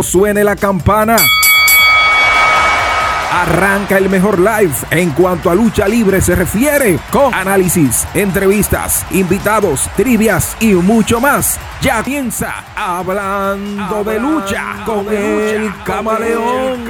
suene 0.00 0.42
la 0.42 0.56
campana. 0.56 1.16
Arranca 3.30 3.98
el 3.98 4.08
mejor 4.08 4.38
live 4.38 4.72
en 4.90 5.10
cuanto 5.10 5.50
a 5.50 5.54
lucha 5.54 5.86
libre 5.86 6.22
se 6.22 6.34
refiere, 6.34 6.98
con 7.10 7.34
análisis, 7.34 8.06
entrevistas, 8.14 9.04
invitados, 9.10 9.90
trivias 9.94 10.56
y 10.60 10.72
mucho 10.72 11.20
más. 11.20 11.60
Ya 11.82 12.02
piensa 12.02 12.64
hablando, 12.74 14.02
de 14.02 14.18
lucha 14.18 14.82
con, 14.86 15.12
el, 15.12 15.70
camaleón. 15.84 16.86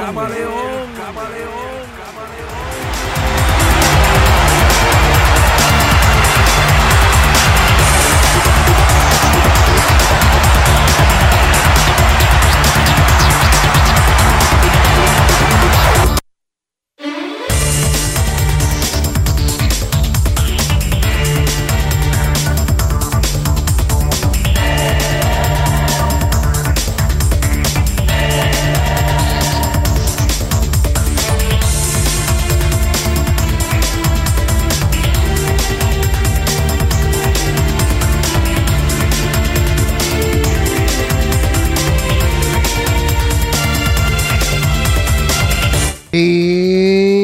Y 46.15 47.15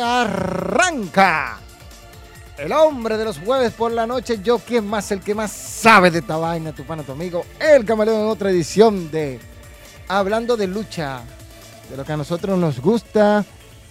arranca 0.00 1.58
el 2.56 2.70
hombre 2.70 3.18
de 3.18 3.24
los 3.24 3.40
jueves 3.40 3.72
por 3.72 3.90
la 3.90 4.06
noche. 4.06 4.38
Yo, 4.40 4.60
quien 4.60 4.86
más, 4.86 5.10
el 5.10 5.18
que 5.18 5.34
más 5.34 5.50
sabe 5.50 6.12
de 6.12 6.20
esta 6.20 6.36
vaina, 6.36 6.70
tu 6.72 6.84
pana, 6.84 7.02
tu 7.02 7.10
amigo, 7.10 7.44
el 7.58 7.84
camaleón 7.84 8.20
en 8.20 8.26
otra 8.26 8.50
edición 8.50 9.10
de 9.10 9.40
Hablando 10.06 10.56
de 10.56 10.68
lucha, 10.68 11.22
de 11.90 11.96
lo 11.96 12.04
que 12.04 12.12
a 12.12 12.16
nosotros 12.16 12.56
nos 12.56 12.78
gusta, 12.78 13.44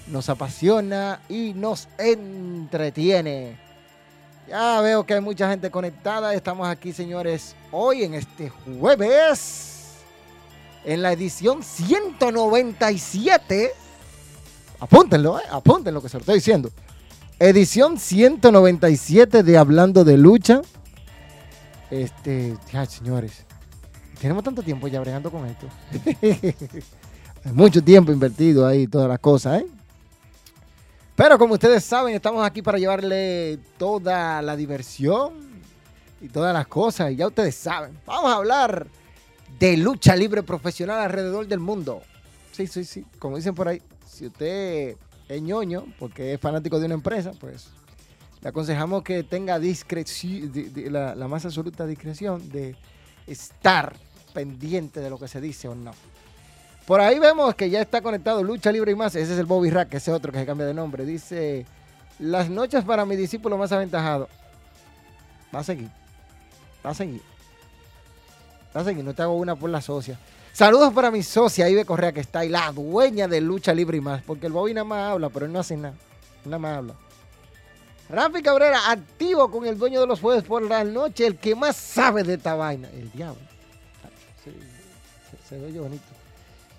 nos 0.08 0.30
apasiona 0.30 1.20
y 1.28 1.52
nos 1.54 1.90
entretiene. 1.98 3.58
Ya 4.48 4.80
veo 4.80 5.06
que 5.06 5.16
hay 5.16 5.22
mucha 5.22 5.50
gente 5.50 5.70
conectada. 5.70 6.34
Estamos 6.34 6.66
aquí, 6.70 6.94
señores, 6.94 7.58
hoy 7.72 8.04
en 8.04 8.14
este 8.14 8.50
jueves 8.50 9.73
en 10.86 11.02
la 11.02 11.12
edición 11.12 11.64
197. 11.64 13.72
Apúntenlo, 14.80 15.40
eh, 15.40 15.44
apúntenlo 15.50 16.00
que 16.02 16.10
se 16.10 16.18
lo 16.18 16.22
estoy 16.22 16.36
diciendo. 16.36 16.70
Edición 17.40 17.98
197 17.98 19.42
de 19.44 19.58
Hablando 19.58 20.04
de 20.04 20.18
Lucha. 20.18 20.62
Este, 21.90 22.58
ya, 22.72 22.86
señores, 22.86 23.46
tenemos 24.20 24.44
tanto 24.44 24.62
tiempo 24.64 24.88
ya 24.88 25.00
bregando 25.00 25.32
con 25.32 25.46
esto. 25.46 25.68
Mucho 27.54 27.84
tiempo 27.84 28.12
invertido 28.12 28.66
ahí, 28.66 28.88
todas 28.88 29.10
las 29.10 29.20
cosas, 29.20 29.62
¿eh? 29.62 29.68
Pero 31.16 31.38
como 31.38 31.54
ustedes 31.54 31.84
saben, 31.84 32.16
estamos 32.16 32.44
aquí 32.46 32.64
para 32.64 32.80
llevarle 32.80 33.60
toda 33.78 34.42
la 34.42 34.56
diversión 34.56 35.34
y 36.20 36.28
todas 36.28 36.52
las 36.54 36.66
cosas. 36.66 37.12
Y 37.12 37.18
ya 37.18 37.28
ustedes 37.28 37.54
saben, 37.54 37.96
vamos 38.06 38.32
a 38.32 38.36
hablar 38.36 38.88
de 39.64 39.78
lucha 39.78 40.14
libre 40.14 40.44
profesional 40.44 41.00
alrededor 41.00 41.48
del 41.48 41.62
mundo. 41.62 42.02
Sí, 42.52 42.68
sí, 42.68 42.84
sí. 42.84 43.06
Como 43.18 43.38
dicen 43.38 43.56
por 43.56 43.70
ahí, 43.70 43.82
si 44.06 44.26
usted 44.26 44.98
es 45.30 45.42
ñoño 45.42 45.86
porque 45.98 46.34
es 46.34 46.40
fanático 46.42 46.82
de 46.82 46.88
una 46.88 46.96
empresa, 46.96 47.32
pues 47.40 47.70
le 48.42 48.50
aconsejamos 48.50 49.04
que 49.04 49.24
tenga 49.24 49.60
discreción, 49.60 50.52
la, 50.92 51.16
la, 51.16 51.30
más 51.30 51.46
absoluta 51.46 51.86
discreción 51.86 52.50
de 52.52 52.76
estar 53.26 53.96
pendiente 54.34 55.00
de 55.00 55.10
lo 55.10 55.18
que 55.18 55.30
se 55.30 55.40
dice 55.40 55.70
o 55.70 55.76
no. 55.76 55.94
Por 56.86 57.00
ahí 57.00 57.18
vemos 57.18 57.56
que 57.56 57.70
ya 57.70 57.80
está 57.80 58.02
conectado 58.02 58.44
Lucha 58.44 58.70
Libre 58.70 58.92
y 58.92 58.96
más. 58.96 59.16
Ese 59.16 59.32
es 59.32 59.40
el 59.40 59.46
Bobby 59.46 59.70
Rack, 59.70 59.94
ese 59.94 60.12
otro 60.12 60.34
que 60.34 60.40
se 60.40 60.46
cambia 60.46 60.68
de 60.68 60.74
nombre. 60.74 61.06
Dice, 61.06 61.66
las 62.20 62.50
noches 62.50 62.84
para 62.84 63.06
mi 63.06 63.16
discípulo 63.16 63.58
más 63.58 63.72
aventajado. 63.72 64.28
Va 65.56 65.60
a 65.60 65.64
seguir. 65.64 65.90
Va 66.86 66.90
a 66.90 66.94
seguir. 66.94 67.22
Seguir. 68.84 69.04
No 69.04 69.14
te 69.14 69.22
hago 69.22 69.36
una 69.36 69.56
por 69.56 69.70
la 69.70 69.82
socia. 69.82 70.18
Saludos 70.52 70.94
para 70.94 71.10
mi 71.10 71.24
socia 71.24 71.70
Ibe 71.70 71.86
Correa, 71.86 72.12
que 72.12 72.20
está 72.20 72.40
ahí, 72.40 72.50
la 72.50 72.72
dueña 72.72 73.28
de 73.28 73.42
Lucha 73.42 73.74
Libre 73.74 73.98
y 73.98 74.02
más. 74.02 74.22
Porque 74.24 74.48
el 74.48 74.54
Bobby 74.54 74.74
nada 74.74 74.86
más 74.86 75.12
habla, 75.12 75.30
pero 75.30 75.46
él 75.46 75.52
no 75.52 75.60
hace 75.60 75.76
nada. 75.76 75.96
Nada 76.46 76.60
más 76.60 76.78
habla. 76.78 76.94
Rafi 78.10 78.42
Cabrera, 78.44 78.92
activo 78.92 79.50
con 79.50 79.66
el 79.66 79.78
dueño 79.78 80.02
de 80.02 80.08
los 80.08 80.20
jueves 80.20 80.44
por 80.44 80.62
la 80.62 80.84
noche, 80.84 81.26
el 81.26 81.38
que 81.38 81.56
más 81.56 81.76
sabe 81.76 82.24
de 82.24 82.36
esta 82.36 82.56
vaina. 82.56 82.90
El 82.90 83.12
diablo. 83.12 83.42
Se, 84.44 84.52
se, 84.52 85.48
se 85.50 85.58
ve 85.58 85.80
bonito. 85.80 86.04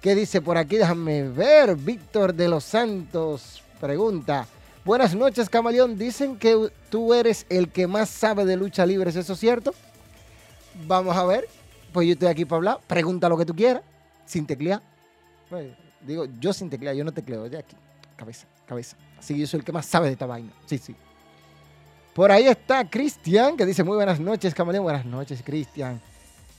¿Qué 0.00 0.14
dice 0.14 0.40
por 0.40 0.58
aquí? 0.58 0.76
Déjame 0.76 1.28
ver. 1.28 1.76
Víctor 1.76 2.34
de 2.34 2.48
los 2.48 2.62
Santos 2.62 3.62
pregunta. 3.80 4.46
Buenas 4.84 5.14
noches, 5.14 5.48
camaleón. 5.48 5.98
Dicen 5.98 6.38
que 6.38 6.70
tú 6.90 7.14
eres 7.14 7.46
el 7.48 7.70
que 7.70 7.86
más 7.86 8.08
sabe 8.08 8.44
de 8.44 8.56
lucha 8.56 8.86
libre. 8.86 9.10
¿Es 9.10 9.16
eso 9.16 9.34
cierto? 9.34 9.74
Vamos 10.86 11.16
a 11.16 11.24
ver. 11.24 11.48
Pues 11.94 12.08
yo 12.08 12.14
estoy 12.14 12.26
aquí 12.26 12.44
para 12.44 12.56
hablar. 12.56 12.80
Pregunta 12.88 13.28
lo 13.28 13.38
que 13.38 13.46
tú 13.46 13.54
quieras. 13.54 13.80
Sin 14.26 14.46
teclear. 14.46 14.82
Pues, 15.48 15.68
digo, 16.04 16.26
yo 16.40 16.52
sin 16.52 16.68
teclear, 16.68 16.96
yo 16.96 17.04
no 17.04 17.12
tecleo. 17.12 17.48
De 17.48 17.56
aquí. 17.56 17.76
Cabeza, 18.16 18.48
cabeza. 18.66 18.96
Así 19.16 19.32
que 19.32 19.40
yo 19.40 19.46
soy 19.46 19.60
el 19.60 19.64
que 19.64 19.70
más 19.70 19.86
sabe 19.86 20.08
de 20.08 20.14
esta 20.14 20.26
vaina. 20.26 20.52
Sí, 20.66 20.76
sí. 20.76 20.96
Por 22.12 22.32
ahí 22.32 22.48
está 22.48 22.90
Cristian, 22.90 23.56
que 23.56 23.64
dice 23.64 23.84
muy 23.84 23.94
buenas 23.94 24.18
noches, 24.18 24.52
camaleón. 24.52 24.82
Buenas 24.82 25.04
noches, 25.04 25.40
Cristian. 25.44 26.00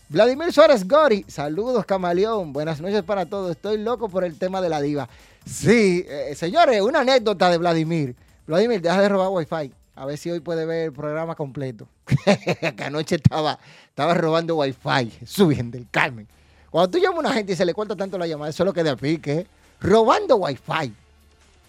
Vladimir 0.07 0.53
Suárez 0.53 0.87
Gori, 0.87 1.25
saludos 1.27 1.83
camaleón, 1.85 2.53
buenas 2.53 2.79
noches 2.79 3.03
para 3.03 3.25
todos. 3.25 3.51
Estoy 3.51 3.77
loco 3.77 4.07
por 4.07 4.23
el 4.23 4.37
tema 4.37 4.61
de 4.61 4.69
la 4.69 4.79
diva. 4.79 5.09
Sí, 5.45 6.05
eh, 6.07 6.33
señores, 6.35 6.81
una 6.81 7.01
anécdota 7.01 7.49
de 7.49 7.57
Vladimir. 7.57 8.15
Vladimir, 8.47 8.81
deja 8.81 9.01
de 9.01 9.09
robar 9.09 9.29
wifi. 9.31 9.73
A 9.95 10.05
ver 10.05 10.17
si 10.17 10.29
hoy 10.29 10.39
puede 10.39 10.65
ver 10.65 10.85
el 10.85 10.93
programa 10.93 11.35
completo. 11.35 11.87
que 12.77 12.83
anoche 12.83 13.15
estaba, 13.15 13.59
estaba 13.95 14.13
robando 14.13 14.57
wifi. 14.57 15.09
Subiendo 15.25 15.77
del 15.77 15.87
Carmen. 15.89 16.27
Cuando 16.69 16.91
tú 16.91 16.97
llamas 16.97 17.15
a 17.15 17.19
una 17.21 17.31
gente 17.31 17.53
y 17.53 17.55
se 17.55 17.65
le 17.65 17.73
corta 17.73 17.95
tanto 17.95 18.17
la 18.17 18.27
llamada, 18.27 18.49
eso 18.49 18.63
es 18.63 18.65
lo 18.65 18.73
que 18.73 18.83
de 18.83 18.97
pique. 18.97 19.47
Robando 19.79 20.35
wifi. 20.35 20.91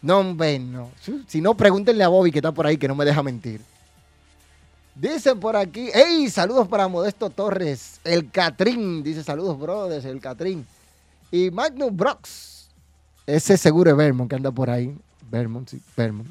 No, 0.03 0.19
hombre, 0.19 0.59
no. 0.59 0.91
Si 1.29 1.41
no, 1.41 1.57
pregúntenle 1.57 2.03
a 2.03 2.09
Bobby 2.09 2.33
que 2.33 2.39
está 2.39 2.51
por 2.51 2.67
ahí, 2.67 2.77
que 2.77 2.89
no 2.89 2.97
me 2.97 3.05
deja 3.05 3.23
mentir. 3.23 3.61
Dicen 4.97 5.39
por 5.39 5.55
aquí, 5.55 5.89
hey, 5.95 6.29
saludos 6.29 6.67
para 6.67 6.89
Modesto 6.89 7.31
Torres, 7.31 8.01
el 8.03 8.31
Catrín, 8.31 9.03
dice 9.03 9.23
saludos, 9.23 9.59
brothers, 9.59 10.05
el 10.07 10.21
Catrín. 10.21 10.67
Y 11.31 11.51
Magnus 11.51 11.95
Brox, 11.95 12.69
ese 13.27 13.57
seguro 13.57 13.91
es 13.91 13.97
Vermont 13.97 14.29
que 14.29 14.37
anda 14.37 14.51
por 14.51 14.71
ahí. 14.71 14.97
Vermont, 15.31 15.69
sí, 15.69 15.81
Vermont. 15.97 16.29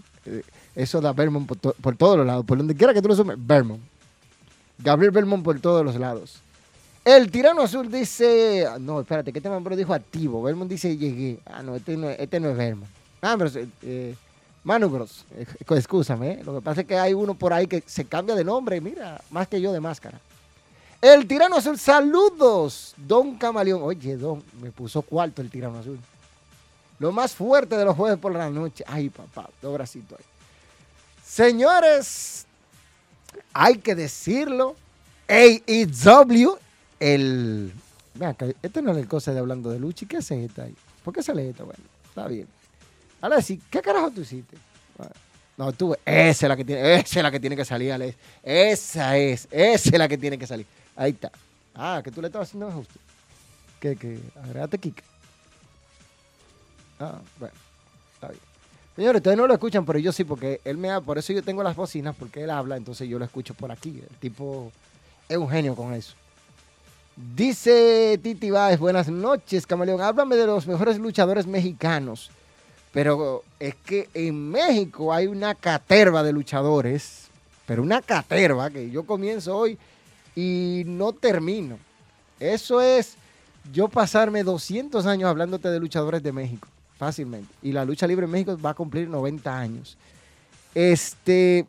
Eso 0.75 0.99
da 0.99 1.13
Vermont 1.13 1.47
por 1.47 1.95
todos 1.95 2.17
los 2.17 2.25
lados, 2.25 2.43
por 2.45 2.57
donde 2.57 2.75
quiera 2.75 2.93
que 2.93 3.01
tú 3.01 3.07
lo 3.07 3.15
sumes, 3.15 3.37
Vermont. 3.39 3.81
Gabriel 4.77 5.11
Vermont 5.11 5.43
por 5.43 5.59
todos 5.59 5.85
los 5.85 5.95
lados. 5.95 6.41
El 7.03 7.29
tirano 7.29 7.61
azul 7.61 7.91
dice, 7.91 8.67
no, 8.79 9.01
espérate, 9.01 9.31
que 9.31 9.39
este 9.39 9.49
nombre 9.49 9.75
dijo 9.75 9.93
activo. 9.93 10.41
Vermont 10.41 10.69
dice 10.69 10.97
llegué. 10.97 11.39
Ah, 11.45 11.61
no, 11.61 11.75
este 11.75 11.95
no, 11.97 12.09
este 12.09 12.39
no 12.39 12.49
es 12.49 12.57
Vermont. 12.57 12.89
Ah, 13.21 13.35
pero 13.37 13.51
eh, 13.83 14.15
Manu 14.63 14.89
Bros, 14.89 15.25
excúsame, 15.69 16.31
¿eh? 16.31 16.43
lo 16.43 16.55
que 16.55 16.61
pasa 16.61 16.81
es 16.81 16.87
que 16.87 16.97
hay 16.97 17.13
uno 17.13 17.35
por 17.35 17.53
ahí 17.53 17.67
que 17.67 17.83
se 17.85 18.05
cambia 18.05 18.33
de 18.33 18.43
nombre, 18.43 18.81
mira, 18.81 19.21
más 19.29 19.47
que 19.47 19.61
yo 19.61 19.71
de 19.71 19.79
máscara. 19.79 20.19
El 20.99 21.27
tirano 21.27 21.57
azul, 21.57 21.77
saludos, 21.77 22.95
Don 22.97 23.37
Camaleón. 23.37 23.83
Oye, 23.83 24.17
Don, 24.17 24.43
me 24.59 24.71
puso 24.71 25.03
cuarto 25.03 25.43
el 25.43 25.51
tirano 25.51 25.77
azul. 25.77 25.99
Lo 26.97 27.11
más 27.11 27.35
fuerte 27.35 27.77
de 27.77 27.85
los 27.85 27.95
jueves 27.95 28.17
por 28.17 28.33
la 28.33 28.49
noche. 28.49 28.83
Ay, 28.87 29.09
papá, 29.09 29.49
dos 29.61 29.73
bracitos 29.73 30.17
ahí. 30.17 30.25
Señores, 31.23 32.44
hay 33.53 33.77
que 33.77 33.95
decirlo. 33.95 34.75
AEW, 35.27 36.57
el. 36.99 37.73
Este 38.61 38.81
no 38.81 38.91
es 38.91 38.97
el 38.97 39.07
cosa 39.07 39.33
de 39.33 39.39
hablando 39.39 39.69
de 39.69 39.79
lucha. 39.79 40.05
¿Y 40.05 40.07
qué 40.07 40.17
hace 40.17 40.45
esta 40.45 40.63
ahí? 40.63 40.75
¿Por 41.03 41.13
qué 41.13 41.21
sale 41.21 41.49
esta? 41.49 41.63
Bueno, 41.63 41.83
está 42.07 42.27
bien. 42.27 42.47
Ahora 43.21 43.41
sí, 43.41 43.61
¿qué 43.69 43.81
carajo 43.81 44.11
tú 44.11 44.21
hiciste? 44.21 44.57
No, 45.57 45.71
tú, 45.71 45.95
esa 46.05 46.45
es 46.45 46.49
la 46.49 46.57
que 46.57 46.65
tiene, 46.65 46.95
esa 46.95 47.19
es 47.19 47.23
la 47.23 47.31
que 47.31 47.39
tiene 47.39 47.55
que 47.55 47.65
salir, 47.65 47.91
Alex. 47.91 48.17
Esa 48.43 49.17
es, 49.17 49.47
esa 49.51 49.89
es 49.89 49.97
la 49.97 50.07
que 50.07 50.17
tiene 50.17 50.37
que 50.37 50.45
salir. 50.45 50.65
Ahí 50.95 51.11
está. 51.11 51.31
Ah, 51.73 52.01
que 52.03 52.11
tú 52.11 52.21
le 52.21 52.27
estabas 52.27 52.49
haciendo 52.49 52.67
ajuste. 52.67 52.99
Que, 53.79 53.95
que, 53.95 54.19
agregate 54.43 54.77
Kika. 54.77 55.03
Ah, 56.99 57.19
bueno. 57.39 57.64
Señores, 58.95 59.19
ustedes 59.19 59.37
no 59.37 59.45
lo 59.47 59.53
escuchan, 59.53 59.85
pero 59.85 59.99
yo 59.99 60.11
sí, 60.11 60.23
porque 60.23 60.61
él 60.63 60.77
me 60.77 61.01
por 61.01 61.17
eso 61.17 61.33
yo 61.33 61.43
tengo 61.43 61.63
las 61.63 61.75
bocinas, 61.75 62.15
porque 62.17 62.43
él 62.43 62.49
habla, 62.49 62.77
entonces 62.77 63.09
yo 63.09 63.19
lo 63.19 63.25
escucho 63.25 63.53
por 63.53 63.71
aquí. 63.71 64.01
El 64.09 64.17
tipo 64.17 64.71
es 65.27 65.37
un 65.37 65.49
genio 65.49 65.75
con 65.75 65.93
eso. 65.93 66.15
Dice 67.35 68.19
Titi 68.21 68.51
Báez, 68.51 68.79
buenas 68.79 69.07
noches, 69.09 69.65
camaleón. 69.65 70.01
Háblame 70.01 70.35
de 70.35 70.45
los 70.45 70.67
mejores 70.67 70.97
luchadores 70.99 71.47
mexicanos. 71.47 72.29
Pero 72.91 73.43
es 73.59 73.75
que 73.75 74.07
en 74.13 74.51
México 74.51 75.13
hay 75.13 75.27
una 75.27 75.55
caterva 75.55 76.23
de 76.23 76.31
luchadores, 76.31 77.27
pero 77.65 77.83
una 77.83 78.01
caterva 78.01 78.69
que 78.69 78.89
yo 78.89 79.05
comienzo 79.05 79.57
hoy 79.57 79.77
y 80.35 80.83
no 80.85 81.11
termino. 81.11 81.77
Eso 82.39 82.79
es 82.81 83.15
yo 83.73 83.89
pasarme 83.89 84.43
200 84.43 85.05
años 85.05 85.29
hablándote 85.29 85.69
de 85.69 85.79
luchadores 85.79 86.23
de 86.23 86.31
México, 86.31 86.67
fácilmente. 86.97 87.53
Y 87.61 87.71
la 87.71 87.85
lucha 87.85 88.07
libre 88.07 88.25
en 88.25 88.31
México 88.31 88.57
va 88.63 88.71
a 88.71 88.73
cumplir 88.73 89.09
90 89.09 89.57
años. 89.57 89.97
Este, 90.73 91.65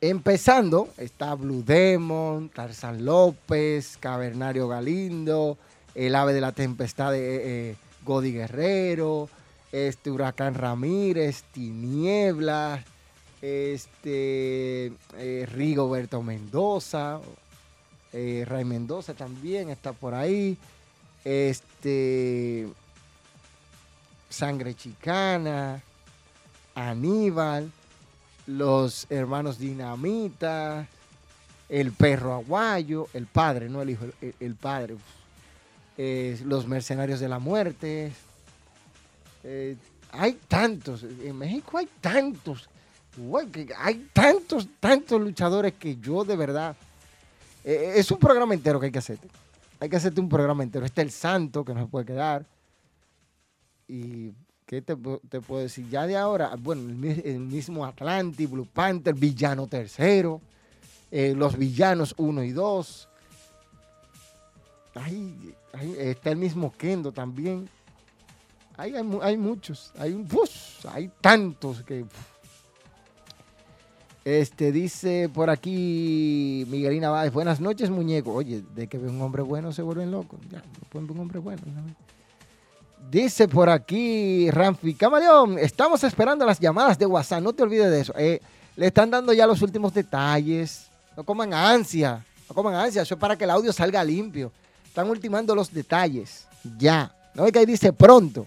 empezando, 0.00 0.88
está 0.98 1.34
Blue 1.34 1.62
Demon, 1.64 2.48
Tarzan 2.48 3.04
López, 3.04 3.96
Cavernario 3.98 4.68
Galindo, 4.68 5.56
el 5.94 6.14
ave 6.14 6.34
de 6.34 6.40
la 6.40 6.52
tempestad 6.52 7.12
de 7.12 7.18
eh, 7.18 7.40
eh, 7.44 7.76
Godi 8.04 8.32
Guerrero, 8.32 9.28
este 9.72 10.10
Huracán 10.10 10.54
Ramírez, 10.54 11.44
Tinieblas, 11.52 12.84
este 13.40 14.92
eh, 15.16 15.48
Rigoberto 15.52 16.22
Mendoza, 16.22 17.20
Ray 18.12 18.64
Mendoza 18.64 19.12
también 19.12 19.68
está 19.68 19.92
por 19.92 20.14
ahí, 20.14 20.56
este 21.22 22.66
Sangre 24.28 24.74
Chicana, 24.74 25.82
Aníbal, 26.74 27.70
los 28.46 29.06
hermanos 29.10 29.58
Dinamita, 29.58 30.86
el 31.68 31.92
perro 31.92 32.34
aguayo, 32.34 33.08
el 33.12 33.26
padre, 33.26 33.68
no 33.68 33.82
el 33.82 33.90
hijo, 33.90 34.06
el, 34.40 34.54
padre, 34.54 34.96
los 35.96 36.66
mercenarios 36.66 37.20
de 37.20 37.28
la 37.28 37.38
muerte. 37.38 38.12
Eh, 39.44 39.76
hay 40.12 40.38
tantos, 40.48 41.02
en 41.02 41.36
México 41.36 41.78
hay 41.78 41.88
tantos, 42.00 42.68
hay 43.78 44.08
tantos, 44.12 44.68
tantos 44.80 45.20
luchadores 45.20 45.74
que 45.74 45.96
yo 45.96 46.24
de 46.24 46.36
verdad, 46.36 46.76
eh, 47.64 47.94
es 47.96 48.10
un 48.10 48.18
programa 48.18 48.54
entero 48.54 48.78
que 48.78 48.86
hay 48.86 48.92
que 48.92 48.98
hacerte. 48.98 49.28
Hay 49.80 49.88
que 49.88 49.96
hacerte 49.96 50.20
un 50.20 50.28
programa 50.28 50.62
entero. 50.62 50.86
Está 50.86 51.02
el 51.02 51.10
santo 51.10 51.64
que 51.64 51.74
no 51.74 51.80
se 51.80 51.86
puede 51.86 52.06
quedar. 52.06 52.46
Y 53.88 54.32
¿qué 54.66 54.82
te, 54.82 54.96
puedo 54.96 55.62
decir? 55.62 55.88
Ya 55.88 56.06
de 56.06 56.16
ahora, 56.16 56.54
bueno, 56.58 56.82
el, 56.90 57.38
mismo 57.40 57.84
Atlantis, 57.84 58.50
Blue 58.50 58.66
Panther, 58.66 59.14
Villano 59.14 59.66
Tercero, 59.66 60.40
eh, 61.10 61.34
los 61.36 61.56
Villanos 61.56 62.14
1 62.18 62.42
y 62.42 62.50
2. 62.50 63.08
Ahí, 64.94 65.54
está 65.98 66.30
el 66.30 66.36
mismo 66.36 66.72
Kendo 66.76 67.12
también. 67.12 67.68
Ahí 68.76 68.94
hay, 68.94 69.36
muchos, 69.36 69.92
hay, 69.98 70.26
hay 70.92 71.10
tantos 71.20 71.82
que... 71.82 72.04
Este 74.24 74.72
dice 74.72 75.30
por 75.32 75.50
aquí 75.50 76.66
Miguelina 76.68 77.10
Báez, 77.10 77.32
buenas 77.32 77.60
noches, 77.60 77.90
muñeco. 77.90 78.34
Oye, 78.34 78.64
de 78.74 78.88
que 78.88 78.98
ve 78.98 79.08
un 79.08 79.22
hombre 79.22 79.42
bueno 79.42 79.70
se 79.72 79.82
vuelven 79.82 80.10
locos. 80.10 80.40
Ya, 80.50 80.58
no 80.58 80.88
pueden 80.90 81.08
un 81.08 81.20
hombre 81.20 81.38
bueno. 81.38 81.62
Dice 83.10 83.46
por 83.46 83.70
aquí 83.70 84.50
Ramfi, 84.50 84.94
Camaleón, 84.94 85.58
estamos 85.60 86.02
esperando 86.02 86.44
las 86.44 86.58
llamadas 86.58 86.98
de 86.98 87.06
WhatsApp, 87.06 87.40
no 87.40 87.52
te 87.52 87.62
olvides 87.62 87.88
de 87.90 88.00
eso. 88.00 88.12
Eh, 88.18 88.40
le 88.74 88.86
están 88.88 89.10
dando 89.10 89.32
ya 89.32 89.46
los 89.46 89.62
últimos 89.62 89.94
detalles. 89.94 90.86
No 91.16 91.22
coman 91.22 91.54
ansia, 91.54 92.24
no 92.48 92.54
coman 92.54 92.74
ansia, 92.74 93.02
eso 93.02 93.14
es 93.14 93.20
para 93.20 93.36
que 93.36 93.44
el 93.44 93.50
audio 93.50 93.72
salga 93.72 94.02
limpio. 94.02 94.50
Están 94.84 95.08
ultimando 95.08 95.54
los 95.54 95.72
detalles, 95.72 96.46
ya. 96.78 97.14
No 97.34 97.46
es 97.46 97.52
que 97.52 97.60
ahí 97.60 97.66
dice 97.66 97.92
pronto. 97.92 98.44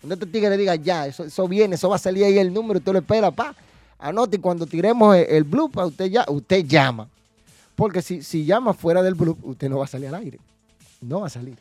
Cuando 0.00 0.14
este 0.14 0.26
tigre 0.26 0.50
le 0.50 0.56
diga 0.56 0.76
ya, 0.76 1.06
eso, 1.06 1.24
eso 1.24 1.48
viene, 1.48 1.74
eso 1.74 1.88
va 1.88 1.96
a 1.96 1.98
salir 1.98 2.24
ahí 2.24 2.38
el 2.38 2.54
número, 2.54 2.78
usted 2.78 2.92
lo 2.92 3.00
espera, 3.00 3.32
pa. 3.32 3.56
Anote, 3.98 4.38
cuando 4.40 4.66
tiremos 4.66 5.16
el, 5.16 5.42
bloop, 5.42 5.76
usted, 5.78 6.06
ya, 6.06 6.24
usted 6.28 6.64
llama. 6.64 7.08
Porque 7.74 8.00
si, 8.02 8.22
si 8.22 8.44
llama 8.44 8.72
fuera 8.72 9.02
del 9.02 9.14
bloop, 9.14 9.44
usted 9.44 9.68
no 9.68 9.78
va 9.78 9.84
a 9.84 9.88
salir 9.88 10.08
al 10.08 10.14
aire. 10.14 10.38
No 11.00 11.20
va 11.20 11.26
a 11.26 11.30
salir 11.30 11.56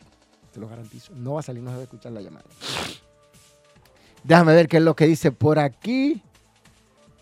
te 0.55 0.61
lo 0.61 0.69
garantizo. 0.69 1.11
No 1.13 1.33
va 1.33 1.41
a 1.41 1.43
salir, 1.43 1.61
no 1.61 1.69
se 1.69 1.75
va 1.75 1.81
a 1.81 1.83
escuchar 1.83 2.13
la 2.13 2.21
llamada. 2.21 2.45
Déjame 4.23 4.55
ver 4.55 4.69
qué 4.69 4.77
es 4.77 4.83
lo 4.83 4.95
que 4.95 5.05
dice 5.05 5.33
por 5.33 5.59
aquí. 5.59 6.21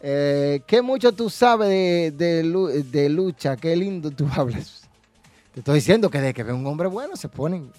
Eh, 0.01 0.61
¿Qué 0.67 0.83
mucho 0.83 1.11
tú 1.13 1.31
sabes 1.31 2.15
de, 2.15 3.09
lucha? 3.09 3.57
Qué 3.57 3.75
lindo 3.75 4.11
tú 4.11 4.27
hablas. 4.35 4.83
Te 5.51 5.61
estoy 5.61 5.75
diciendo 5.75 6.11
que 6.11 6.21
de 6.21 6.33
que 6.33 6.43
ve 6.43 6.53
un 6.53 6.65
hombre 6.67 6.87
bueno 6.87 7.15
se 7.15 7.27
ponen. 7.27 7.71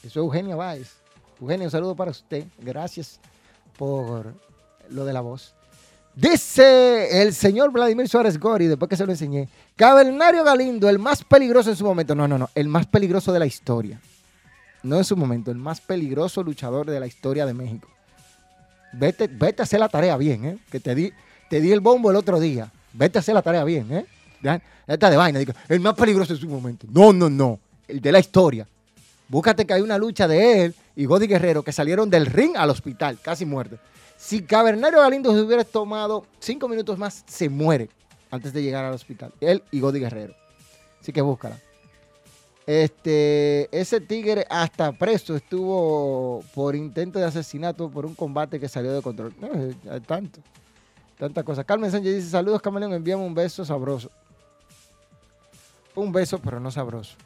Eso 0.00 0.06
es 0.06 0.16
Eugenia 0.16 0.54
Báez. 0.54 0.96
Eugenia, 1.40 1.66
un 1.66 1.70
saludo 1.70 1.96
para 1.96 2.10
usted. 2.10 2.44
Gracias 2.58 3.20
por 3.78 4.34
lo 4.90 5.04
de 5.06 5.12
la 5.14 5.22
voz. 5.22 5.54
Dice 6.14 7.22
el 7.22 7.32
señor 7.32 7.72
Vladimir 7.72 8.06
Suárez 8.06 8.38
Gori, 8.38 8.66
después 8.66 8.88
que 8.88 8.96
se 8.96 9.06
lo 9.06 9.12
enseñé, 9.12 9.48
Cavernario 9.76 10.44
Galindo, 10.44 10.90
el 10.90 10.98
más 10.98 11.24
peligroso 11.24 11.70
en 11.70 11.76
su 11.76 11.84
momento. 11.84 12.14
No, 12.14 12.28
no, 12.28 12.36
no, 12.36 12.50
el 12.54 12.68
más 12.68 12.86
peligroso 12.86 13.32
de 13.32 13.38
la 13.38 13.46
historia 13.46 13.98
no 14.82 14.96
en 14.96 15.04
su 15.04 15.16
momento, 15.16 15.50
el 15.50 15.58
más 15.58 15.80
peligroso 15.80 16.42
luchador 16.42 16.86
de 16.90 17.00
la 17.00 17.06
historia 17.06 17.46
de 17.46 17.54
México. 17.54 17.88
Vete, 18.92 19.28
vete 19.28 19.62
a 19.62 19.64
hacer 19.64 19.80
la 19.80 19.88
tarea 19.88 20.16
bien, 20.16 20.44
¿eh? 20.44 20.58
Que 20.70 20.80
te 20.80 20.94
di, 20.94 21.12
te 21.50 21.60
di 21.60 21.72
el 21.72 21.80
bombo 21.80 22.10
el 22.10 22.16
otro 22.16 22.40
día. 22.40 22.70
Vete 22.92 23.18
a 23.18 23.20
hacer 23.20 23.34
la 23.34 23.42
tarea 23.42 23.64
bien, 23.64 23.92
¿eh? 23.92 24.06
Esta 24.86 25.10
de 25.10 25.16
vaina, 25.16 25.40
el 25.68 25.80
más 25.80 25.94
peligroso 25.94 26.32
en 26.32 26.38
su 26.38 26.48
momento. 26.48 26.86
No, 26.90 27.12
no, 27.12 27.28
no. 27.28 27.58
El 27.86 28.00
de 28.00 28.12
la 28.12 28.20
historia. 28.20 28.66
Búscate 29.28 29.66
que 29.66 29.74
hay 29.74 29.82
una 29.82 29.98
lucha 29.98 30.26
de 30.26 30.64
él 30.64 30.74
y 30.96 31.04
Godi 31.04 31.26
Guerrero 31.26 31.62
que 31.62 31.72
salieron 31.72 32.08
del 32.08 32.26
ring 32.26 32.56
al 32.56 32.70
hospital, 32.70 33.18
casi 33.20 33.44
muertos. 33.44 33.78
Si 34.16 34.42
Cavernario 34.42 35.00
Galindo 35.00 35.32
se 35.32 35.40
hubiera 35.40 35.64
tomado 35.64 36.26
cinco 36.38 36.66
minutos 36.68 36.98
más, 36.98 37.24
se 37.26 37.48
muere 37.48 37.90
antes 38.30 38.52
de 38.52 38.62
llegar 38.62 38.84
al 38.84 38.94
hospital. 38.94 39.32
Él 39.40 39.62
y 39.70 39.80
Godi 39.80 40.00
Guerrero. 40.00 40.34
Así 41.00 41.12
que 41.12 41.20
búscala. 41.20 41.58
Este, 42.68 43.66
ese 43.72 43.98
tigre 43.98 44.46
hasta 44.50 44.92
preso 44.92 45.34
estuvo 45.34 46.44
por 46.54 46.76
intento 46.76 47.18
de 47.18 47.24
asesinato 47.24 47.88
por 47.88 48.04
un 48.04 48.14
combate 48.14 48.60
que 48.60 48.68
salió 48.68 48.92
de 48.92 49.00
control. 49.00 49.34
No, 49.40 49.48
hay 49.90 50.00
tanto, 50.00 50.40
tanta 51.18 51.42
cosa. 51.42 51.64
Carmen 51.64 51.90
Sánchez 51.90 52.16
dice, 52.16 52.28
saludos 52.28 52.60
Camaleón, 52.60 52.92
envíame 52.92 53.22
un 53.22 53.34
beso 53.34 53.64
sabroso. 53.64 54.10
Un 55.94 56.12
beso, 56.12 56.38
pero 56.40 56.60
no 56.60 56.70
sabroso. 56.70 57.16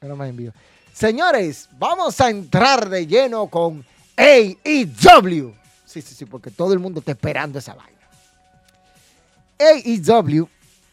Pero 0.00 0.16
más 0.16 0.30
envío. 0.30 0.54
Señores, 0.94 1.68
vamos 1.78 2.18
a 2.18 2.30
entrar 2.30 2.88
de 2.88 3.06
lleno 3.06 3.48
con 3.48 3.84
AEW. 4.16 5.54
Sí, 5.84 6.00
sí, 6.00 6.14
sí, 6.14 6.24
porque 6.24 6.50
todo 6.50 6.72
el 6.72 6.78
mundo 6.78 7.00
está 7.00 7.12
esperando 7.12 7.58
esa 7.58 7.74
vaina. 7.74 7.98
AEW 9.58 10.48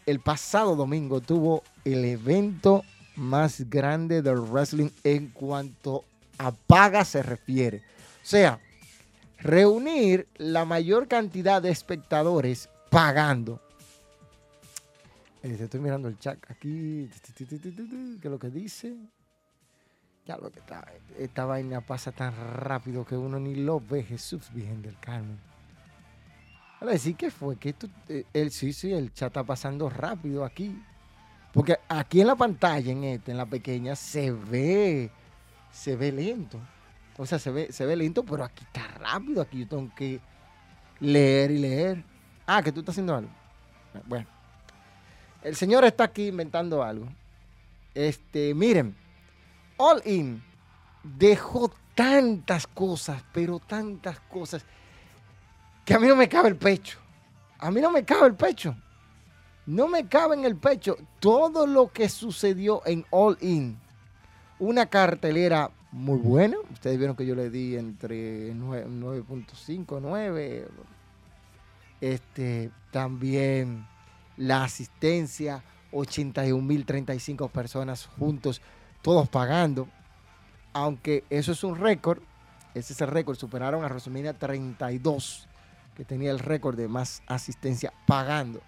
el 0.05 0.19
pasado 0.19 0.75
domingo 0.75 1.21
tuvo 1.21 1.63
el 1.85 2.03
evento 2.03 2.83
más 3.15 3.69
grande 3.69 4.21
del 4.21 4.39
wrestling 4.39 4.89
en 5.03 5.29
cuanto 5.29 6.03
a 6.37 6.51
paga 6.51 7.05
se 7.05 7.23
refiere. 7.23 7.77
O 7.77 8.27
sea, 8.27 8.59
reunir 9.39 10.27
la 10.37 10.65
mayor 10.65 11.07
cantidad 11.07 11.61
de 11.61 11.69
espectadores 11.69 12.69
pagando. 12.89 13.61
Estoy 15.43 15.79
mirando 15.79 16.07
el 16.07 16.17
chat 16.17 16.39
aquí. 16.49 17.09
¿Qué 17.37 17.43
es 17.43 18.23
lo 18.23 18.39
que 18.39 18.49
dice? 18.49 18.95
Ya 20.25 20.37
lo 20.37 20.51
que 20.51 20.59
está. 20.59 20.91
Esta 21.19 21.45
vaina 21.45 21.81
pasa 21.81 22.11
tan 22.11 22.33
rápido 22.55 23.05
que 23.05 23.15
uno 23.15 23.39
ni 23.39 23.53
lo 23.53 23.79
ve. 23.79 24.03
Jesús 24.03 24.51
Virgen 24.51 24.81
del 24.81 24.99
Carmen. 24.99 25.37
A 26.81 26.85
decir, 26.85 27.15
¿qué 27.15 27.29
fue? 27.29 27.57
Que 27.57 27.69
esto, 27.69 27.87
eh, 28.09 28.25
el, 28.33 28.49
sí, 28.49 28.73
sí, 28.73 28.91
el 28.91 29.13
chat 29.13 29.27
está 29.27 29.43
pasando 29.43 29.87
rápido 29.87 30.43
aquí. 30.43 30.75
Porque 31.55 31.79
aquí 31.87 32.19
en 32.19 32.27
la 32.27 32.35
pantalla, 32.35 32.91
en 32.91 33.05
este, 33.05 33.31
en 33.31 33.37
la 33.37 33.45
pequeña, 33.45 33.95
se 33.95 34.29
ve, 34.29 35.09
se 35.71 35.95
ve 35.95 36.11
lento. 36.11 36.59
O 37.17 37.25
sea, 37.25 37.39
se 37.39 37.49
ve, 37.49 37.71
se 37.71 37.85
ve 37.85 37.95
lento, 37.95 38.25
pero 38.25 38.43
aquí 38.43 38.65
está 38.65 38.85
rápido. 38.99 39.41
Aquí 39.41 39.59
yo 39.59 39.67
tengo 39.69 39.89
que 39.95 40.19
leer 40.99 41.51
y 41.51 41.59
leer. 41.59 42.03
Ah, 42.45 42.61
que 42.61 42.73
tú 42.73 42.81
estás 42.81 42.91
haciendo 42.91 43.15
algo. 43.15 43.29
Bueno. 44.05 44.27
El 45.43 45.55
señor 45.55 45.85
está 45.85 46.03
aquí 46.03 46.27
inventando 46.27 46.83
algo. 46.83 47.07
Este, 47.93 48.53
miren. 48.53 48.93
All 49.77 50.01
In 50.05 50.43
dejó 51.03 51.71
tantas 51.93 52.67
cosas, 52.67 53.23
pero 53.31 53.59
tantas 53.59 54.19
cosas, 54.19 54.65
que 55.85 55.93
a 55.93 55.99
mí 55.99 56.07
no 56.07 56.17
me 56.17 56.27
cabe 56.27 56.49
el 56.49 56.57
pecho. 56.57 56.99
A 57.59 57.71
mí 57.71 57.79
no 57.79 57.91
me 57.91 58.03
cabe 58.03 58.27
el 58.27 58.35
pecho. 58.35 58.75
No 59.65 59.87
me 59.87 60.07
cabe 60.07 60.35
en 60.35 60.45
el 60.45 60.55
pecho 60.55 60.95
todo 61.19 61.65
lo 61.65 61.91
que 61.91 62.07
sucedió 62.09 62.81
en 62.85 63.05
All 63.09 63.37
In. 63.41 63.79
Una 64.59 64.85
cartelera 64.85 65.71
muy 65.91 66.19
buena. 66.19 66.57
Ustedes 66.71 66.97
vieron 66.97 67.15
que 67.15 67.25
yo 67.25 67.35
le 67.35 67.49
di 67.49 67.75
entre 67.75 68.53
9.5, 68.53 69.99
9. 70.01 70.67
Este, 72.01 72.69
también 72.91 73.87
la 74.37 74.63
asistencia, 74.63 75.63
81.035 75.91 77.49
personas 77.49 78.05
juntos, 78.19 78.61
todos 79.01 79.27
pagando. 79.29 79.87
Aunque 80.73 81.23
eso 81.29 81.53
es 81.53 81.63
un 81.63 81.79
récord, 81.79 82.21
ese 82.73 82.93
es 82.93 83.01
el 83.01 83.07
récord, 83.07 83.37
superaron 83.37 83.83
a 83.83 83.87
WrestleMania 83.87 84.37
32, 84.37 85.47
que 85.95 86.03
tenía 86.03 86.31
el 86.31 86.39
récord 86.39 86.75
de 86.75 86.87
más 86.87 87.23
asistencia 87.27 87.93
pagando. 88.05 88.61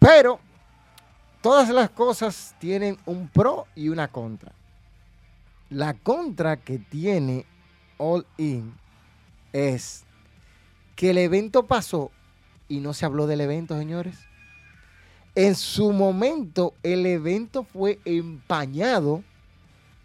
Pero 0.00 0.40
todas 1.42 1.68
las 1.68 1.90
cosas 1.90 2.56
tienen 2.58 2.98
un 3.06 3.28
pro 3.28 3.66
y 3.76 3.90
una 3.90 4.08
contra. 4.08 4.50
La 5.68 5.94
contra 5.94 6.56
que 6.56 6.78
tiene 6.78 7.46
All 7.98 8.26
In 8.38 8.74
es 9.52 10.04
que 10.96 11.10
el 11.10 11.18
evento 11.18 11.66
pasó 11.66 12.10
y 12.66 12.80
no 12.80 12.94
se 12.94 13.04
habló 13.04 13.26
del 13.26 13.42
evento, 13.42 13.78
señores. 13.78 14.18
En 15.34 15.54
su 15.54 15.92
momento, 15.92 16.74
el 16.82 17.06
evento 17.06 17.62
fue 17.62 18.00
empañado 18.04 19.22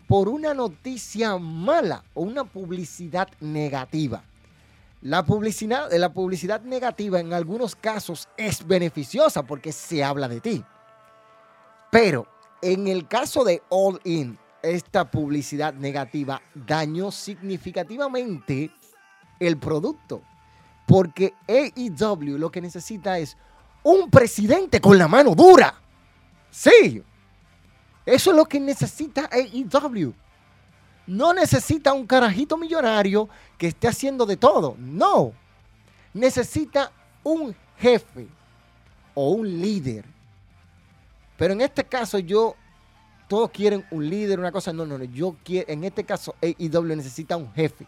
por 0.07 0.27
una 0.27 0.53
noticia 0.53 1.37
mala 1.37 2.03
o 2.13 2.21
una 2.21 2.43
publicidad 2.43 3.29
negativa. 3.39 4.23
La 5.05 5.23
publicidad, 5.23 5.91
la 5.91 6.11
publicidad 6.11 6.61
negativa 6.61 7.19
en 7.19 7.31
algunos 7.31 7.75
casos 7.75 8.27
es 8.37 8.65
beneficiosa 8.65 9.43
porque 9.43 9.71
se 9.71 10.03
habla 10.03 10.27
de 10.27 10.41
ti. 10.41 10.65
Pero 11.91 12.25
en 12.59 12.87
el 12.87 13.07
caso 13.07 13.43
de 13.43 13.61
All 13.69 14.01
In, 14.03 14.35
esta 14.63 15.11
publicidad 15.11 15.75
negativa 15.75 16.41
dañó 16.55 17.11
significativamente 17.11 18.71
el 19.39 19.57
producto. 19.57 20.23
Porque 20.87 21.35
AEW 21.47 22.39
lo 22.39 22.49
que 22.49 22.61
necesita 22.61 23.19
es 23.19 23.37
un 23.83 24.09
presidente 24.09 24.81
con 24.81 24.97
la 24.97 25.07
mano 25.07 25.35
dura. 25.35 25.75
Sí. 26.49 27.03
Eso 28.07 28.31
es 28.31 28.35
lo 28.35 28.45
que 28.45 28.59
necesita 28.59 29.29
AEW. 29.31 30.15
No 31.07 31.33
necesita 31.33 31.93
un 31.93 32.07
carajito 32.07 32.57
millonario 32.57 33.29
que 33.57 33.67
esté 33.67 33.87
haciendo 33.87 34.25
de 34.25 34.37
todo. 34.37 34.75
No. 34.79 35.33
Necesita 36.13 36.91
un 37.23 37.55
jefe 37.77 38.27
o 39.13 39.29
un 39.31 39.61
líder. 39.61 40.05
Pero 41.37 41.53
en 41.53 41.61
este 41.61 41.83
caso 41.83 42.17
yo, 42.19 42.55
todos 43.27 43.51
quieren 43.51 43.85
un 43.91 44.09
líder, 44.09 44.39
una 44.39 44.51
cosa. 44.51 44.73
No, 44.73 44.85
no, 44.85 44.97
no. 44.97 45.03
Yo 45.03 45.35
quiero, 45.43 45.71
en 45.71 45.83
este 45.83 46.03
caso 46.03 46.35
AEW 46.41 46.95
necesita 46.95 47.37
un 47.37 47.51
jefe. 47.53 47.85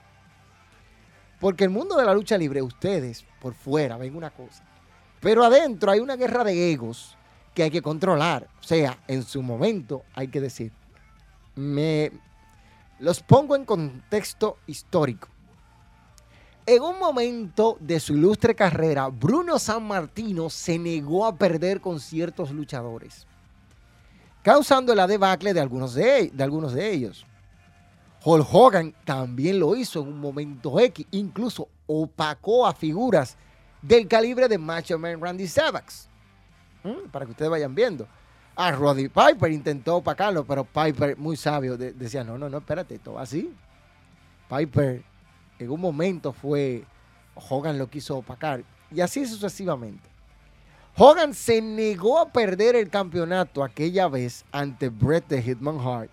Porque 1.40 1.64
el 1.64 1.70
mundo 1.70 1.96
de 1.96 2.06
la 2.06 2.14
lucha 2.14 2.38
libre, 2.38 2.62
ustedes 2.62 3.26
por 3.40 3.54
fuera 3.54 3.98
ven 3.98 4.16
una 4.16 4.30
cosa. 4.30 4.64
Pero 5.20 5.44
adentro 5.44 5.92
hay 5.92 6.00
una 6.00 6.16
guerra 6.16 6.44
de 6.44 6.72
egos 6.72 7.16
que 7.54 7.64
hay 7.64 7.72
que 7.72 7.82
controlar. 7.82 8.48
O 8.60 8.64
sea, 8.64 9.00
en 9.08 9.24
su 9.24 9.42
momento 9.42 10.04
hay 10.14 10.28
que 10.28 10.42
decir, 10.42 10.72
me 11.56 12.12
los 13.00 13.22
pongo 13.22 13.56
en 13.56 13.66
contexto 13.66 14.58
histórico. 14.68 15.30
En 16.66 16.82
un 16.82 17.00
momento 17.00 17.78
de 17.80 18.00
su 18.00 18.14
ilustre 18.14 18.54
carrera, 18.54 19.08
Bruno 19.08 19.58
San 19.58 19.88
Martino 19.88 20.50
se 20.50 20.78
negó 20.78 21.26
a 21.26 21.36
perder 21.36 21.80
con 21.80 22.00
ciertos 22.00 22.52
luchadores, 22.52 23.26
causando 24.42 24.94
la 24.94 25.08
debacle 25.08 25.54
de 25.54 25.62
algunos 25.62 25.94
de, 25.94 26.30
de 26.34 26.44
algunos 26.44 26.74
de 26.74 26.92
ellos. 26.92 27.26
Hulk 28.24 28.48
Hogan 28.52 28.94
también 29.06 29.60
lo 29.60 29.76
hizo 29.76 30.02
en 30.02 30.10
un 30.10 30.20
momento 30.20 30.78
X, 30.80 31.06
incluso 31.12 31.70
opacó 31.86 32.68
a 32.68 32.74
figuras 32.74 33.38
del 33.82 34.08
calibre 34.08 34.50
de 34.50 34.58
Macho 34.58 35.00
Man 35.00 35.22
Randy 35.22 35.48
Savage. 35.48 36.10
Mm, 36.84 37.10
para 37.10 37.26
que 37.26 37.32
ustedes 37.32 37.50
vayan 37.52 37.74
viendo. 37.74 38.08
A 38.58 38.72
Roddy 38.72 39.08
Piper 39.08 39.52
intentó 39.52 39.98
opacarlo, 39.98 40.44
pero 40.44 40.66
Piper, 40.66 41.16
muy 41.18 41.38
sabio, 41.38 41.78
decía, 41.78 42.24
no, 42.24 42.38
no, 42.38 42.50
no, 42.50 42.58
espérate, 42.58 42.96
esto 42.96 43.18
así. 43.18 43.54
Piper 44.50 45.04
en 45.60 45.70
un 45.70 45.80
momento 45.80 46.34
fue, 46.34 46.84
Hogan 47.36 47.78
lo 47.78 47.90
quiso 47.90 48.18
opacar, 48.18 48.64
y 48.92 49.00
así 49.00 49.26
sucesivamente. 49.26 50.10
Hogan 50.98 51.36
se 51.36 51.62
negó 51.62 52.20
a 52.20 52.30
perder 52.30 52.76
el 52.76 52.90
campeonato 52.90 53.64
aquella 53.64 54.08
vez 54.08 54.44
ante 54.52 54.90
Bret 54.90 55.28
de 55.28 55.42
Hitman 55.42 55.80
Hart 55.80 56.10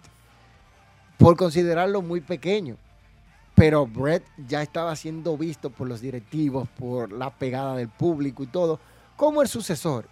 por 1.18 1.36
considerarlo 1.36 2.02
muy 2.02 2.20
pequeño. 2.20 2.76
Pero 3.54 3.86
Brett 3.86 4.24
ya 4.48 4.62
estaba 4.62 4.94
siendo 4.96 5.38
visto 5.38 5.70
por 5.70 5.88
los 5.88 6.00
directivos, 6.00 6.68
por 6.78 7.12
la 7.12 7.30
pegada 7.30 7.76
del 7.76 7.88
público 7.88 8.42
y 8.42 8.46
todo, 8.46 8.80
como 9.16 9.40
el 9.40 9.48
sucesor. 9.48 10.06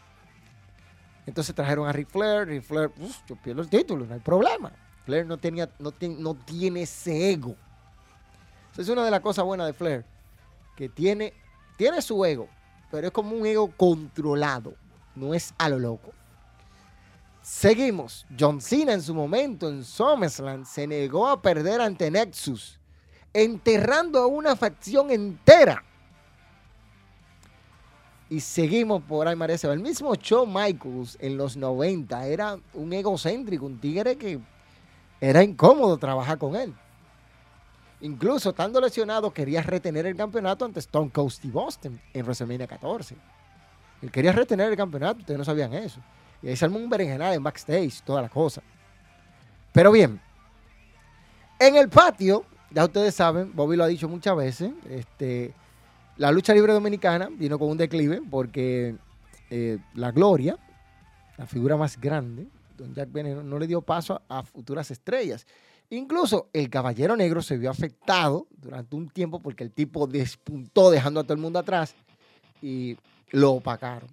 Entonces 1.27 1.55
trajeron 1.55 1.87
a 1.89 1.93
Ric 1.93 2.09
Flair. 2.09 2.49
Ric 2.49 2.63
Flair, 2.63 2.91
yo 3.27 3.37
pierdo 3.37 3.63
el 3.63 3.69
título, 3.69 4.07
no 4.07 4.15
hay 4.15 4.21
problema. 4.21 4.73
Flair 5.05 5.27
no, 5.27 5.37
tenía, 5.37 5.69
no, 5.79 5.93
no 6.01 6.35
tiene 6.35 6.83
ese 6.83 7.31
ego. 7.31 7.57
Esa 8.73 8.83
es 8.83 8.89
una 8.89 9.05
de 9.05 9.11
las 9.11 9.21
cosas 9.21 9.45
buenas 9.45 9.67
de 9.67 9.75
Flair, 9.75 10.05
que 10.77 10.89
tiene, 10.89 11.35
tiene 11.77 12.01
su 12.01 12.25
ego, 12.25 12.49
pero 12.91 13.09
es 13.09 13.13
como 13.13 13.37
un 13.37 13.45
ego 13.45 13.71
controlado, 13.77 14.75
no 15.15 15.35
es 15.35 15.53
a 15.59 15.69
lo 15.69 15.79
loco. 15.79 16.13
Seguimos. 17.43 18.25
John 18.39 18.61
Cena 18.61 18.93
en 18.93 19.03
su 19.03 19.15
momento 19.15 19.69
en 19.69 19.85
SummerSlam 19.85 20.65
se 20.65 20.87
negó 20.87 21.29
a 21.29 21.43
perder 21.43 21.81
ante 21.81 22.11
Nexus, 22.11 22.79
enterrando 23.33 24.21
a 24.21 24.27
una 24.27 24.57
facción 24.57 25.11
entera. 25.11 25.85
Y 28.33 28.41
seguimos 28.41 29.03
por 29.03 29.29
ahí, 29.29 29.37
María 29.37 29.57
El 29.63 29.81
mismo 29.81 30.15
Shawn 30.15 30.51
Michaels 30.51 31.19
en 31.21 31.37
los 31.37 31.55
90 31.55 32.27
era 32.29 32.59
un 32.73 32.91
egocéntrico, 32.91 33.67
un 33.67 33.79
tigre 33.79 34.17
que 34.17 34.41
era 35.21 35.43
incómodo 35.43 35.99
trabajar 35.99 36.39
con 36.39 36.57
él. 36.57 36.73
Incluso 38.01 38.49
estando 38.49 38.81
lesionado, 38.81 39.31
quería 39.35 39.61
retener 39.61 40.07
el 40.07 40.17
campeonato 40.17 40.65
ante 40.65 40.81
Stone 40.81 41.11
Cold 41.11 41.31
Steve 41.31 41.61
Austin 41.61 42.01
en 42.15 42.25
WrestleMania 42.25 42.67
14. 42.67 43.17
Él 44.01 44.11
quería 44.11 44.33
retener 44.33 44.71
el 44.71 44.79
campeonato, 44.79 45.21
ustedes 45.21 45.37
no 45.37 45.45
sabían 45.45 45.75
eso. 45.75 46.01
Y 46.41 46.49
ahí 46.49 46.57
se 46.57 46.67
un 46.67 46.89
berenjenal 46.89 47.35
en 47.35 47.43
backstage, 47.43 48.01
toda 48.01 48.23
la 48.23 48.31
cosa. 48.31 48.63
Pero 49.73 49.93
bien, 49.93 50.19
en 51.59 51.77
el 51.77 51.91
patio, 51.91 52.47
ya 52.71 52.87
ustedes 52.87 53.15
saben, 53.15 53.55
Bobby 53.55 53.77
lo 53.77 53.85
ha 53.85 53.89
dicho 53.89 54.09
muchas 54.09 54.35
veces, 54.35 54.73
este, 54.89 55.53
la 56.17 56.31
lucha 56.31 56.53
libre 56.55 56.73
dominicana 56.73 57.29
vino 57.31 57.59
con 57.59 57.69
un 57.69 57.79
declive 57.79 58.21
porque 58.31 58.97
eh, 59.51 59.79
la 59.95 60.11
gloria, 60.11 60.59
la 61.39 61.47
figura 61.47 61.77
más 61.77 61.99
grande, 62.01 62.47
don 62.77 62.95
Jack 62.95 63.11
Veneno, 63.11 63.43
no 63.43 63.59
le 63.59 63.67
dio 63.67 63.83
paso 63.83 64.21
a, 64.29 64.43
futuras 64.43 64.91
estrellas. 64.91 65.47
Incluso 65.91 66.49
el 66.53 66.71
Caballero 66.71 67.17
Negro 67.17 67.43
se 67.43 67.59
vio 67.59 67.71
afectado 67.71 68.47
durante 68.51 68.97
un 68.97 69.09
tiempo 69.11 69.41
porque 69.41 69.65
el 69.65 69.73
tipo 69.73 70.07
despuntó 70.07 70.91
dejando 70.91 71.21
a 71.21 71.23
todo 71.23 71.35
el 71.35 71.41
mundo 71.41 71.59
atrás 71.59 71.95
y 72.63 72.97
lo 73.31 73.53
opacaron. 73.53 74.09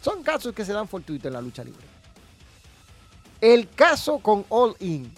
Son 0.00 0.22
casos 0.22 0.54
que 0.54 0.64
se 0.64 0.72
dan 0.72 0.88
fortuitos 0.88 1.26
en 1.26 1.34
la 1.34 1.42
lucha 1.42 1.62
libre. 1.62 1.84
El 3.40 3.68
caso 3.70 4.18
con 4.18 4.44
All 4.48 4.76
In 4.80 5.12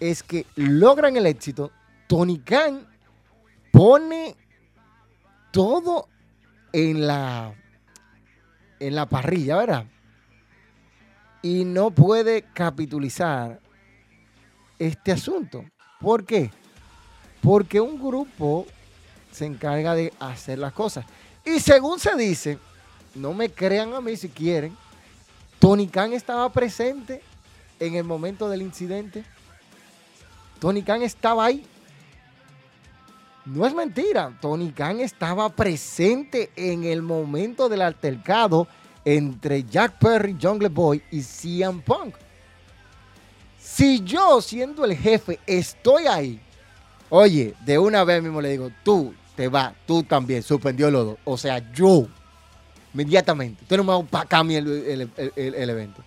es 0.00 0.22
que 0.22 0.46
logran 0.56 1.16
el 1.16 1.26
éxito. 1.26 1.70
Tony 2.06 2.38
Khan 2.38 2.86
pone 3.72 4.36
todo 5.54 6.08
en 6.72 7.06
la, 7.06 7.54
en 8.80 8.94
la 8.96 9.06
parrilla, 9.06 9.56
¿verdad? 9.56 9.84
Y 11.42 11.64
no 11.64 11.92
puede 11.92 12.42
capitalizar 12.52 13.60
este 14.80 15.12
asunto. 15.12 15.64
¿Por 16.00 16.24
qué? 16.24 16.50
Porque 17.40 17.80
un 17.80 18.00
grupo 18.00 18.66
se 19.30 19.46
encarga 19.46 19.94
de 19.94 20.12
hacer 20.18 20.58
las 20.58 20.72
cosas. 20.72 21.06
Y 21.44 21.60
según 21.60 22.00
se 22.00 22.16
dice, 22.16 22.58
no 23.14 23.32
me 23.32 23.48
crean 23.48 23.94
a 23.94 24.00
mí 24.00 24.16
si 24.16 24.30
quieren, 24.30 24.76
Tony 25.60 25.86
Khan 25.86 26.14
estaba 26.14 26.50
presente 26.50 27.22
en 27.78 27.94
el 27.94 28.02
momento 28.02 28.48
del 28.48 28.62
incidente. 28.62 29.24
Tony 30.58 30.82
Khan 30.82 31.02
estaba 31.02 31.44
ahí. 31.44 31.64
No 33.44 33.66
es 33.66 33.74
mentira, 33.74 34.36
Tony 34.40 34.70
Khan 34.70 35.00
estaba 35.00 35.48
presente 35.50 36.50
en 36.56 36.84
el 36.84 37.02
momento 37.02 37.68
del 37.68 37.82
altercado 37.82 38.66
entre 39.04 39.64
Jack 39.64 39.98
Perry, 39.98 40.36
Jungle 40.40 40.68
Boy 40.68 41.02
y 41.10 41.22
CM 41.22 41.82
Punk. 41.82 42.14
Si 43.58 44.02
yo, 44.02 44.40
siendo 44.40 44.84
el 44.84 44.96
jefe, 44.96 45.38
estoy 45.46 46.06
ahí, 46.06 46.40
oye, 47.10 47.54
de 47.64 47.78
una 47.78 48.04
vez 48.04 48.22
mismo 48.22 48.40
le 48.40 48.50
digo, 48.50 48.70
tú 48.82 49.14
te 49.36 49.48
vas, 49.48 49.74
tú 49.86 50.02
también, 50.02 50.42
suspendió 50.42 50.86
el 50.86 50.94
lodo. 50.94 51.18
O 51.24 51.36
sea, 51.36 51.72
yo 51.72 52.06
inmediatamente. 52.94 53.62
Usted 53.62 53.76
no 53.76 53.84
me 53.84 53.92
va 53.92 54.26
a 54.30 54.40
el, 54.40 55.10
el, 55.36 55.70
evento. 55.70 56.02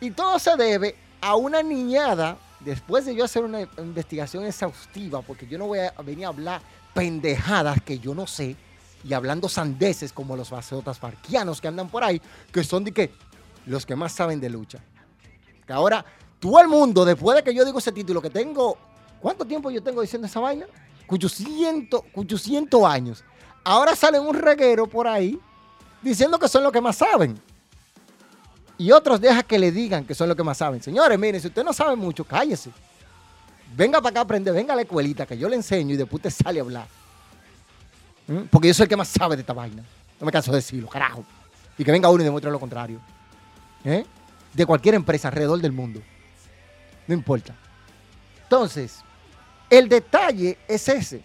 Y 0.00 0.10
todo 0.12 0.38
se 0.38 0.56
debe 0.56 0.94
a 1.20 1.34
una 1.34 1.62
niñada, 1.62 2.38
después 2.64 3.04
de 3.04 3.14
yo 3.14 3.24
hacer 3.24 3.44
una 3.44 3.62
investigación 3.78 4.44
exhaustiva, 4.44 5.22
porque 5.22 5.46
yo 5.46 5.58
no 5.58 5.66
voy 5.66 5.80
a 5.80 5.92
venir 6.02 6.26
a 6.26 6.28
hablar 6.28 6.62
pendejadas 6.94 7.80
que 7.82 7.98
yo 7.98 8.14
no 8.14 8.26
sé, 8.26 8.56
y 9.04 9.12
hablando 9.14 9.48
sandeces 9.48 10.12
como 10.12 10.36
los 10.36 10.50
baseotas 10.50 10.98
parquianos 10.98 11.60
que 11.60 11.68
andan 11.68 11.88
por 11.88 12.04
ahí, 12.04 12.20
que 12.52 12.62
son 12.62 12.84
de 12.84 12.92
que, 12.92 13.10
los 13.66 13.86
que 13.86 13.96
más 13.96 14.12
saben 14.12 14.40
de 14.40 14.50
lucha. 14.50 14.78
Que 15.66 15.72
ahora 15.72 16.04
todo 16.38 16.60
el 16.60 16.68
mundo, 16.68 17.04
después 17.04 17.36
de 17.36 17.42
que 17.42 17.54
yo 17.54 17.64
digo 17.64 17.78
ese 17.78 17.92
título, 17.92 18.20
que 18.20 18.30
tengo, 18.30 18.76
¿cuánto 19.20 19.44
tiempo 19.44 19.70
yo 19.70 19.82
tengo 19.82 20.00
diciendo 20.00 20.26
esa 20.26 20.40
vaina? 20.40 20.66
800, 21.08 22.02
800 22.14 22.84
años. 22.84 23.24
Ahora 23.64 23.94
sale 23.94 24.18
un 24.18 24.34
reguero 24.34 24.86
por 24.86 25.06
ahí 25.06 25.38
diciendo 26.00 26.38
que 26.38 26.48
son 26.48 26.62
los 26.62 26.72
que 26.72 26.80
más 26.80 26.96
saben. 26.96 27.40
Y 28.82 28.90
otros 28.90 29.20
deja 29.20 29.44
que 29.44 29.60
le 29.60 29.70
digan 29.70 30.04
que 30.04 30.12
son 30.12 30.26
los 30.26 30.36
que 30.36 30.42
más 30.42 30.58
saben. 30.58 30.82
Señores, 30.82 31.16
miren, 31.16 31.40
si 31.40 31.46
usted 31.46 31.62
no 31.62 31.72
sabe 31.72 31.94
mucho, 31.94 32.24
cállese. 32.24 32.72
Venga 33.76 34.00
para 34.00 34.10
acá 34.10 34.18
a 34.18 34.22
aprender, 34.24 34.52
venga 34.52 34.72
a 34.72 34.76
la 34.76 34.82
escuelita 34.82 35.24
que 35.24 35.38
yo 35.38 35.48
le 35.48 35.54
enseño 35.54 35.94
y 35.94 35.96
después 35.96 36.20
te 36.20 36.32
sale 36.32 36.58
a 36.58 36.64
hablar. 36.64 36.88
¿Mm? 38.26 38.40
Porque 38.50 38.66
yo 38.66 38.74
soy 38.74 38.82
el 38.82 38.88
que 38.88 38.96
más 38.96 39.06
sabe 39.06 39.36
de 39.36 39.42
esta 39.42 39.52
vaina. 39.52 39.84
No 40.18 40.26
me 40.26 40.32
canso 40.32 40.50
de 40.50 40.56
decirlo, 40.56 40.88
carajo. 40.88 41.24
Y 41.78 41.84
que 41.84 41.92
venga 41.92 42.08
uno 42.10 42.22
y 42.22 42.24
demuestre 42.24 42.50
lo 42.50 42.58
contrario. 42.58 42.98
¿Eh? 43.84 44.04
De 44.52 44.66
cualquier 44.66 44.96
empresa 44.96 45.28
alrededor 45.28 45.60
del 45.60 45.70
mundo. 45.70 46.02
No 47.06 47.14
importa. 47.14 47.54
Entonces, 48.42 48.98
el 49.70 49.88
detalle 49.88 50.58
es 50.66 50.88
ese. 50.88 51.22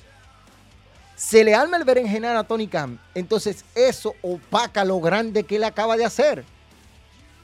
Se 1.15 1.43
le 1.43 1.55
arma 1.55 1.77
el 1.77 1.85
berenjenal 1.85 2.37
a 2.37 2.43
Tony 2.43 2.67
Khan. 2.67 2.99
Entonces, 3.15 3.65
eso 3.73 4.13
opaca 4.21 4.85
lo 4.85 4.99
grande 4.99 5.43
que 5.43 5.55
él 5.55 5.63
acaba 5.63 5.97
de 5.97 6.05
hacer. 6.05 6.45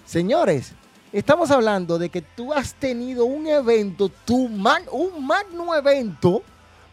Señores, 0.06 0.74
estamos 1.12 1.52
hablando 1.52 1.98
de 1.98 2.10
que 2.10 2.22
tú 2.22 2.54
has 2.54 2.74
tenido 2.74 3.26
un 3.26 3.48
evento, 3.48 4.12
un 4.30 4.62
magno 5.26 5.76
evento, 5.76 6.44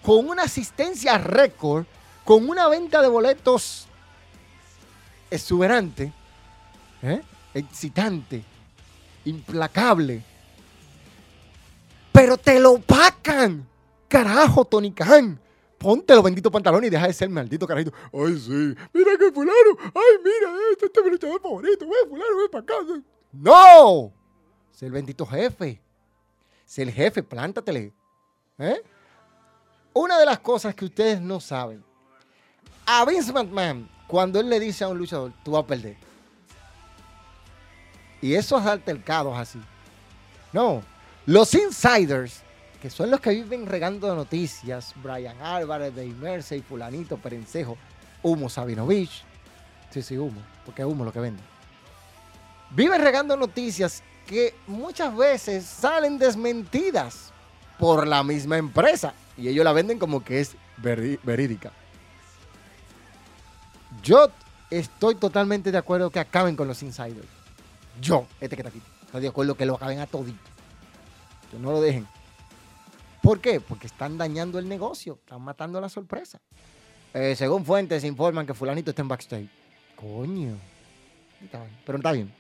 con 0.02 0.29
una 0.29 0.45
asistencia 0.45 1.19
récord, 1.19 1.85
con 2.25 2.49
una 2.49 2.69
venta 2.69 3.02
de 3.02 3.09
boletos 3.09 3.87
exuberante, 5.31 6.12
¿eh? 7.02 7.23
excitante, 7.55 8.43
implacable. 9.25 10.23
Pero 12.12 12.37
te 12.37 12.61
lo 12.61 12.73
opacan. 12.73 13.67
Carajo, 14.09 14.64
Tony 14.64 14.93
Khan. 14.93 15.38
Ponte 15.81 16.15
los 16.15 16.23
benditos 16.23 16.53
pantalones 16.53 16.89
y 16.89 16.91
deja 16.91 17.07
de 17.07 17.15
ser 17.15 17.31
maldito 17.31 17.67
carajito. 17.67 17.91
Ay, 18.13 18.39
sí. 18.39 18.77
Mira 18.93 19.17
que 19.19 19.33
fulano. 19.33 19.79
Ay, 19.95 20.19
mira, 20.23 20.55
este, 20.73 20.85
este 20.85 21.01
es 21.01 21.07
mi 21.07 21.13
luchador 21.13 21.41
favorito. 21.41 21.87
Ve, 21.87 21.95
fulano, 22.07 22.37
ven 22.37 22.51
para 22.51 22.63
acá. 22.63 22.75
¡No! 23.33 24.13
Sé 24.73 24.85
el 24.85 24.93
bendito 24.93 25.25
jefe. 25.25 25.81
Sé 26.67 26.83
el 26.83 26.93
jefe, 26.93 27.23
plántatele. 27.23 27.95
¿Eh? 28.59 28.83
Una 29.95 30.19
de 30.19 30.27
las 30.27 30.41
cosas 30.41 30.75
que 30.75 30.85
ustedes 30.85 31.19
no 31.19 31.41
saben. 31.41 31.83
A 32.85 33.07
Vince 33.07 33.33
McMahon, 33.33 33.89
cuando 34.07 34.39
él 34.39 34.51
le 34.51 34.61
dice 34.61 34.85
a 34.85 34.89
un 34.89 34.99
luchador, 34.99 35.33
tú 35.43 35.53
vas 35.53 35.65
a 35.65 35.67
perder. 35.67 35.97
Y 38.21 38.35
esos 38.35 38.67
altercados 38.67 39.35
así. 39.39 39.59
No. 40.53 40.83
Los 41.25 41.55
insiders 41.55 42.43
que 42.81 42.91
son 42.91 43.11
los 43.11 43.21
que 43.21 43.31
viven 43.31 43.67
regando 43.67 44.15
noticias, 44.15 44.95
Brian 45.03 45.41
Álvarez, 45.43 45.95
Dave 45.95 46.15
Mercer, 46.15 46.63
Fulanito, 46.63 47.19
Perencejo, 47.19 47.77
Humo 48.23 48.49
Sabinovich. 48.49 49.23
Sí, 49.91 50.03
sí, 50.03 50.17
Humo, 50.17 50.41
porque 50.65 50.83
es 50.83 50.89
Humo 50.89 51.05
lo 51.05 51.13
que 51.13 51.21
vende. 51.21 51.43
Viven 52.71 53.03
regando 53.03 53.37
noticias 53.37 54.03
que 54.27 54.55
muchas 54.67 55.15
veces 55.15 55.65
salen 55.65 56.19
desmentidas 56.19 57.33
por 57.79 58.07
la 58.07 58.23
misma 58.23 58.57
empresa 58.57 59.13
y 59.37 59.49
ellos 59.49 59.65
la 59.65 59.73
venden 59.73 59.99
como 59.99 60.23
que 60.23 60.41
es 60.41 60.57
verídica. 60.79 61.73
Yo 64.03 64.31
estoy 64.71 65.17
totalmente 65.17 65.73
de 65.73 65.79
acuerdo 65.79 66.11
que 66.11 66.21
acaben 66.21 66.57
con 66.57 66.69
los 66.69 66.83
insiders. 66.83 67.27
Yo, 68.01 68.27
este 68.41 68.57
que 68.57 68.63
está 68.63 68.71
aquí, 68.71 68.81
estoy 69.05 69.21
de 69.21 69.29
acuerdo 69.29 69.57
que 69.57 69.67
lo 69.67 69.75
acaben 69.75 69.99
a 69.99 70.07
todito. 70.07 70.39
Que 71.51 71.59
no 71.59 71.73
lo 71.73 71.81
dejen. 71.81 72.07
¿Por 73.23 73.41
qué? 73.41 73.61
Porque 73.61 73.87
están 73.87 74.17
dañando 74.17 74.59
el 74.59 74.69
negocio, 74.69 75.19
están 75.21 75.43
matando 75.43 75.80
la 75.80 75.89
sorpresa. 75.89 76.41
Eh, 77.13 77.35
según 77.37 77.65
fuentes 77.65 78.04
informan 78.04 78.47
que 78.47 78.54
fulanito 78.54 78.91
está 78.91 79.02
en 79.02 79.09
backstage. 79.09 79.49
Coño. 79.97 80.56
Pero 81.85 81.99
está 81.99 82.13
bien. 82.13 82.33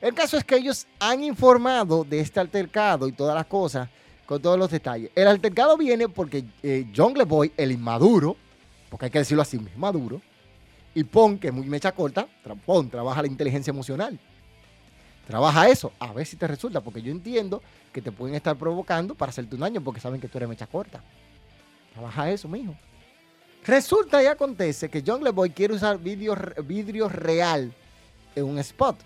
El 0.00 0.14
caso 0.14 0.36
es 0.36 0.44
que 0.44 0.56
ellos 0.56 0.86
han 0.98 1.22
informado 1.22 2.04
de 2.04 2.20
este 2.20 2.40
altercado 2.40 3.08
y 3.08 3.12
todas 3.12 3.34
las 3.34 3.46
cosas 3.46 3.88
con 4.26 4.42
todos 4.42 4.58
los 4.58 4.70
detalles. 4.70 5.10
El 5.14 5.28
altercado 5.28 5.76
viene 5.76 6.08
porque 6.08 6.44
eh, 6.62 6.86
John 6.94 7.14
Boy, 7.26 7.52
el 7.56 7.72
inmaduro, 7.72 8.36
porque 8.90 9.06
hay 9.06 9.10
que 9.10 9.20
decirlo 9.20 9.42
así, 9.42 9.58
maduro, 9.76 10.20
y 10.94 11.04
Pon, 11.04 11.38
que 11.38 11.48
es 11.48 11.54
muy 11.54 11.66
mecha 11.66 11.92
corta, 11.92 12.26
Pon 12.64 12.90
trabaja 12.90 13.22
la 13.22 13.28
inteligencia 13.28 13.70
emocional. 13.70 14.18
Trabaja 15.26 15.68
eso, 15.68 15.92
a 15.98 16.12
ver 16.12 16.24
si 16.24 16.36
te 16.36 16.46
resulta, 16.46 16.80
porque 16.80 17.02
yo 17.02 17.10
entiendo 17.10 17.62
que 17.92 18.00
te 18.00 18.12
pueden 18.12 18.36
estar 18.36 18.56
provocando 18.56 19.14
para 19.14 19.30
hacerte 19.30 19.56
un 19.56 19.60
daño 19.62 19.80
porque 19.80 20.00
saben 20.00 20.20
que 20.20 20.28
tú 20.28 20.38
eres 20.38 20.48
mecha 20.48 20.66
corta. 20.66 21.02
Trabaja 21.92 22.30
eso, 22.30 22.48
mijo. 22.48 22.76
Resulta 23.64 24.22
y 24.22 24.26
acontece 24.26 24.88
que 24.88 25.02
John 25.04 25.24
LeBoy 25.24 25.50
quiere 25.50 25.74
usar 25.74 25.98
vidrio, 25.98 27.08
real 27.08 27.72
en 28.36 28.44
un 28.44 28.58
spot. 28.60 28.96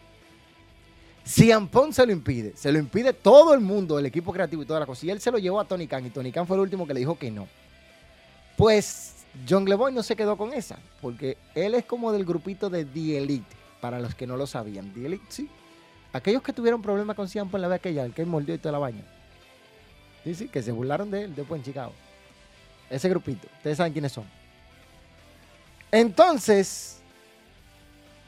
Si 1.24 1.50
Ampon 1.50 1.94
se 1.94 2.04
lo 2.04 2.12
impide, 2.12 2.54
se 2.56 2.70
lo 2.70 2.78
impide 2.78 3.14
todo 3.14 3.54
el 3.54 3.60
mundo, 3.60 3.98
el 3.98 4.04
equipo 4.04 4.32
creativo 4.32 4.62
y 4.62 4.66
toda 4.66 4.80
la 4.80 4.86
cosa. 4.86 5.06
Y 5.06 5.10
él 5.10 5.20
se 5.20 5.30
lo 5.30 5.38
llevó 5.38 5.60
a 5.60 5.64
Tony 5.64 5.86
Khan 5.86 6.04
y 6.04 6.10
Tony 6.10 6.32
Khan 6.32 6.46
fue 6.46 6.56
el 6.56 6.62
último 6.62 6.86
que 6.86 6.92
le 6.92 7.00
dijo 7.00 7.18
que 7.18 7.30
no. 7.30 7.48
Pues 8.58 9.24
John 9.48 9.64
LeBoy 9.64 9.94
no 9.94 10.02
se 10.02 10.16
quedó 10.16 10.36
con 10.36 10.52
esa, 10.52 10.78
porque 11.00 11.38
él 11.54 11.74
es 11.74 11.86
como 11.86 12.12
del 12.12 12.26
grupito 12.26 12.68
de 12.68 12.84
The 12.84 13.18
Elite, 13.18 13.56
para 13.80 14.00
los 14.00 14.14
que 14.14 14.26
no 14.26 14.36
lo 14.36 14.46
sabían. 14.46 14.92
The 14.92 15.06
Elite, 15.06 15.24
sí, 15.28 15.48
Aquellos 16.12 16.42
que 16.42 16.52
tuvieron 16.52 16.82
problemas 16.82 17.16
con 17.16 17.28
Ciampa 17.28 17.56
en 17.58 17.62
la 17.62 17.68
vez 17.68 17.76
aquella, 17.76 18.04
el 18.04 18.12
que 18.12 18.24
mordió 18.24 18.54
y 18.54 18.58
toda 18.58 18.72
la 18.72 18.78
baña. 18.78 19.04
Sí, 20.24 20.34
sí, 20.34 20.48
que 20.48 20.62
se 20.62 20.72
burlaron 20.72 21.10
de 21.10 21.24
él 21.24 21.34
después 21.34 21.60
en 21.60 21.64
Chicago. 21.64 21.92
Ese 22.88 23.08
grupito. 23.08 23.46
Ustedes 23.58 23.76
saben 23.76 23.92
quiénes 23.92 24.12
son. 24.12 24.24
Entonces, 25.92 27.00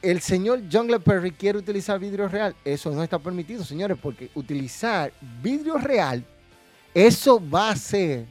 el 0.01 0.21
señor 0.21 0.61
John 0.71 0.87
Perry 1.03 1.31
quiere 1.31 1.57
utilizar 1.57 1.99
vidrio 1.99 2.27
real. 2.27 2.55
Eso 2.63 2.91
no 2.91 3.03
está 3.03 3.19
permitido, 3.19 3.63
señores, 3.63 3.97
porque 4.01 4.29
utilizar 4.35 5.11
vidrio 5.41 5.77
real, 5.77 6.23
eso 6.93 7.41
va 7.49 7.69
a 7.69 7.75
ser 7.75 8.25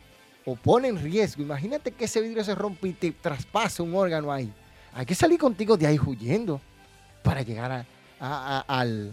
o 0.44 0.56
pone 0.56 0.88
en 0.88 1.02
riesgo. 1.02 1.42
Imagínate 1.42 1.92
que 1.92 2.04
ese 2.04 2.20
vidrio 2.20 2.44
se 2.44 2.54
rompe 2.54 2.88
y 2.88 2.92
te 2.92 3.10
traspase 3.12 3.82
un 3.82 3.94
órgano 3.94 4.32
ahí. 4.32 4.52
Hay 4.92 5.06
que 5.06 5.14
salir 5.14 5.38
contigo 5.38 5.76
de 5.76 5.86
ahí 5.86 5.98
huyendo 5.98 6.60
para 7.22 7.42
llegar 7.42 7.72
a, 7.72 7.86
al, 8.22 9.12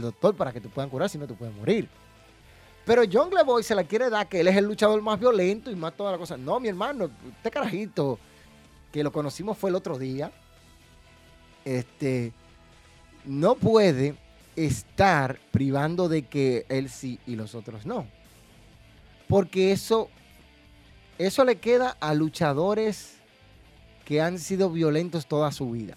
doctor 0.00 0.34
para 0.34 0.52
que 0.52 0.60
te 0.60 0.68
puedan 0.68 0.90
curar, 0.90 1.08
si 1.08 1.18
no 1.18 1.26
te 1.26 1.34
puedes 1.34 1.54
morir. 1.54 1.88
Pero 2.84 3.02
John 3.10 3.30
Boy 3.46 3.62
se 3.62 3.74
la 3.74 3.84
quiere 3.84 4.10
dar 4.10 4.28
que 4.28 4.40
él 4.40 4.48
es 4.48 4.56
el 4.56 4.64
luchador 4.64 5.00
más 5.00 5.20
violento 5.20 5.70
y 5.70 5.76
más 5.76 5.94
toda 5.94 6.12
la 6.12 6.18
cosa. 6.18 6.36
No, 6.36 6.58
mi 6.58 6.68
hermano, 6.68 7.10
este 7.36 7.50
carajito 7.50 8.18
que 8.90 9.04
lo 9.04 9.12
conocimos 9.12 9.56
fue 9.56 9.70
el 9.70 9.76
otro 9.76 9.98
día. 9.98 10.32
Este 11.64 12.32
no 13.24 13.54
puede 13.54 14.16
estar 14.56 15.38
privando 15.52 16.08
de 16.08 16.22
que 16.22 16.66
él 16.68 16.88
sí 16.88 17.20
y 17.26 17.36
los 17.36 17.54
otros 17.54 17.86
no. 17.86 18.06
Porque 19.28 19.70
eso 19.70 20.08
eso 21.18 21.44
le 21.44 21.56
queda 21.56 21.98
a 22.00 22.14
luchadores 22.14 23.18
que 24.06 24.22
han 24.22 24.38
sido 24.38 24.70
violentos 24.70 25.26
toda 25.26 25.52
su 25.52 25.70
vida. 25.70 25.94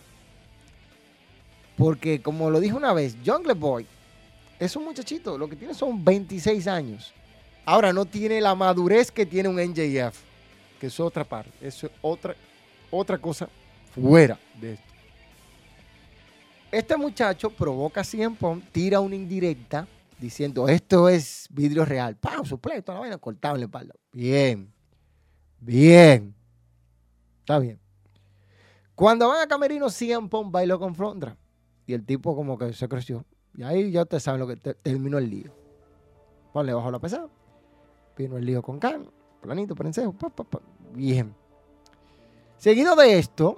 Porque 1.78 2.22
como 2.22 2.50
lo 2.50 2.60
dije 2.60 2.76
una 2.76 2.94
vez, 2.94 3.16
Jungle 3.26 3.54
Boy 3.54 3.86
es 4.60 4.76
un 4.76 4.86
muchachito, 4.86 5.38
lo 5.38 5.48
que 5.48 5.56
tiene 5.56 5.74
son 5.74 6.04
26 6.04 6.68
años. 6.68 7.14
Ahora 7.66 7.94
no 7.94 8.06
tiene 8.06 8.42
la 8.42 8.56
madurez 8.56 9.12
que 9.12 9.26
tiene 9.26 9.50
un 9.50 9.56
NJF, 9.56 10.20
que 10.80 10.88
es 10.88 11.00
otra 11.00 11.24
parte, 11.24 11.52
es 11.62 11.86
otra, 12.02 12.36
otra 12.92 13.18
cosa 13.18 13.50
fuera 13.94 14.38
de 14.60 14.74
esto. 14.74 14.94
Este 16.72 16.98
muchacho 16.98 17.50
provoca 17.50 18.04
100 18.04 18.36
Pong, 18.36 18.62
tira 18.72 19.00
una 19.00 19.16
indirecta 19.16 19.88
diciendo 20.20 20.68
esto 20.68 21.10
es 21.10 21.48
vidrio 21.52 21.86
real. 21.86 22.16
¡Pam! 22.16 22.46
Supleto, 22.46 22.94
la 22.94 23.00
vaina 23.00 23.18
cortado 23.18 23.58
en. 23.58 23.70
Bien. 24.12 24.74
Bien. 25.60 26.34
Está 27.42 27.60
bien. 27.60 27.80
Cuando 28.96 29.28
van 29.28 29.42
a 29.42 29.48
Camerino, 29.48 29.90
100 29.90 30.30
Pong 30.30 30.50
bailó 30.50 30.80
con 30.80 30.96
Frondra. 30.96 31.36
Y 31.86 31.94
el 31.94 32.06
tipo 32.06 32.36
como 32.36 32.58
que 32.58 32.74
se 32.74 32.88
creció. 32.88 33.26
Y 33.56 33.64
ahí 33.64 33.92
ya 33.92 34.04
ustedes 34.04 34.24
saben 34.24 34.40
lo 34.40 34.48
que 34.48 34.56
terminó 34.56 35.18
el 35.18 35.30
lío. 35.30 35.52
Pues 36.52 36.66
le 36.66 36.74
bajó 36.74 36.92
la 36.92 37.00
pesada. 37.00 37.28
Vino 38.18 38.38
el 38.38 38.46
lío 38.46 38.62
con 38.62 38.80
Can. 38.80 39.10
Planito, 39.42 39.76
prensejo. 39.76 40.16
Bien. 40.94 41.36
Seguido 42.58 42.96
de 42.96 43.20
esto, 43.20 43.58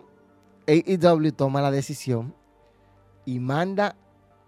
AEW 0.68 1.32
toma 1.32 1.62
la 1.62 1.70
decisión 1.72 2.34
y 3.26 3.40
manda 3.40 3.96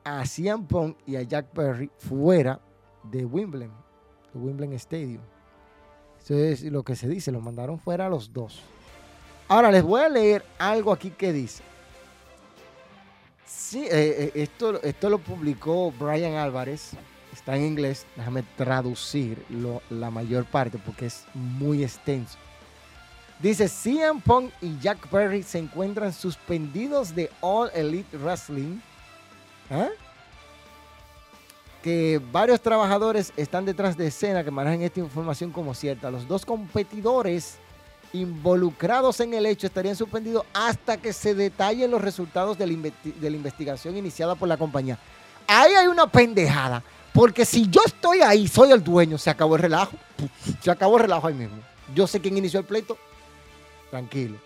a 0.03 0.25
CM 0.25 0.65
Punk 0.65 0.97
y 1.05 1.15
a 1.15 1.21
Jack 1.21 1.47
Perry 1.47 1.91
fuera 1.97 2.59
de 3.03 3.25
Wimbledon, 3.25 3.75
de 4.33 4.39
Wimbledon 4.39 4.73
Stadium. 4.73 5.21
Eso 6.19 6.35
es 6.35 6.63
lo 6.63 6.83
que 6.83 6.95
se 6.95 7.07
dice, 7.07 7.31
los 7.31 7.43
mandaron 7.43 7.79
fuera 7.79 8.07
a 8.07 8.09
los 8.09 8.33
dos. 8.33 8.61
Ahora 9.47 9.71
les 9.71 9.83
voy 9.83 10.01
a 10.01 10.09
leer 10.09 10.43
algo 10.57 10.91
aquí 10.91 11.11
que 11.11 11.31
dice. 11.31 11.63
Sí, 13.47 13.85
eh, 13.85 13.89
eh, 13.91 14.31
esto, 14.35 14.81
esto 14.83 15.09
lo 15.09 15.19
publicó 15.19 15.91
Brian 15.91 16.35
Álvarez. 16.35 16.91
Está 17.31 17.55
en 17.55 17.63
inglés. 17.63 18.05
Déjame 18.15 18.43
traducir 18.57 19.43
la 19.89 20.11
mayor 20.11 20.45
parte 20.45 20.77
porque 20.77 21.05
es 21.05 21.23
muy 21.33 21.83
extenso. 21.83 22.37
Dice, 23.39 23.69
CM 23.69 24.19
Punk 24.21 24.51
y 24.61 24.77
Jack 24.79 25.07
Perry 25.07 25.43
se 25.43 25.59
encuentran 25.59 26.11
suspendidos 26.11 27.15
de 27.15 27.29
All 27.39 27.69
Elite 27.73 28.17
Wrestling. 28.17 28.79
¿Ah? 29.69 29.89
Que 31.83 32.19
varios 32.31 32.59
trabajadores 32.59 33.31
están 33.37 33.63
detrás 33.63 33.95
de 33.95 34.07
escena 34.07 34.43
que 34.43 34.51
manejan 34.51 34.81
esta 34.81 34.99
información 34.99 35.51
como 35.51 35.73
cierta. 35.73 36.11
Los 36.11 36.27
dos 36.27 36.45
competidores 36.45 37.59
involucrados 38.13 39.19
en 39.19 39.33
el 39.33 39.45
hecho 39.45 39.67
estarían 39.67 39.95
suspendidos 39.95 40.45
hasta 40.53 40.97
que 40.97 41.13
se 41.13 41.35
detallen 41.35 41.91
los 41.91 42.01
resultados 42.01 42.57
de 42.57 42.67
la, 42.67 43.29
investigación 43.29 43.97
iniciada 43.97 44.35
por 44.35 44.47
la 44.47 44.57
compañía. 44.57 44.97
Ahí 45.47 45.73
hay 45.73 45.87
una 45.87 46.07
pendejada, 46.07 46.83
porque 47.13 47.45
si 47.45 47.67
yo 47.69 47.81
estoy 47.85 48.21
ahí, 48.21 48.47
soy 48.47 48.71
el 48.71 48.83
dueño, 48.83 49.17
se 49.17 49.29
acabó 49.29 49.55
el 49.55 49.61
relajo. 49.61 49.93
Se 50.61 50.71
acabó 50.71 50.97
el 50.97 51.03
relajo 51.03 51.27
ahí 51.27 51.33
mismo. 51.33 51.57
Yo 51.95 52.07
sé 52.07 52.19
quién 52.19 52.37
inició 52.37 52.59
el 52.59 52.65
pleito. 52.65 52.97
Tranquilo. 53.89 54.37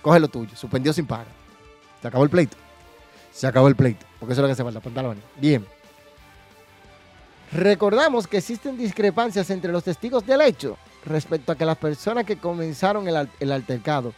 Coge 0.00 0.20
lo 0.20 0.28
tuyo. 0.28 0.56
Suspendió 0.56 0.92
sin 0.92 1.06
paga. 1.06 1.26
Se 2.00 2.08
acabó 2.08 2.24
el 2.24 2.30
pleito. 2.30 2.56
Se 3.32 3.46
acabó 3.46 3.68
el 3.68 3.76
pleito. 3.76 4.06
Porque 4.18 4.32
eso 4.32 4.40
es 4.40 4.42
lo 4.42 4.48
que 4.48 4.54
se 4.54 4.64
falta, 4.64 4.80
pantalones. 4.80 5.22
Bien. 5.36 5.66
Recordamos 7.52 8.26
que 8.26 8.38
existen 8.38 8.76
discrepancias 8.76 9.48
entre 9.50 9.72
los 9.72 9.84
testigos 9.84 10.24
del 10.26 10.40
hecho 10.42 10.76
respecto 11.04 11.52
a 11.52 11.56
que 11.56 11.64
las 11.64 11.78
personas 11.78 12.24
que 12.24 12.38
comenzaron 12.38 13.06
el, 13.08 13.52
altercado, 13.52 14.12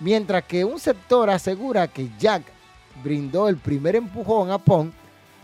mientras 0.00 0.44
que 0.44 0.64
un 0.64 0.78
sector 0.78 1.30
asegura 1.30 1.88
que 1.88 2.10
Jack 2.18 2.42
brindó 3.02 3.48
el 3.48 3.56
primer 3.56 3.96
empujón 3.96 4.50
a 4.50 4.58
Pong, 4.58 4.90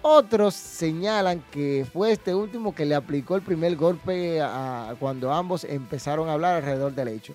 otros 0.03 0.55
señalan 0.55 1.43
que 1.51 1.87
fue 1.93 2.13
este 2.13 2.35
último 2.35 2.75
que 2.75 2.87
le 2.87 2.95
aplicó 2.95 3.35
el 3.35 3.43
primer 3.43 3.77
golpe 3.77 4.41
cuando 5.01 5.33
ambos 5.33 5.65
empezaron 5.65 6.29
a 6.29 6.35
hablar 6.35 6.57
alrededor 6.57 6.95
del 6.95 7.09
hecho. 7.09 7.35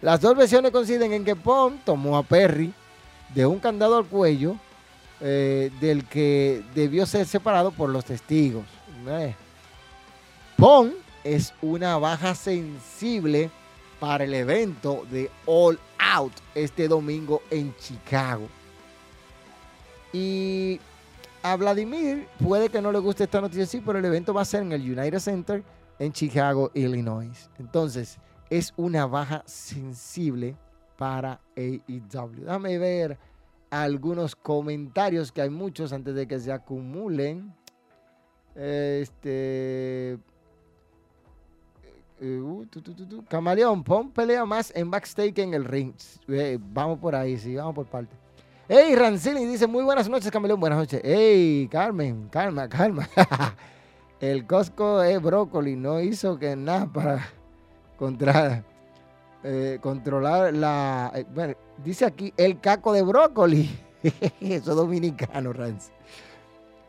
Las 0.00 0.20
dos 0.20 0.36
versiones 0.36 0.70
coinciden 0.70 1.12
en 1.12 1.24
que 1.24 1.34
Pong 1.34 1.74
tomó 1.84 2.16
a 2.16 2.22
Perry 2.22 2.72
de 3.34 3.46
un 3.46 3.58
candado 3.58 3.96
al 3.96 4.04
cuello 4.04 4.56
eh, 5.20 5.70
del 5.80 6.04
que 6.04 6.62
debió 6.74 7.06
ser 7.06 7.26
separado 7.26 7.70
por 7.70 7.88
los 7.88 8.04
testigos. 8.04 8.64
Eh. 9.08 9.34
Pong 10.56 10.90
es 11.24 11.54
una 11.62 11.96
baja 11.98 12.34
sensible 12.34 13.50
para 13.98 14.24
el 14.24 14.34
evento 14.34 15.04
de 15.10 15.30
All 15.46 15.78
Out 15.98 16.32
este 16.54 16.86
domingo 16.86 17.42
en 17.50 17.74
Chicago. 17.76 18.46
Y 20.12 20.78
a 21.42 21.56
Vladimir 21.56 22.28
puede 22.42 22.68
que 22.68 22.80
no 22.80 22.92
le 22.92 22.98
guste 22.98 23.24
esta 23.24 23.40
noticia, 23.40 23.66
sí, 23.66 23.82
pero 23.84 23.98
el 23.98 24.04
evento 24.04 24.32
va 24.32 24.42
a 24.42 24.44
ser 24.44 24.62
en 24.62 24.72
el 24.72 24.82
United 24.82 25.18
Center 25.18 25.62
en 25.98 26.12
Chicago, 26.12 26.70
Illinois. 26.74 27.50
Entonces, 27.58 28.18
es 28.50 28.72
una 28.76 29.06
baja 29.06 29.42
sensible 29.46 30.56
para 30.96 31.40
AEW. 31.56 32.44
Déjame 32.44 32.78
ver 32.78 33.18
algunos 33.70 34.36
comentarios, 34.36 35.32
que 35.32 35.42
hay 35.42 35.50
muchos 35.50 35.92
antes 35.92 36.14
de 36.14 36.26
que 36.28 36.38
se 36.38 36.52
acumulen. 36.52 37.52
Este. 38.54 40.18
Eh, 42.20 42.38
uh, 42.40 42.64
Camaleón, 43.28 43.82
pon 43.82 44.10
pelea 44.10 44.44
más 44.44 44.72
en 44.76 44.90
backstage 44.90 45.34
que 45.34 45.42
en 45.42 45.54
el 45.54 45.64
ring. 45.64 45.92
Eh, 46.28 46.58
vamos 46.60 46.98
por 46.98 47.14
ahí, 47.14 47.36
sí, 47.36 47.56
vamos 47.56 47.74
por 47.74 47.86
parte. 47.86 48.14
Hey, 48.68 48.94
Rancini 48.94 49.44
dice, 49.44 49.66
muy 49.66 49.82
buenas 49.82 50.08
noches, 50.08 50.30
Camaleón, 50.30 50.60
buenas 50.60 50.78
noches. 50.78 51.00
Hey, 51.04 51.68
Carmen, 51.70 52.28
calma, 52.30 52.68
calma. 52.68 53.08
el 54.20 54.46
Costco 54.46 55.02
es 55.02 55.20
brócoli, 55.20 55.76
no 55.76 56.00
hizo 56.00 56.38
que 56.38 56.54
nada 56.54 56.86
para 56.86 57.28
contra, 57.98 58.64
eh, 59.42 59.78
controlar 59.80 60.54
la... 60.54 61.12
bueno, 61.34 61.54
dice 61.84 62.04
aquí, 62.04 62.32
el 62.36 62.60
caco 62.60 62.92
de 62.92 63.02
brócoli. 63.02 63.68
Eso 64.40 64.70
es 64.70 64.76
dominicano, 64.76 65.52
Rancini. 65.52 65.96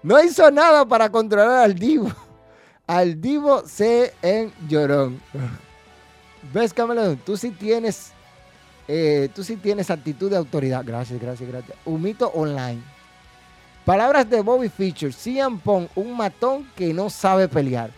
No 0.03 0.23
hizo 0.23 0.51
nada 0.51 0.85
para 0.85 1.09
controlar 1.09 1.63
al 1.63 1.73
divo 1.73 2.11
al 2.87 3.19
Divo 3.19 3.63
C 3.67 4.13
en 4.21 4.51
Llorón. 4.67 5.21
¿Ves, 6.53 6.73
Camelón? 6.73 7.19
Tú 7.25 7.37
sí 7.37 7.51
tienes, 7.51 8.11
eh, 8.87 9.29
tú 9.33 9.43
sí 9.43 9.55
tienes 9.55 9.89
actitud 9.89 10.29
de 10.29 10.37
autoridad. 10.37 10.83
Gracias, 10.85 11.19
gracias, 11.19 11.49
gracias. 11.49 11.77
Humito 11.85 12.29
online. 12.29 12.81
Palabras 13.83 14.29
de 14.29 14.41
Bobby 14.41 14.69
Fischer. 14.69 15.13
Cian 15.13 15.59
Pong, 15.59 15.87
un 15.95 16.15
matón 16.15 16.67
que 16.75 16.93
no 16.93 17.09
sabe 17.09 17.47
pelear. 17.47 17.91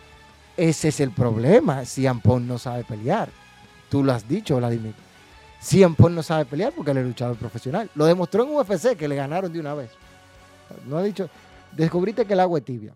Ese 0.55 0.89
es 0.89 0.99
el 0.99 1.11
problema. 1.11 1.85
Cian 1.85 2.19
Pong 2.19 2.43
no 2.43 2.57
sabe 2.57 2.83
pelear. 2.83 3.29
Tú 3.89 4.03
lo 4.03 4.13
has 4.13 4.27
dicho, 4.27 4.57
Vladimir. 4.57 4.93
Cian 5.61 5.95
Pong 5.95 6.13
no 6.13 6.23
sabe 6.23 6.45
pelear 6.45 6.73
porque 6.73 6.91
él 6.91 6.97
es 6.97 7.05
luchador 7.05 7.37
profesional. 7.37 7.89
Lo 7.95 8.05
demostró 8.05 8.43
en 8.43 8.55
UFC 8.55 8.95
que 8.95 9.07
le 9.07 9.15
ganaron 9.15 9.51
de 9.51 9.59
una 9.59 9.73
vez. 9.73 9.91
No 10.85 10.97
ha 10.97 11.03
dicho, 11.03 11.29
descubriste 11.71 12.25
que 12.25 12.33
el 12.33 12.39
agua 12.39 12.59
es 12.59 12.65
tibia. 12.65 12.93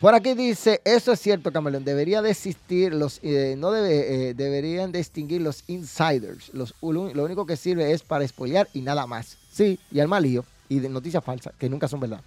Por 0.00 0.14
aquí 0.14 0.34
dice, 0.34 0.82
eso 0.84 1.12
es 1.12 1.20
cierto, 1.20 1.50
Camaleón, 1.50 1.84
debería 1.84 2.20
de 2.20 2.30
existir 2.30 2.92
los, 2.92 3.18
eh, 3.22 3.54
no 3.56 3.70
debe, 3.70 4.28
eh, 4.28 4.34
deberían 4.34 4.92
distinguir 4.92 5.40
los 5.40 5.64
insiders. 5.68 6.52
Los, 6.52 6.74
lo 6.82 7.24
único 7.24 7.46
que 7.46 7.56
sirve 7.56 7.92
es 7.92 8.02
para 8.02 8.28
spoilear 8.28 8.68
y 8.74 8.82
nada 8.82 9.06
más. 9.06 9.38
Sí, 9.50 9.78
y 9.90 10.00
al 10.00 10.08
malío 10.08 10.44
y 10.68 10.80
de 10.80 10.90
noticias 10.90 11.24
falsas, 11.24 11.54
que 11.58 11.70
nunca 11.70 11.88
son 11.88 12.00
verdad. 12.00 12.20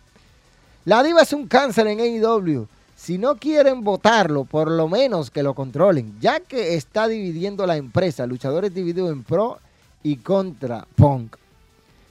La 0.85 1.03
diva 1.03 1.21
es 1.21 1.31
un 1.33 1.47
cáncer 1.47 1.85
en 1.87 1.99
AEW. 1.99 2.67
Si 2.95 3.17
no 3.19 3.35
quieren 3.35 3.83
votarlo, 3.83 4.45
por 4.45 4.71
lo 4.71 4.87
menos 4.87 5.29
que 5.29 5.43
lo 5.43 5.53
controlen, 5.53 6.19
ya 6.19 6.39
que 6.39 6.73
está 6.75 7.07
dividiendo 7.07 7.67
la 7.67 7.77
empresa, 7.77 8.25
luchadores 8.25 8.73
divididos 8.73 9.11
en 9.11 9.23
pro 9.23 9.59
y 10.01 10.17
contra 10.17 10.87
Punk. 10.95 11.35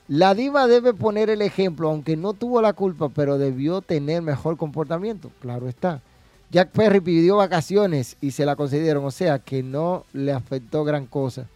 La 0.09 0.35
diva 0.35 0.67
debe 0.67 0.95
poner 0.95 1.29
el 1.29 1.43
ejemplo, 1.43 1.91
aunque 1.91 2.17
no 2.17 2.33
tuvo 2.33 2.63
la 2.63 2.73
culpa, 2.73 3.11
pero 3.11 3.37
debió 3.37 3.83
tener 3.83 4.23
mejor 4.23 4.57
comportamiento. 4.57 5.31
Claro 5.41 5.69
está. 5.69 6.01
Jack 6.51 6.71
Perry 6.71 7.01
pidió 7.01 7.37
vacaciones 7.37 8.17
y 8.23 8.31
se 8.31 8.47
la 8.47 8.57
concedieron, 8.57 9.05
o 9.05 9.11
sea 9.11 9.39
que 9.39 9.63
no 9.63 10.07
le 10.15 10.33
afectó 10.33 10.83
gran 10.83 11.05
cosa. 11.05 11.47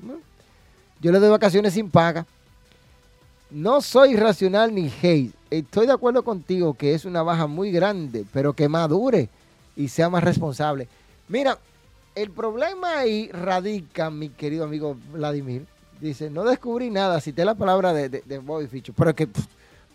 Yo 1.01 1.13
le 1.13 1.19
doy 1.19 1.31
vacaciones 1.31 1.73
sin 1.73 1.91
paga. 1.91 2.27
No 3.51 3.81
soy 3.81 4.17
racional 4.17 4.75
ni 4.75 4.93
hate. 5.03 5.33
Estoy 5.51 5.87
de 5.87 5.93
acuerdo 5.93 6.23
contigo 6.23 6.75
que 6.75 6.93
es 6.93 7.07
una 7.07 7.23
baja 7.23 7.47
muy 7.47 7.71
grande, 7.71 8.27
pero 8.33 8.53
que 8.53 8.69
madure 8.69 9.31
y 9.77 9.89
sea 9.89 10.11
más 10.11 10.25
responsable. 10.25 10.89
Mira, 11.29 11.59
el 12.15 12.31
problema 12.31 12.99
ahí 12.99 13.31
radica, 13.33 14.11
mi 14.11 14.29
querido 14.29 14.65
amigo 14.65 14.97
Vladimir, 15.11 15.65
Dice, 16.03 16.29
no 16.29 16.43
descubrí 16.43 16.91
nada, 16.91 17.21
cité 17.21 17.45
la 17.45 17.55
palabra 17.55 17.93
de, 17.93 18.09
de, 18.09 18.39
Bobby 18.39 18.67
Fischer, 18.67 18.93
pero 18.93 19.11
es 19.11 19.17
que 19.17 19.29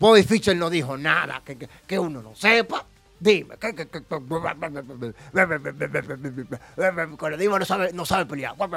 Bobby 0.00 0.22
Fischer 0.22 0.56
no 0.56 0.70
dijo 0.70 0.96
nada, 0.96 1.42
que, 1.86 1.98
uno 1.98 2.22
no 2.22 2.34
sepa. 2.34 2.86
Dime, 3.20 3.58
que, 3.58 3.74
que, 3.74 4.02
no 7.58 7.64
sabe, 7.66 7.92
no 7.92 8.06
sabe 8.06 8.24
pelear. 8.24 8.56
no, 8.56 8.70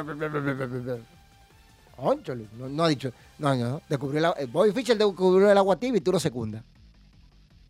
no, 2.67 2.83
ha 2.83 2.89
dicho, 2.89 3.13
no, 3.39 3.55
no, 3.55 3.81
descubrió 3.87 4.19
la, 4.19 4.35
Bobby 4.51 4.73
Fischer 4.73 4.97
descubrió 4.97 5.49
el 5.49 5.57
agua 5.57 5.77
tibia 5.77 5.99
y 5.99 6.01
tú 6.01 6.11
lo 6.11 6.19
secundas. 6.19 6.61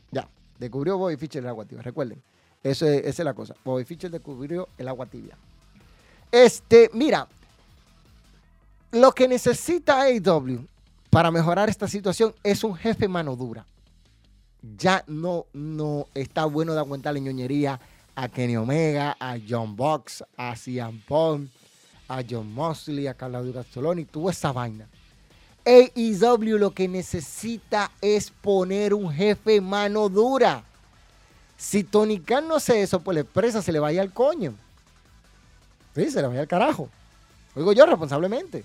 Ya, 0.10 0.28
descubrió 0.58 0.98
Bobby 0.98 1.18
Fischer 1.18 1.44
el 1.44 1.50
agua 1.50 1.66
tibia, 1.66 1.84
recuerden. 1.84 2.20
Eso 2.64 2.88
es, 2.88 3.02
esa 3.02 3.22
es 3.22 3.26
la 3.26 3.36
cosa. 3.36 3.54
Bobby 3.64 3.86
Fischer 3.86 4.10
descubrió 4.10 4.70
el 4.80 4.88
agua 4.88 5.06
tibia. 5.06 5.38
Este, 6.32 6.90
mira, 6.94 7.28
lo 8.92 9.14
que 9.14 9.28
necesita 9.28 10.02
AEW 10.02 10.68
para 11.10 11.32
mejorar 11.32 11.70
esta 11.70 11.88
situación 11.88 12.34
es 12.44 12.64
un 12.64 12.76
jefe 12.76 13.08
mano 13.08 13.36
dura. 13.36 13.66
Ya 14.78 15.04
no, 15.08 15.46
no 15.54 16.08
está 16.14 16.46
bueno 16.46 16.74
de 16.74 16.80
aguantar 16.80 17.14
la 17.14 17.20
ñoñería 17.20 17.80
a 18.16 18.28
Kenny 18.28 18.58
Omega, 18.58 19.16
a 19.20 19.38
John 19.48 19.76
Box, 19.76 20.24
a 20.38 20.56
Cian 20.56 21.00
Pong, 21.08 21.48
a 22.08 22.22
John 22.30 22.54
Mosley, 22.54 23.08
a 23.08 23.14
Claudio 23.14 23.54
Gazzoloni, 23.54 24.06
toda 24.06 24.32
esa 24.32 24.52
vaina. 24.52 24.88
AEW 25.66 26.58
lo 26.58 26.72
que 26.72 26.88
necesita 26.88 27.92
es 28.02 28.32
poner 28.32 28.94
un 28.94 29.12
jefe 29.12 29.62
mano 29.62 30.10
dura. 30.10 30.64
Si 31.58 31.84
Tony 31.84 32.20
Khan 32.20 32.48
no 32.48 32.56
hace 32.56 32.82
eso, 32.82 33.00
pues 33.00 33.16
la 33.16 33.22
empresa 33.22 33.62
se 33.62 33.72
le 33.72 33.80
vaya 33.80 34.02
al 34.02 34.12
coño. 34.12 34.54
Sí, 35.96 36.10
se 36.10 36.22
le 36.22 36.28
vaya 36.28 36.42
al 36.42 36.48
carajo. 36.48 36.90
Lo 37.56 37.62
digo 37.62 37.74
yo 37.74 37.86
responsablemente. 37.86 38.64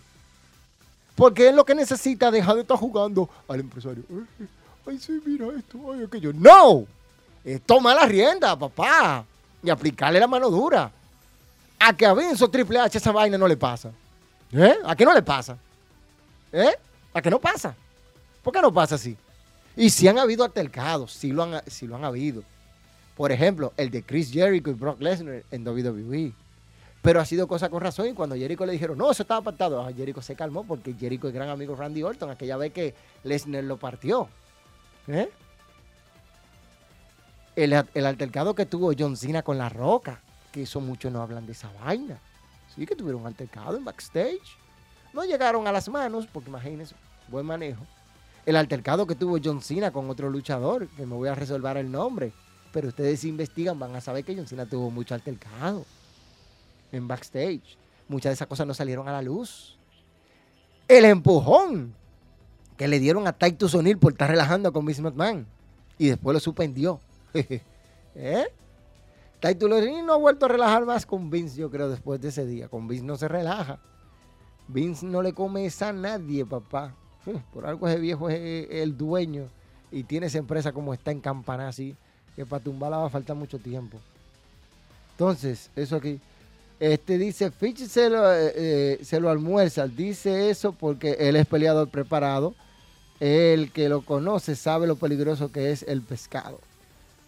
Porque 1.16 1.48
es 1.48 1.54
lo 1.54 1.64
que 1.64 1.74
necesita 1.74 2.30
dejar 2.30 2.56
de 2.56 2.60
estar 2.60 2.76
jugando 2.76 3.28
al 3.48 3.60
empresario. 3.60 4.04
Ay, 4.86 4.98
sí, 4.98 5.20
mira 5.24 5.46
esto, 5.56 5.78
ay, 5.92 6.04
aquello. 6.04 6.32
¡No! 6.32 6.86
toma 7.64 7.94
la 7.94 8.04
rienda, 8.04 8.56
papá. 8.58 9.24
Y 9.62 9.70
aplicarle 9.70 10.20
la 10.20 10.26
mano 10.26 10.50
dura. 10.50 10.90
A 11.78 11.96
que 11.96 12.06
a 12.06 12.14
Vince 12.14 12.46
Triple 12.48 12.78
H 12.78 12.98
esa 12.98 13.12
vaina 13.12 13.38
no 13.38 13.48
le 13.48 13.56
pasa. 13.56 13.90
¿Eh? 14.52 14.76
¿A 14.84 14.94
qué 14.94 15.04
no 15.04 15.14
le 15.14 15.22
pasa? 15.22 15.56
¿Eh? 16.52 16.74
¿A 17.12 17.22
qué 17.22 17.30
no 17.30 17.38
pasa? 17.38 17.74
¿Por 18.42 18.52
qué 18.52 18.60
no 18.60 18.72
pasa 18.72 18.94
así? 18.94 19.16
Y 19.76 19.90
si 19.90 20.08
han 20.08 20.18
habido 20.18 20.44
altercados, 20.44 21.12
sí 21.12 21.32
lo 21.32 21.42
han, 21.42 21.62
sí 21.66 21.86
lo 21.86 21.96
han 21.96 22.04
habido. 22.04 22.42
Por 23.16 23.32
ejemplo, 23.32 23.72
el 23.76 23.90
de 23.90 24.02
Chris 24.02 24.30
Jericho 24.30 24.70
y 24.70 24.74
Brock 24.74 25.00
Lesnar 25.00 25.42
en 25.50 25.66
WWE. 25.66 26.32
Pero 27.06 27.20
ha 27.20 27.24
sido 27.24 27.46
cosa 27.46 27.68
con 27.68 27.80
razón. 27.80 28.08
Y 28.08 28.14
cuando 28.14 28.34
Jericho 28.34 28.66
le 28.66 28.72
dijeron, 28.72 28.98
no, 28.98 29.12
eso 29.12 29.22
estaba 29.22 29.38
apartado, 29.38 29.80
ah, 29.80 29.92
Jericho 29.96 30.20
se 30.20 30.34
calmó 30.34 30.64
porque 30.64 30.92
Jericho 30.92 31.28
es 31.28 31.34
gran 31.34 31.48
amigo 31.48 31.76
Randy 31.76 32.02
Orton, 32.02 32.30
aquella 32.30 32.56
vez 32.56 32.72
que 32.72 32.96
Lesnar 33.22 33.62
lo 33.62 33.76
partió. 33.76 34.28
¿Eh? 35.06 35.30
El, 37.54 37.74
el, 37.94 38.06
altercado 38.06 38.56
que 38.56 38.66
tuvo 38.66 38.90
John 38.98 39.16
Cena 39.16 39.42
con 39.42 39.56
La 39.56 39.68
Roca, 39.68 40.20
que 40.50 40.62
eso 40.62 40.80
muchos 40.80 41.12
no 41.12 41.22
hablan 41.22 41.46
de 41.46 41.52
esa 41.52 41.70
vaina. 41.84 42.18
Sí, 42.74 42.84
que 42.84 42.96
tuvieron 42.96 43.20
un 43.20 43.28
altercado 43.28 43.76
en 43.76 43.84
backstage. 43.84 44.58
No 45.12 45.22
llegaron 45.22 45.68
a 45.68 45.70
las 45.70 45.88
manos, 45.88 46.26
porque 46.26 46.48
imagínense, 46.48 46.96
buen 47.28 47.46
manejo. 47.46 47.84
El 48.44 48.56
altercado 48.56 49.06
que 49.06 49.14
tuvo 49.14 49.38
John 49.42 49.62
Cena 49.62 49.92
con 49.92 50.10
otro 50.10 50.28
luchador, 50.28 50.88
que 50.88 51.06
me 51.06 51.14
voy 51.14 51.28
a 51.28 51.36
resolver 51.36 51.76
el 51.76 51.88
nombre. 51.88 52.32
Pero 52.72 52.88
ustedes 52.88 53.20
si 53.20 53.28
investigan 53.28 53.78
van 53.78 53.94
a 53.94 54.00
saber 54.00 54.24
que 54.24 54.34
John 54.34 54.48
Cena 54.48 54.66
tuvo 54.66 54.90
mucho 54.90 55.14
altercado 55.14 55.84
en 56.92 57.08
backstage. 57.08 57.76
Muchas 58.08 58.30
de 58.30 58.34
esas 58.34 58.48
cosas 58.48 58.66
no 58.66 58.74
salieron 58.74 59.08
a 59.08 59.12
la 59.12 59.22
luz. 59.22 59.78
El 60.88 61.04
empujón 61.04 61.94
que 62.76 62.88
le 62.88 62.98
dieron 62.98 63.26
a 63.26 63.32
Titus 63.32 63.74
O'Neill 63.74 63.98
por 63.98 64.12
estar 64.12 64.30
relajando 64.30 64.72
con 64.72 64.84
Vince 64.84 65.02
McMahon. 65.02 65.46
Y 65.98 66.08
después 66.08 66.34
lo 66.34 66.40
suspendió. 66.40 67.00
¿Eh? 68.14 68.46
Titus 69.40 69.70
O'Neill 69.70 70.04
no 70.04 70.14
ha 70.14 70.18
vuelto 70.18 70.46
a 70.46 70.48
relajar 70.50 70.84
más 70.84 71.06
con 71.06 71.30
Vince, 71.30 71.58
yo 71.58 71.70
creo, 71.70 71.88
después 71.88 72.20
de 72.20 72.28
ese 72.28 72.46
día. 72.46 72.68
Con 72.68 72.86
Vince 72.86 73.04
no 73.04 73.16
se 73.16 73.28
relaja. 73.28 73.78
Vince 74.68 75.06
no 75.06 75.22
le 75.22 75.32
come 75.32 75.66
esa 75.66 75.88
a 75.88 75.92
nadie, 75.92 76.44
papá. 76.44 76.94
Por 77.52 77.66
algo 77.66 77.88
ese 77.88 77.98
viejo 77.98 78.28
es 78.28 78.68
el 78.70 78.96
dueño 78.96 79.48
y 79.90 80.04
tiene 80.04 80.26
esa 80.26 80.38
empresa 80.38 80.72
como 80.72 80.94
está 80.94 81.10
en 81.10 81.20
campana 81.20 81.66
así 81.68 81.96
que 82.36 82.44
para 82.44 82.62
tumbarla 82.62 82.98
va 82.98 83.06
a 83.06 83.10
faltar 83.10 83.34
mucho 83.34 83.58
tiempo. 83.58 83.98
Entonces, 85.12 85.70
eso 85.74 85.96
aquí. 85.96 86.20
Este 86.78 87.18
dice, 87.18 87.50
Fitch 87.50 87.86
se 87.86 88.10
lo, 88.10 88.32
eh, 88.32 88.52
eh, 88.54 88.98
se 89.02 89.20
lo 89.20 89.30
almuerza. 89.30 89.86
Dice 89.86 90.50
eso 90.50 90.72
porque 90.72 91.16
él 91.18 91.36
es 91.36 91.46
peleador 91.46 91.88
preparado. 91.88 92.54
El 93.18 93.72
que 93.72 93.88
lo 93.88 94.02
conoce 94.02 94.56
sabe 94.56 94.86
lo 94.86 94.96
peligroso 94.96 95.50
que 95.50 95.70
es 95.70 95.82
el 95.84 96.02
pescado. 96.02 96.60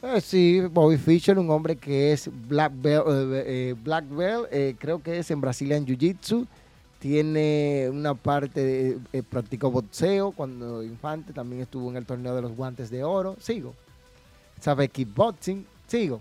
Eh, 0.02 0.20
sí, 0.20 0.61
Bobby 0.61 0.98
Fischer, 0.98 1.38
un 1.38 1.50
hombre 1.50 1.76
que 1.76 2.12
es 2.12 2.30
Black 2.48 2.72
Belt, 2.76 3.82
Black 3.82 4.04
creo 4.78 5.02
que 5.02 5.18
es 5.18 5.30
en 5.30 5.40
Brazilian 5.40 5.87
Jiu-Jitsu. 5.87 6.46
Tiene 6.98 7.88
una 7.90 8.14
parte, 8.14 8.98
de, 9.12 9.22
practicó 9.22 9.70
boxeo 9.70 10.32
cuando 10.32 10.82
infante, 10.82 11.32
también 11.32 11.62
estuvo 11.62 11.88
en 11.90 11.96
el 11.96 12.04
torneo 12.04 12.34
de 12.34 12.42
los 12.42 12.56
guantes 12.56 12.90
de 12.90 13.02
oro. 13.04 13.37
Sigo 13.40 13.74
sabe 14.61 14.88
kickboxing, 14.88 15.66
sigo. 15.87 16.20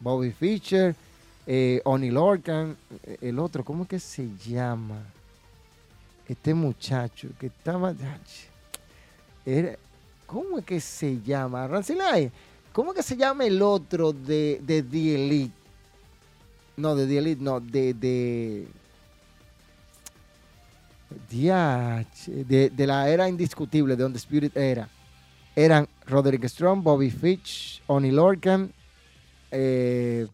Bobby 0.00 0.30
Fischer, 0.30 0.94
eh, 1.46 1.80
Oni 1.84 2.10
Lorcan, 2.10 2.76
eh, 3.04 3.18
el 3.20 3.38
otro, 3.38 3.64
¿cómo 3.64 3.84
es 3.84 3.88
que 3.88 4.00
se 4.00 4.28
llama? 4.36 5.02
Este 6.28 6.54
muchacho 6.54 7.28
que 7.38 7.46
estaba. 7.46 7.94
Era, 9.44 9.76
¿Cómo 10.26 10.58
es 10.58 10.64
que 10.64 10.80
se 10.80 11.20
llama? 11.22 11.68
Rancilay, 11.68 12.30
¿cómo 12.72 12.90
es 12.90 12.96
que 12.96 13.02
se 13.02 13.16
llama 13.16 13.46
el 13.46 13.62
otro 13.62 14.12
de, 14.12 14.60
de 14.62 14.82
The 14.82 15.14
Elite? 15.14 15.54
No, 16.76 16.96
de 16.96 17.06
The 17.06 17.18
Elite, 17.18 17.42
no, 17.42 17.60
de. 17.60 17.94
de 17.94 18.66
de, 21.30 22.70
de 22.70 22.86
la 22.86 23.08
era 23.08 23.28
indiscutible, 23.28 23.96
de 23.96 24.02
donde 24.02 24.18
Spirit 24.18 24.56
era 24.56 24.88
eran 25.56 25.88
Roderick 26.06 26.44
Strong, 26.44 26.82
Bobby 26.82 27.10
Fitch, 27.10 27.82
Oni 27.86 28.10
Lorcan, 28.10 28.70
eh, 29.50 30.26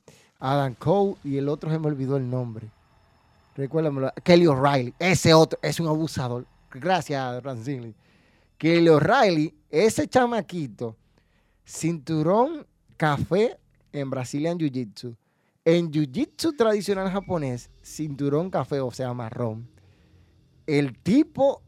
Adam 0.44 0.74
Cole 0.74 1.14
y 1.22 1.38
el 1.38 1.48
otro 1.48 1.70
se 1.70 1.78
me 1.78 1.86
olvidó 1.86 2.16
el 2.16 2.28
nombre. 2.28 2.68
Recuérdamelo. 3.54 4.12
Kelly 4.24 4.48
O'Reilly. 4.48 4.92
Ese 4.98 5.32
otro 5.32 5.56
es 5.62 5.78
un 5.78 5.86
abusador. 5.86 6.44
Gracias, 6.72 7.42
Rancini. 7.44 7.94
Kelly 8.58 8.88
O'Reilly, 8.88 9.54
ese 9.70 10.08
chamaquito, 10.08 10.96
cinturón 11.64 12.66
café 12.96 13.56
en 13.92 14.10
Brazilian 14.10 14.58
Jiu-Jitsu. 14.58 15.14
En 15.64 15.92
Jiu-Jitsu 15.92 16.56
tradicional 16.56 17.08
japonés, 17.08 17.70
cinturón 17.80 18.50
café, 18.50 18.80
o 18.80 18.90
sea, 18.90 19.14
marrón. 19.14 19.68
El 20.66 20.98
tipo 20.98 21.62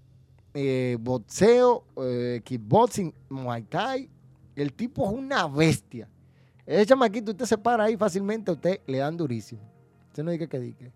eh, 0.53 0.97
boxeo, 1.01 1.85
eh, 1.97 2.41
kickboxing, 2.45 3.15
muay 3.29 3.63
thai. 3.63 4.11
El 4.57 4.73
tipo 4.73 5.07
es 5.07 5.13
una 5.13 5.47
bestia. 5.47 6.09
Ese 6.67 6.87
chamaquito, 6.87 7.33
usted 7.33 7.45
se 7.45 7.59
para 7.59 7.85
ahí 7.85 7.97
fácilmente, 7.97 8.51
usted 8.51 8.81
le 8.87 8.99
dan 8.99 9.17
durísimo. 9.17 9.61
Usted 10.09 10.23
no 10.23 10.31
dice 10.31 10.49
que 10.49 10.59
diga. 10.59 10.91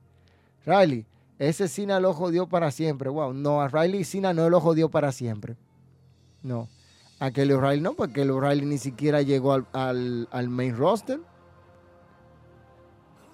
Riley, 0.64 1.06
ese 1.38 1.68
Cena 1.68 2.00
lo 2.00 2.12
jodió 2.14 2.48
para 2.48 2.70
siempre. 2.70 3.08
Wow, 3.08 3.32
no, 3.32 3.60
a 3.60 3.68
Riley 3.68 4.04
Cena 4.04 4.32
no 4.32 4.48
lo 4.50 4.60
jodió 4.60 4.90
para 4.90 5.12
siempre. 5.12 5.56
No. 6.42 6.68
A 7.20 7.30
Kelly 7.30 7.52
O'Reilly 7.52 7.82
no, 7.82 7.94
porque 7.94 8.14
Kelly 8.14 8.30
O'Reilly 8.30 8.66
ni 8.66 8.78
siquiera 8.78 9.22
llegó 9.22 9.52
al, 9.52 10.48
main 10.48 10.76
roster. 10.76 11.20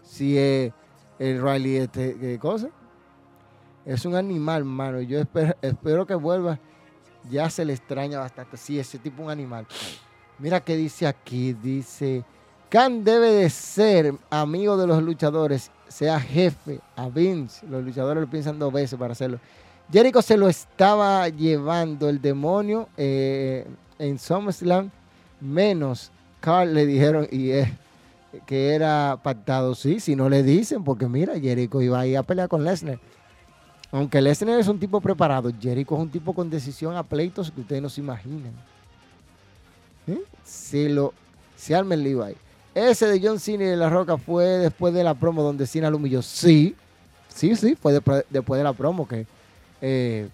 Si 0.02 0.38
es 0.38 0.72
el 1.18 1.42
Riley 1.42 1.76
este, 1.76 2.16
¿qué 2.18 2.38
cosa? 2.38 2.70
Es 3.84 4.04
un 4.06 4.14
animal, 4.14 4.64
mano. 4.64 5.00
Yo 5.02 5.20
espero, 5.20 6.06
que 6.06 6.14
vuelva. 6.14 6.58
Ya 7.30 7.50
se 7.50 7.64
le 7.64 7.74
extraña 7.74 8.18
bastante. 8.18 8.56
Sí, 8.56 8.78
ese 8.78 8.98
tipo 8.98 9.22
un 9.22 9.30
animal. 9.30 9.66
Mira 10.38 10.60
qué 10.60 10.76
dice 10.76 11.06
aquí. 11.06 11.52
Dice, 11.52 12.24
Khan 12.68 13.04
debe 13.04 13.30
de 13.30 13.50
ser 13.50 14.14
amigo 14.30 14.76
de 14.76 14.86
los 14.86 15.02
luchadores, 15.02 15.70
sea 15.88 16.18
jefe 16.20 16.80
a 16.96 17.08
Vince. 17.08 17.66
Los 17.66 17.84
luchadores 17.84 18.22
lo 18.22 18.30
piensan 18.30 18.58
dos 18.58 18.72
veces 18.72 18.98
para 18.98 19.12
hacerlo. 19.12 19.38
Jericho 19.92 20.22
se 20.22 20.36
lo 20.36 20.48
estaba 20.48 21.28
llevando 21.28 22.08
el 22.08 22.20
demonio 22.20 22.88
eh, 22.96 23.66
en 23.98 24.18
SummerSlam, 24.18 24.90
menos 25.40 26.10
Carl 26.40 26.74
le 26.74 26.86
dijeron 26.86 27.28
y 27.30 27.50
que 28.46 28.74
era 28.74 29.18
pactado. 29.22 29.74
Sí, 29.74 30.00
si 30.00 30.16
no 30.16 30.28
le 30.28 30.42
dicen, 30.42 30.84
porque 30.84 31.06
mira, 31.06 31.38
Jericho 31.38 31.80
iba 31.80 32.00
a 32.00 32.06
ir 32.06 32.16
a 32.16 32.22
pelear 32.22 32.48
con 32.48 32.64
Lesnar. 32.64 32.98
Aunque 33.92 34.20
Lesnar 34.20 34.58
es 34.58 34.68
un 34.68 34.78
tipo 34.80 35.00
preparado, 35.00 35.50
Jericho 35.60 35.94
es 35.94 36.00
un 36.00 36.10
tipo 36.10 36.32
con 36.32 36.50
decisión 36.50 36.96
a 36.96 37.02
pleitos 37.02 37.50
que 37.50 37.60
ustedes 37.60 37.82
no 37.82 37.88
se 37.88 38.00
imaginan. 38.00 38.52
¿Eh? 40.06 40.22
Se 40.44 40.88
lo 40.88 41.12
se 41.56 41.74
arma 41.74 41.94
el 41.94 42.02
Levi. 42.02 42.34
Ese 42.74 43.06
de 43.06 43.20
John 43.26 43.38
Cena 43.38 43.64
y 43.64 43.66
de 43.68 43.76
La 43.76 43.88
Roca 43.88 44.18
fue 44.18 44.44
después 44.44 44.92
de 44.92 45.04
la 45.04 45.14
promo 45.14 45.42
donde 45.42 45.66
Cena 45.66 45.90
lo 45.90 45.96
humilló. 45.96 46.22
Sí, 46.22 46.74
sí, 47.28 47.54
sí, 47.56 47.76
fue 47.76 47.92
después, 47.92 48.24
de 48.30 48.64
la 48.64 48.72
promo 48.72 49.06
que 49.06 49.26
eh, 49.80 50.28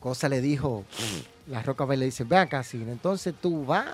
Cosa 0.00 0.28
le 0.28 0.40
dijo, 0.40 0.84
La 1.46 1.62
Roca 1.62 1.86
le 1.86 2.04
dice, 2.04 2.24
ve 2.24 2.36
acá 2.36 2.62
Cena, 2.62 2.92
entonces 2.92 3.34
tú 3.40 3.64
vas 3.64 3.86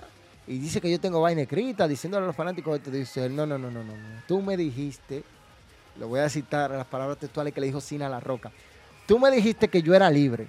y 0.47 0.59
dice 0.59 0.79
que 0.81 0.91
yo 0.91 0.99
tengo 0.99 1.21
vaina 1.21 1.41
escrita 1.41 1.87
diciéndole 1.87 2.23
a 2.23 2.27
los 2.27 2.35
fanáticos, 2.35 2.79
te 2.81 2.91
dice, 2.91 3.29
no, 3.29 3.45
no, 3.45 3.57
no, 3.57 3.71
no, 3.71 3.83
no, 3.83 3.93
tú 4.27 4.41
me 4.41 4.57
dijiste 4.57 5.23
lo 5.99 6.07
voy 6.07 6.19
a 6.19 6.29
citar 6.29 6.71
las 6.71 6.85
palabras 6.85 7.17
textuales 7.17 7.53
que 7.53 7.61
le 7.61 7.67
dijo 7.67 7.81
Sina 7.81 8.07
a 8.07 8.09
la 8.09 8.19
Roca. 8.19 8.51
Tú 9.07 9.19
me 9.19 9.31
dijiste 9.31 9.67
que 9.67 9.81
yo 9.81 9.93
era 9.93 10.09
libre, 10.09 10.47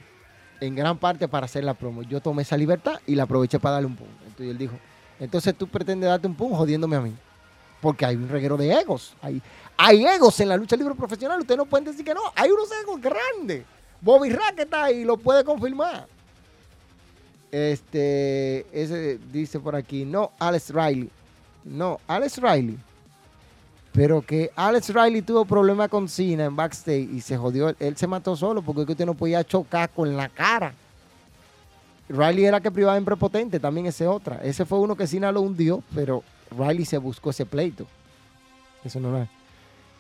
en 0.60 0.74
gran 0.74 0.98
parte 0.98 1.28
para 1.28 1.46
hacer 1.46 1.64
la 1.64 1.74
promo. 1.74 2.02
Yo 2.02 2.20
tomé 2.20 2.42
esa 2.42 2.56
libertad 2.56 3.00
y 3.06 3.14
la 3.14 3.24
aproveché 3.24 3.58
para 3.58 3.74
darle 3.74 3.88
un 3.88 3.96
pum. 3.96 4.06
Entonces 4.26 4.50
él 4.50 4.58
dijo, 4.58 4.74
entonces 5.20 5.54
tú 5.56 5.66
pretendes 5.66 6.08
darte 6.08 6.26
un 6.26 6.34
pum 6.34 6.52
jodiéndome 6.52 6.96
a 6.96 7.00
mí. 7.00 7.14
Porque 7.80 8.06
hay 8.06 8.16
un 8.16 8.28
reguero 8.28 8.56
de 8.56 8.72
egos. 8.72 9.14
Hay, 9.20 9.40
hay 9.76 10.04
egos 10.06 10.40
en 10.40 10.48
la 10.48 10.56
lucha 10.56 10.76
libre 10.76 10.94
profesional. 10.94 11.40
Ustedes 11.40 11.58
no 11.58 11.66
pueden 11.66 11.84
decir 11.84 12.04
que 12.04 12.14
no. 12.14 12.22
Hay 12.34 12.50
unos 12.50 12.68
egos 12.82 13.00
grandes. 13.00 13.64
Bobby 14.00 14.30
Rack 14.30 14.58
está 14.60 14.84
ahí 14.84 14.98
y 14.98 15.04
lo 15.04 15.16
puede 15.16 15.44
confirmar. 15.44 16.06
Este, 17.52 18.66
ese 18.72 19.18
dice 19.30 19.60
por 19.60 19.76
aquí, 19.76 20.04
no, 20.04 20.32
Alex 20.38 20.70
Riley. 20.70 21.10
No, 21.64 22.00
Alex 22.06 22.38
Riley 22.38 22.78
pero 23.96 24.20
que 24.20 24.52
Alex 24.54 24.92
Riley 24.92 25.22
tuvo 25.22 25.46
problemas 25.46 25.88
con 25.88 26.06
Cena 26.06 26.44
en 26.44 26.54
backstage 26.54 27.08
y 27.14 27.22
se 27.22 27.38
jodió. 27.38 27.74
Él 27.80 27.96
se 27.96 28.06
mató 28.06 28.36
solo 28.36 28.60
porque 28.60 28.82
usted 28.82 29.06
no 29.06 29.14
podía 29.14 29.42
chocar 29.42 29.88
con 29.88 30.14
la 30.14 30.28
cara. 30.28 30.74
Riley 32.10 32.44
era 32.44 32.60
que 32.60 32.70
privaba 32.70 32.98
en 32.98 33.06
prepotente, 33.06 33.58
también 33.58 33.86
ese 33.86 34.06
otra. 34.06 34.36
Ese 34.44 34.66
fue 34.66 34.78
uno 34.78 34.94
que 34.96 35.06
Cena 35.06 35.32
lo 35.32 35.40
hundió, 35.40 35.82
pero 35.94 36.22
Riley 36.50 36.84
se 36.84 36.98
buscó 36.98 37.30
ese 37.30 37.46
pleito. 37.46 37.86
Eso 38.84 39.00
no 39.00 39.16
es. 39.16 39.28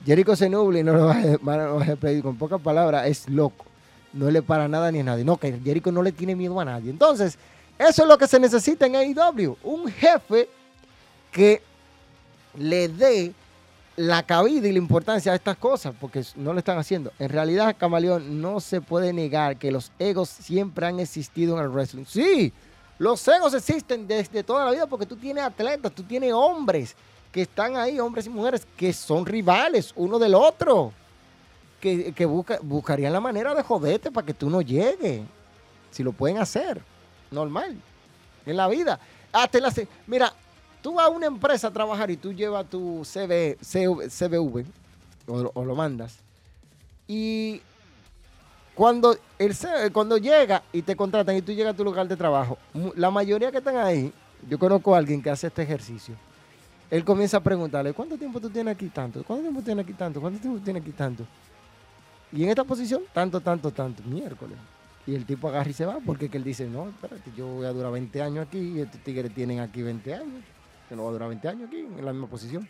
Jericho 0.04 0.36
se 0.36 0.50
nuble 0.50 0.80
y 0.80 0.82
no 0.82 0.92
lo 0.92 1.06
va 1.06 1.92
a 1.92 1.96
pleito. 1.96 2.22
Con 2.22 2.36
pocas 2.36 2.60
palabras, 2.60 3.06
es 3.06 3.26
loco. 3.30 3.64
No 4.12 4.30
le 4.30 4.42
para 4.42 4.68
nada 4.68 4.92
ni 4.92 5.00
a 5.00 5.04
nadie. 5.04 5.24
No, 5.24 5.38
que 5.38 5.58
Jericho 5.64 5.90
no 5.90 6.02
le 6.02 6.12
tiene 6.12 6.36
miedo 6.36 6.60
a 6.60 6.66
nadie. 6.66 6.90
Entonces, 6.90 7.38
eso 7.78 8.02
es 8.02 8.08
lo 8.08 8.18
que 8.18 8.26
se 8.26 8.38
necesita 8.38 8.84
en 8.84 8.96
AEW. 8.96 9.56
Un 9.62 9.90
jefe 9.90 10.50
que 11.32 11.62
le 12.58 12.88
dé 12.88 13.32
la 13.96 14.22
cabida 14.22 14.68
y 14.68 14.72
la 14.72 14.78
importancia 14.78 15.32
de 15.32 15.36
estas 15.36 15.56
cosas, 15.56 15.94
porque 15.98 16.22
no 16.36 16.52
lo 16.52 16.58
están 16.58 16.78
haciendo. 16.78 17.12
En 17.18 17.30
realidad, 17.30 17.74
Camaleón, 17.78 18.40
no 18.40 18.60
se 18.60 18.80
puede 18.80 19.12
negar 19.12 19.56
que 19.56 19.72
los 19.72 19.90
egos 19.98 20.28
siempre 20.28 20.86
han 20.86 21.00
existido 21.00 21.56
en 21.56 21.64
el 21.64 21.70
wrestling. 21.70 22.04
Sí, 22.04 22.52
los 22.98 23.26
egos 23.28 23.54
existen 23.54 24.06
desde 24.06 24.42
toda 24.42 24.66
la 24.66 24.70
vida 24.70 24.86
porque 24.86 25.06
tú 25.06 25.16
tienes 25.16 25.44
atletas, 25.44 25.92
tú 25.92 26.02
tienes 26.02 26.32
hombres 26.32 26.94
que 27.32 27.42
están 27.42 27.76
ahí, 27.76 27.98
hombres 27.98 28.26
y 28.26 28.30
mujeres, 28.30 28.66
que 28.76 28.92
son 28.92 29.24
rivales 29.26 29.92
uno 29.96 30.18
del 30.18 30.34
otro, 30.34 30.92
que, 31.80 32.26
buscarían 32.62 33.12
la 33.12 33.20
manera 33.20 33.54
de 33.54 33.62
joderte 33.62 34.10
para 34.10 34.26
que 34.26 34.34
tú 34.34 34.50
no 34.50 34.60
llegues. 34.60 35.22
Si 35.90 36.02
lo 36.02 36.12
pueden 36.12 36.38
hacer, 36.38 36.80
normal, 37.30 37.76
en 38.44 38.56
la 38.56 38.68
vida. 38.68 38.98
Hasta 39.32 39.60
la, 39.60 39.72
mira, 40.06 40.32
tú 40.86 40.94
vas 40.94 41.06
a 41.06 41.08
una 41.08 41.26
empresa 41.26 41.66
a 41.66 41.72
trabajar 41.72 42.12
y 42.12 42.16
tú 42.16 42.32
llevas 42.32 42.64
tu 42.70 43.04
CV, 43.04 43.58
CVV 43.60 44.64
o, 45.26 45.64
lo 45.64 45.74
mandas. 45.74 46.20
Y 47.08 47.60
cuando, 48.72 49.16
el, 49.36 49.52
cuando 49.92 50.16
llega 50.16 50.62
y 50.72 50.82
te 50.82 50.94
contratan 50.94 51.34
y 51.34 51.42
tú 51.42 51.50
llegas 51.50 51.74
a 51.74 51.76
tu 51.76 51.82
lugar 51.82 52.06
de 52.06 52.14
trabajo, 52.14 52.56
la 52.94 53.10
mayoría 53.10 53.50
que 53.50 53.58
están 53.58 53.78
ahí, 53.78 54.12
yo 54.48 54.60
conozco 54.60 54.94
a 54.94 54.98
alguien 54.98 55.20
que 55.20 55.28
hace 55.28 55.48
este 55.48 55.64
ejercicio. 55.64 56.14
Él 56.88 57.04
comienza 57.04 57.38
a 57.38 57.40
preguntarle, 57.40 57.92
¿cuánto 57.92 58.16
tiempo 58.16 58.40
tú 58.40 58.48
tienes 58.48 58.76
aquí 58.76 58.86
tanto? 58.88 59.24
¿Cuánto 59.24 59.42
tiempo 59.42 59.62
tienes 59.62 59.82
aquí 59.82 59.92
tanto? 59.92 60.20
¿Cuánto 60.20 60.38
tiempo 60.38 60.60
tienes 60.62 60.82
aquí 60.82 60.92
tanto? 60.92 61.24
Y 62.30 62.44
en 62.44 62.50
esta 62.50 62.62
posición, 62.62 63.02
tanto, 63.12 63.40
tanto, 63.40 63.72
tanto, 63.72 64.04
miércoles. 64.04 64.56
Y 65.04 65.16
el 65.16 65.26
tipo 65.26 65.48
agarra 65.48 65.68
y 65.68 65.72
se 65.72 65.84
va 65.84 65.98
porque 66.06 66.30
él 66.32 66.44
dice, 66.44 66.64
no, 66.68 66.90
espérate, 66.90 67.32
yo 67.36 67.48
voy 67.48 67.66
a 67.66 67.72
durar 67.72 67.90
20 67.90 68.22
años 68.22 68.46
aquí 68.46 68.58
y 68.58 68.80
estos 68.82 69.00
tigres 69.00 69.34
tienen 69.34 69.58
aquí 69.58 69.82
20 69.82 70.14
años. 70.14 70.55
Yo 70.90 70.96
no 70.96 71.02
voy 71.02 71.10
a 71.10 71.12
durar 71.12 71.28
20 71.28 71.48
años 71.48 71.68
aquí 71.68 71.80
en 71.80 72.04
la 72.04 72.12
misma 72.12 72.28
posición. 72.28 72.68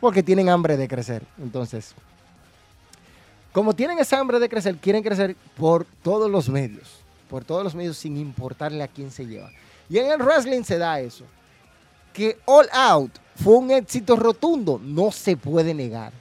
Porque 0.00 0.22
tienen 0.22 0.48
hambre 0.48 0.76
de 0.76 0.86
crecer. 0.86 1.22
Entonces, 1.38 1.94
como 3.52 3.74
tienen 3.74 3.98
esa 3.98 4.18
hambre 4.18 4.38
de 4.38 4.48
crecer, 4.48 4.76
quieren 4.76 5.02
crecer 5.02 5.34
por 5.56 5.86
todos 6.02 6.30
los 6.30 6.48
medios. 6.48 7.00
Por 7.30 7.44
todos 7.44 7.64
los 7.64 7.74
medios 7.74 7.96
sin 7.96 8.16
importarle 8.16 8.82
a 8.82 8.88
quién 8.88 9.10
se 9.10 9.26
lleva. 9.26 9.50
Y 9.88 9.98
en 9.98 10.10
el 10.10 10.18
wrestling 10.18 10.62
se 10.62 10.78
da 10.78 11.00
eso. 11.00 11.24
Que 12.12 12.38
All 12.44 12.68
Out 12.72 13.12
fue 13.34 13.54
un 13.54 13.70
éxito 13.70 14.16
rotundo, 14.16 14.80
no 14.82 15.10
se 15.10 15.36
puede 15.36 15.74
negar. 15.74 16.12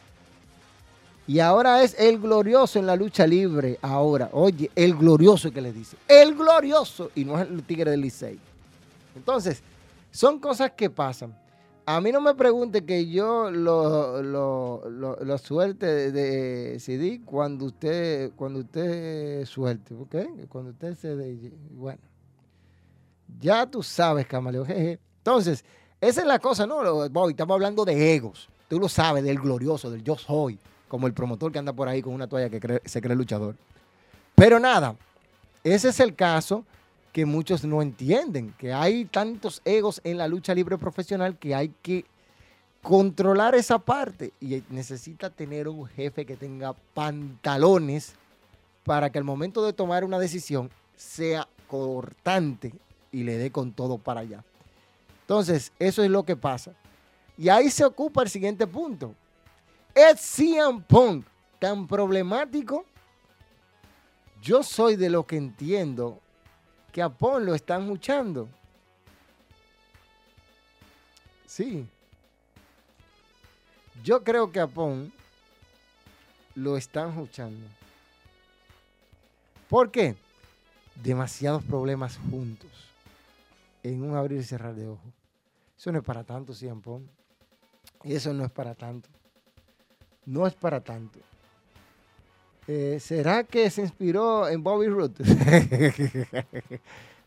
Y 1.28 1.40
ahora 1.40 1.82
es 1.84 1.96
el 1.98 2.20
glorioso 2.20 2.78
en 2.80 2.86
la 2.86 2.96
lucha 2.96 3.26
libre. 3.26 3.80
Ahora, 3.82 4.30
oye, 4.32 4.70
el 4.76 4.96
glorioso 4.96 5.52
que 5.52 5.62
le 5.62 5.74
dice. 5.74 5.98
El 6.08 6.36
glorioso. 6.36 7.12
Y 7.16 7.26
no 7.26 7.40
es 7.40 7.50
el 7.50 7.64
tigre 7.64 7.92
del 7.92 8.02
Licey. 8.02 8.40
Entonces, 9.16 9.62
son 10.16 10.40
cosas 10.40 10.72
que 10.72 10.90
pasan. 10.90 11.38
A 11.86 12.02
mí 12.02 12.12
no 12.12 12.20
me 12.20 12.34
pregunte 12.34 12.84
que 12.84 13.08
yo 13.08 13.52
lo, 13.52 14.22
lo, 14.24 15.38
suelte 15.38 16.12
de, 16.12 16.80
CD 16.80 17.22
cuando 17.24 17.66
usted, 17.66 18.32
cuando 18.36 18.60
usted 18.60 19.46
suelte, 19.46 19.94
¿ok? 19.94 20.16
Cuando 20.50 20.72
usted 20.72 20.96
se... 20.96 21.16
De, 21.16 21.54
bueno, 21.72 22.02
ya 23.40 23.68
tú 23.68 23.84
sabes, 23.84 24.26
Camaleo. 24.26 24.66
Entonces, 24.68 25.64
esa 26.02 26.22
es 26.22 26.28
la 26.28 26.40
cosa, 26.40 26.66
¿no? 26.66 27.06
estamos 27.30 27.54
hablando 27.54 27.86
de 27.86 28.16
egos. 28.16 28.50
Tú 28.68 28.80
lo 28.80 28.90
sabes, 28.90 29.24
del 29.24 29.40
glorioso, 29.40 29.92
del 29.92 30.04
yo 30.04 30.18
soy 30.18 30.58
como 30.88 31.08
el 31.08 31.14
promotor 31.14 31.52
que 31.52 31.60
anda 31.60 31.74
por 31.74 31.88
ahí 31.88 32.02
con 32.02 32.14
una 32.14 32.28
toalla 32.28 32.50
que 32.50 32.82
se 32.86 33.02
cree 33.02 33.16
luchador. 33.16 33.56
Pero 34.34 34.60
nada, 34.60 34.96
ese 35.64 35.90
es 35.90 36.00
el 36.00 36.16
caso 36.16 36.66
que 37.16 37.26
muchos 37.26 37.64
no 37.64 37.82
entienden, 37.82 38.54
que 38.58 38.74
hay 38.74 39.06
tantos 39.06 39.62
egos 39.64 40.02
en 40.04 40.18
la 40.18 40.28
lucha 40.28 40.54
libre 40.54 40.78
profesional 40.78 41.40
que 41.40 41.56
hay 41.56 41.70
que 41.82 42.04
controlar 42.82 43.56
esa 43.56 43.80
parte 43.80 44.34
y 44.42 44.62
necesita 44.70 45.30
tener 45.30 45.70
un 45.70 45.86
jefe 45.86 46.26
que 46.26 46.36
tenga 46.36 46.74
pantalones 46.94 48.16
para 48.84 49.10
que 49.10 49.18
al 49.18 49.24
momento 49.24 49.66
de 49.66 49.72
tomar 49.72 50.04
una 50.04 50.20
decisión 50.20 50.70
sea 50.98 51.48
cortante 51.70 52.74
y 53.14 53.24
le 53.24 53.38
dé 53.38 53.50
con 53.50 53.72
todo 53.72 53.98
para 53.98 54.20
allá. 54.20 54.44
Entonces, 55.22 55.72
eso 55.80 56.04
es 56.04 56.10
lo 56.10 56.24
que 56.24 56.36
pasa. 56.36 56.74
Y 57.38 57.48
ahí 57.48 57.70
se 57.70 57.86
ocupa 57.86 58.24
el 58.24 58.30
siguiente 58.30 58.68
punto. 58.68 59.16
Es 59.94 60.20
CM 60.20 60.82
Punk 60.86 61.26
tan 61.60 61.88
problemático? 61.88 62.84
Yo 64.42 64.64
soy 64.64 64.98
de 64.98 65.10
lo 65.10 65.26
que 65.26 65.38
entiendo 65.38 66.20
que 66.96 67.02
a 67.02 67.10
Punk 67.10 67.40
lo 67.42 67.54
están 67.54 67.90
luchando. 67.90 68.48
Sí. 71.46 71.86
Yo 74.02 74.24
creo 74.24 74.50
que 74.50 74.62
a 74.62 74.68
Punk 74.68 75.12
lo 76.56 76.78
están 76.78 77.14
luchando. 77.14 77.68
¿Por 79.68 79.92
qué? 79.92 80.16
Demasiados 81.04 81.66
problemas 81.66 82.18
juntos. 82.30 82.72
En 83.84 84.02
un 84.02 84.16
abrir 84.16 84.40
y 84.40 84.44
cerrar 84.46 84.74
de 84.74 84.88
ojos. 84.88 85.14
Eso 85.78 85.92
no 85.92 85.98
es 85.98 86.06
para 86.06 86.24
tanto, 86.24 86.54
CM 86.54 86.82
Punk. 86.82 87.10
Y 88.06 88.16
eso 88.16 88.32
no 88.32 88.46
es 88.46 88.52
para 88.52 88.74
tanto 88.74 89.10
no 90.26 90.48
es 90.48 90.54
para 90.54 90.84
tanto. 90.84 91.20
Eh, 92.68 92.98
¿Será 93.00 93.44
que 93.44 93.70
se 93.70 93.82
inspiró 93.82 94.48
en 94.48 94.64
Bobby 94.64 94.88
Roode? 94.88 95.24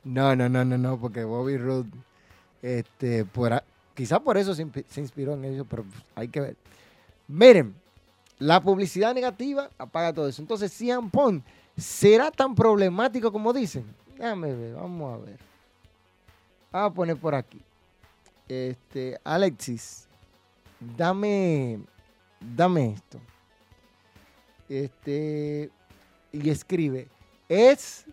no, 0.04 0.34
no, 0.34 0.48
no, 0.48 0.64
no, 0.64 0.78
no, 0.78 0.98
porque 0.98 1.24
Bobby 1.24 1.56
Roode, 1.56 1.90
este, 2.60 3.24
por, 3.24 3.62
quizá 3.94 4.18
por 4.18 4.36
eso 4.36 4.54
se, 4.54 4.62
inspiró 5.00 5.34
en 5.34 5.44
ello, 5.44 5.64
pero 5.64 5.84
hay 6.14 6.28
que 6.28 6.40
ver. 6.40 6.56
Miren, 7.28 7.74
la 8.38 8.60
publicidad 8.60 9.14
negativa 9.14 9.70
apaga 9.78 10.12
todo 10.12 10.28
eso. 10.28 10.42
Entonces, 10.42 10.72
Cian 10.72 11.10
Pong, 11.10 11.40
¿será 11.76 12.30
tan 12.30 12.54
problemático 12.54 13.30
como 13.30 13.52
dicen? 13.52 13.84
Déjame 14.16 14.52
ver, 14.54 14.74
vamos 14.74 15.14
a 15.14 15.24
ver. 15.24 15.38
Vamos 16.72 16.90
a 16.90 16.94
poner 16.94 17.16
por 17.16 17.34
aquí. 17.34 17.60
Este, 18.48 19.20
Alexis, 19.24 20.08
dame 20.96 21.78
dame 22.40 22.92
esto. 22.92 23.20
Este, 24.68 25.70
y 26.32 26.50
escribe, 26.50 27.08
es 27.48 28.04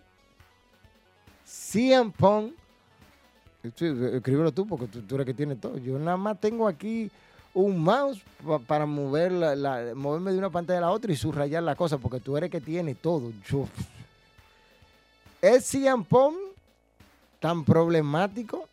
CM 1.44 2.12
Punk. 2.12 2.54
escríbelo 3.64 4.52
tú 4.52 4.66
porque 4.66 4.88
tú, 4.88 5.16
eres 5.16 5.26
que 5.26 5.34
tiene 5.34 5.56
todo. 5.56 5.78
Yo 5.78 6.00
nada 6.00 6.18
más 6.18 6.40
tengo 6.40 6.68
aquí 6.68 7.12
un 7.54 7.82
mouse 7.82 8.22
para 8.68 8.86
mover 8.86 9.32
la, 9.32 9.94
moverme 9.96 10.32
de 10.32 10.38
una 10.38 10.50
pantalla 10.50 10.80
a 10.80 10.82
la 10.82 10.92
otra 10.92 11.12
y 11.12 11.16
subrayar 11.16 11.64
la 11.64 11.76
cosa 11.76 11.98
porque 11.98 12.20
tú 12.20 12.38
eres 12.38 12.50
que 12.50 12.62
tiene 12.62 12.96
todo. 12.96 13.32
Yo. 13.48 13.68
¿Es 15.42 15.66
CM 15.66 16.04
Punk 16.04 16.38
tan 17.40 17.66
problemático? 17.66 18.68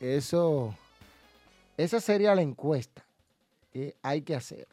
Eso, 0.00 0.74
esa 1.76 2.00
sería 2.00 2.34
la 2.34 2.42
encuesta 2.42 3.06
hay 4.02 4.22
que 4.22 4.34
hacer. 4.34 4.66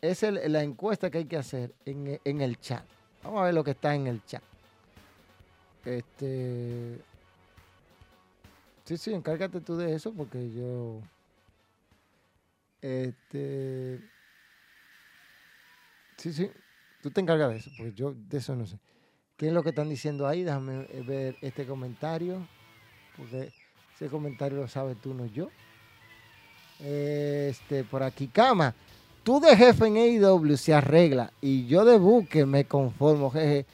Es 0.00 0.22
la 0.22 0.62
encuesta 0.62 1.10
que 1.10 1.18
hay 1.18 1.24
que 1.24 1.36
hacer 1.36 1.74
en, 1.84 2.40
el 2.40 2.60
chat. 2.60 2.84
Vamos 3.22 3.40
a 3.40 3.44
ver 3.44 3.54
lo 3.54 3.64
que 3.64 3.72
está 3.72 3.94
en 3.94 4.06
el 4.06 4.24
chat. 4.24 4.42
Este. 5.84 6.98
Sí, 8.84 8.96
sí, 8.96 9.12
encárgate 9.12 9.60
tú 9.60 9.76
de 9.76 9.94
eso 9.94 10.12
porque 10.12 10.50
yo. 10.52 11.00
Este. 12.80 14.00
Sí, 16.16 16.32
sí, 16.32 16.50
tú 17.02 17.10
te 17.10 17.20
encargas 17.20 17.50
de 17.50 17.56
eso, 17.56 17.70
porque 17.76 17.92
yo 17.92 18.14
de 18.14 18.38
eso 18.38 18.54
no 18.54 18.66
sé. 18.66 18.78
¿Qué 19.36 19.46
es 19.46 19.52
lo 19.52 19.62
que 19.62 19.68
están 19.68 19.88
diciendo 19.88 20.26
ahí? 20.26 20.42
Déjame 20.42 20.84
ver 21.04 21.36
este 21.42 21.64
comentario, 21.64 22.46
porque 23.16 23.52
ese 23.94 24.08
comentario 24.08 24.58
lo 24.58 24.68
sabes 24.68 25.00
tú, 25.00 25.14
no 25.14 25.26
yo. 25.26 25.48
Este, 26.80 27.84
por 27.84 28.02
aquí, 28.02 28.28
Cama. 28.28 28.74
Tú 29.28 29.40
de 29.40 29.54
jefe 29.54 29.86
en 29.86 29.98
AEW 29.98 30.56
se 30.56 30.72
arregla 30.72 31.30
y 31.42 31.66
yo 31.66 31.84
de 31.84 31.98
buque 31.98 32.46
me 32.46 32.64
conformo, 32.64 33.30
jeje. 33.30 33.66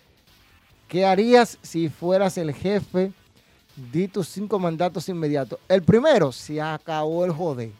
¿Qué 0.88 1.06
harías 1.06 1.60
si 1.62 1.88
fueras 1.88 2.36
el 2.38 2.52
jefe? 2.52 3.12
Di 3.92 4.08
tus 4.08 4.26
cinco 4.26 4.58
mandatos 4.58 5.08
inmediatos. 5.08 5.60
El 5.68 5.84
primero, 5.84 6.32
se 6.32 6.60
acabó 6.60 7.24
el 7.24 7.30
joder. 7.30 7.70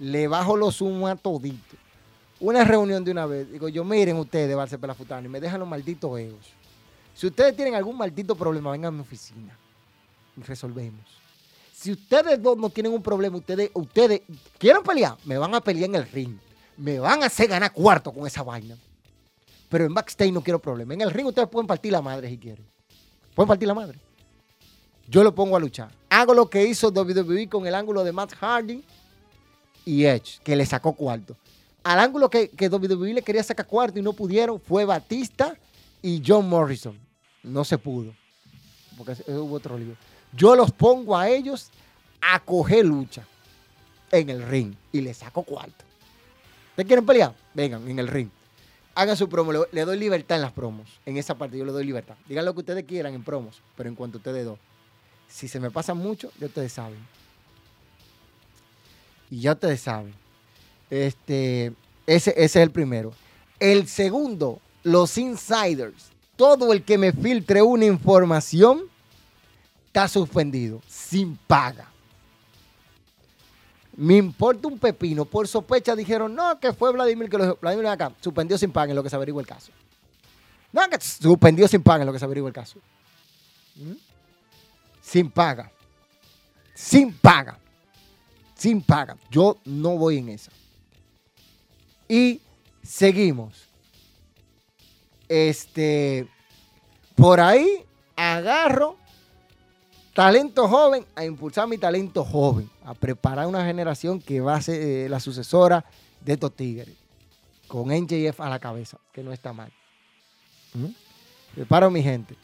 Le 0.00 0.26
bajo 0.26 0.56
los 0.56 0.80
humos 0.80 1.08
a 1.08 1.14
todito. 1.14 1.76
Una 2.40 2.64
reunión 2.64 3.04
de 3.04 3.12
una 3.12 3.26
vez. 3.26 3.48
Digo 3.48 3.68
yo, 3.68 3.84
miren 3.84 4.16
ustedes, 4.16 4.56
Barce 4.56 4.76
Pelafutano, 4.76 5.28
y 5.28 5.30
me 5.30 5.38
dejan 5.38 5.60
los 5.60 5.68
malditos 5.68 6.18
egos. 6.18 6.46
Si 7.14 7.28
ustedes 7.28 7.54
tienen 7.54 7.76
algún 7.76 7.96
maldito 7.96 8.34
problema, 8.34 8.72
vengan 8.72 8.92
a 8.92 8.96
mi 8.96 9.02
oficina 9.02 9.56
y 10.36 10.42
resolvemos. 10.42 11.06
Si 11.72 11.92
ustedes 11.92 12.42
dos 12.42 12.58
no 12.58 12.70
tienen 12.70 12.92
un 12.92 13.02
problema, 13.04 13.36
ustedes, 13.36 13.70
ustedes 13.72 14.22
quieren 14.58 14.82
pelear, 14.82 15.16
me 15.24 15.38
van 15.38 15.54
a 15.54 15.60
pelear 15.60 15.88
en 15.88 15.94
el 15.94 16.06
ring. 16.10 16.36
Me 16.80 16.98
van 16.98 17.22
a 17.22 17.26
hacer 17.26 17.46
ganar 17.46 17.72
cuarto 17.72 18.10
con 18.10 18.26
esa 18.26 18.42
vaina. 18.42 18.76
Pero 19.68 19.84
en 19.84 19.92
backstage 19.92 20.32
no 20.32 20.42
quiero 20.42 20.58
problema. 20.58 20.94
En 20.94 21.02
el 21.02 21.10
ring 21.10 21.26
ustedes 21.26 21.48
pueden 21.48 21.66
partir 21.66 21.92
la 21.92 22.00
madre 22.00 22.28
si 22.28 22.38
quieren. 22.38 22.66
Pueden 23.34 23.48
partir 23.48 23.68
la 23.68 23.74
madre. 23.74 23.98
Yo 25.06 25.22
lo 25.22 25.34
pongo 25.34 25.56
a 25.56 25.60
luchar. 25.60 25.90
Hago 26.08 26.32
lo 26.32 26.48
que 26.48 26.64
hizo 26.64 26.88
WWE 26.88 27.48
con 27.48 27.66
el 27.66 27.74
ángulo 27.74 28.02
de 28.02 28.12
Matt 28.12 28.32
Hardy 28.34 28.82
y 29.84 30.04
Edge, 30.04 30.40
que 30.42 30.56
le 30.56 30.64
sacó 30.64 30.94
cuarto. 30.94 31.36
Al 31.82 31.98
ángulo 31.98 32.30
que, 32.30 32.48
que 32.48 32.68
WWE 32.68 33.14
le 33.14 33.22
quería 33.22 33.42
sacar 33.42 33.66
cuarto 33.66 33.98
y 33.98 34.02
no 34.02 34.12
pudieron 34.12 34.58
fue 34.60 34.84
Batista 34.84 35.54
y 36.00 36.22
John 36.26 36.48
Morrison. 36.48 36.98
No 37.42 37.64
se 37.64 37.76
pudo, 37.76 38.14
porque 38.96 39.16
hubo 39.28 39.56
otro 39.56 39.78
lío. 39.78 39.96
Yo 40.32 40.56
los 40.56 40.72
pongo 40.72 41.16
a 41.16 41.28
ellos 41.28 41.70
a 42.20 42.40
coger 42.40 42.84
lucha 42.86 43.26
en 44.10 44.30
el 44.30 44.42
ring 44.42 44.74
y 44.92 45.00
le 45.00 45.12
saco 45.14 45.42
cuarto. 45.42 45.89
¿Ustedes 46.70 46.86
quieren 46.86 47.06
pelear? 47.06 47.34
Vengan, 47.54 47.88
en 47.88 47.98
el 47.98 48.08
ring. 48.08 48.28
Hagan 48.94 49.16
su 49.16 49.28
promo. 49.28 49.52
Le, 49.52 49.84
doy 49.84 49.98
libertad 49.98 50.36
en 50.36 50.42
las 50.42 50.52
promos. 50.52 50.88
En 51.06 51.16
esa 51.16 51.36
parte 51.36 51.56
yo 51.56 51.64
le 51.64 51.72
doy 51.72 51.84
libertad. 51.84 52.14
Digan 52.28 52.44
lo 52.44 52.54
que 52.54 52.60
ustedes 52.60 52.84
quieran 52.84 53.14
en 53.14 53.22
promos, 53.22 53.60
pero 53.76 53.88
en 53.88 53.94
cuanto 53.94 54.18
ustedes 54.18 54.44
dos. 54.44 54.58
Si 55.28 55.48
se 55.48 55.60
me 55.60 55.70
pasa 55.70 55.94
mucho, 55.94 56.32
ya 56.38 56.46
ustedes 56.46 56.72
saben. 56.72 56.98
Y 59.30 59.40
ya 59.40 59.52
ustedes 59.52 59.80
saben. 59.80 60.12
Este, 60.90 61.72
ese, 62.06 62.30
ese 62.30 62.44
es 62.44 62.56
el 62.56 62.70
primero. 62.70 63.12
El 63.58 63.86
segundo, 63.86 64.60
los 64.82 65.16
insiders. 65.18 66.10
Todo 66.36 66.72
el 66.72 66.82
que 66.82 66.98
me 66.98 67.12
filtre 67.12 67.62
una 67.62 67.84
información 67.84 68.82
está 69.86 70.08
suspendido, 70.08 70.80
sin 70.88 71.36
paga. 71.36 71.90
Me 73.96 74.16
importa 74.16 74.68
un 74.68 74.78
pepino. 74.78 75.24
Por 75.24 75.48
sospecha 75.48 75.94
dijeron, 75.96 76.34
no, 76.34 76.58
que 76.58 76.72
fue 76.72 76.92
Vladimir 76.92 77.28
que 77.28 77.38
lo 77.38 77.56
Vladimir 77.56 77.86
acá. 77.86 78.12
Suspendió 78.20 78.56
sin 78.56 78.72
paga 78.72 78.90
en 78.90 78.96
lo 78.96 79.02
que 79.02 79.10
se 79.10 79.16
averigua 79.16 79.42
el 79.42 79.48
caso. 79.48 79.72
No, 80.72 80.88
que 80.88 81.00
suspendió 81.00 81.66
sin 81.66 81.82
paga 81.82 82.02
en 82.02 82.06
lo 82.06 82.12
que 82.12 82.18
se 82.18 82.24
averigua 82.24 82.48
el 82.48 82.54
caso. 82.54 82.78
¿Mm? 83.76 83.92
Sin 85.02 85.30
paga. 85.30 85.70
Sin 86.74 87.12
paga. 87.12 87.58
Sin 88.54 88.82
paga. 88.82 89.16
Yo 89.30 89.58
no 89.64 89.96
voy 89.96 90.18
en 90.18 90.28
esa. 90.30 90.52
Y 92.08 92.40
seguimos. 92.82 93.68
Este, 95.28 96.28
por 97.14 97.40
ahí 97.40 97.84
agarro 98.16 98.96
talento 100.14 100.68
joven 100.68 101.04
a 101.14 101.24
impulsar 101.24 101.66
mi 101.68 101.78
talento 101.78 102.24
joven, 102.24 102.68
a 102.84 102.94
preparar 102.94 103.46
una 103.46 103.64
generación 103.64 104.20
que 104.20 104.40
va 104.40 104.56
a 104.56 104.62
ser 104.62 104.80
eh, 104.80 105.08
la 105.08 105.20
sucesora 105.20 105.84
de 106.20 106.32
estos 106.32 106.54
tigres, 106.54 106.88
con 107.68 107.88
NJF 107.88 108.40
a 108.40 108.48
la 108.48 108.58
cabeza, 108.58 108.98
que 109.12 109.22
no 109.22 109.32
está 109.32 109.52
mal. 109.52 109.72
¿Mm? 110.74 110.86
Preparo 111.54 111.90
mi 111.90 112.02
gente. 112.02 112.36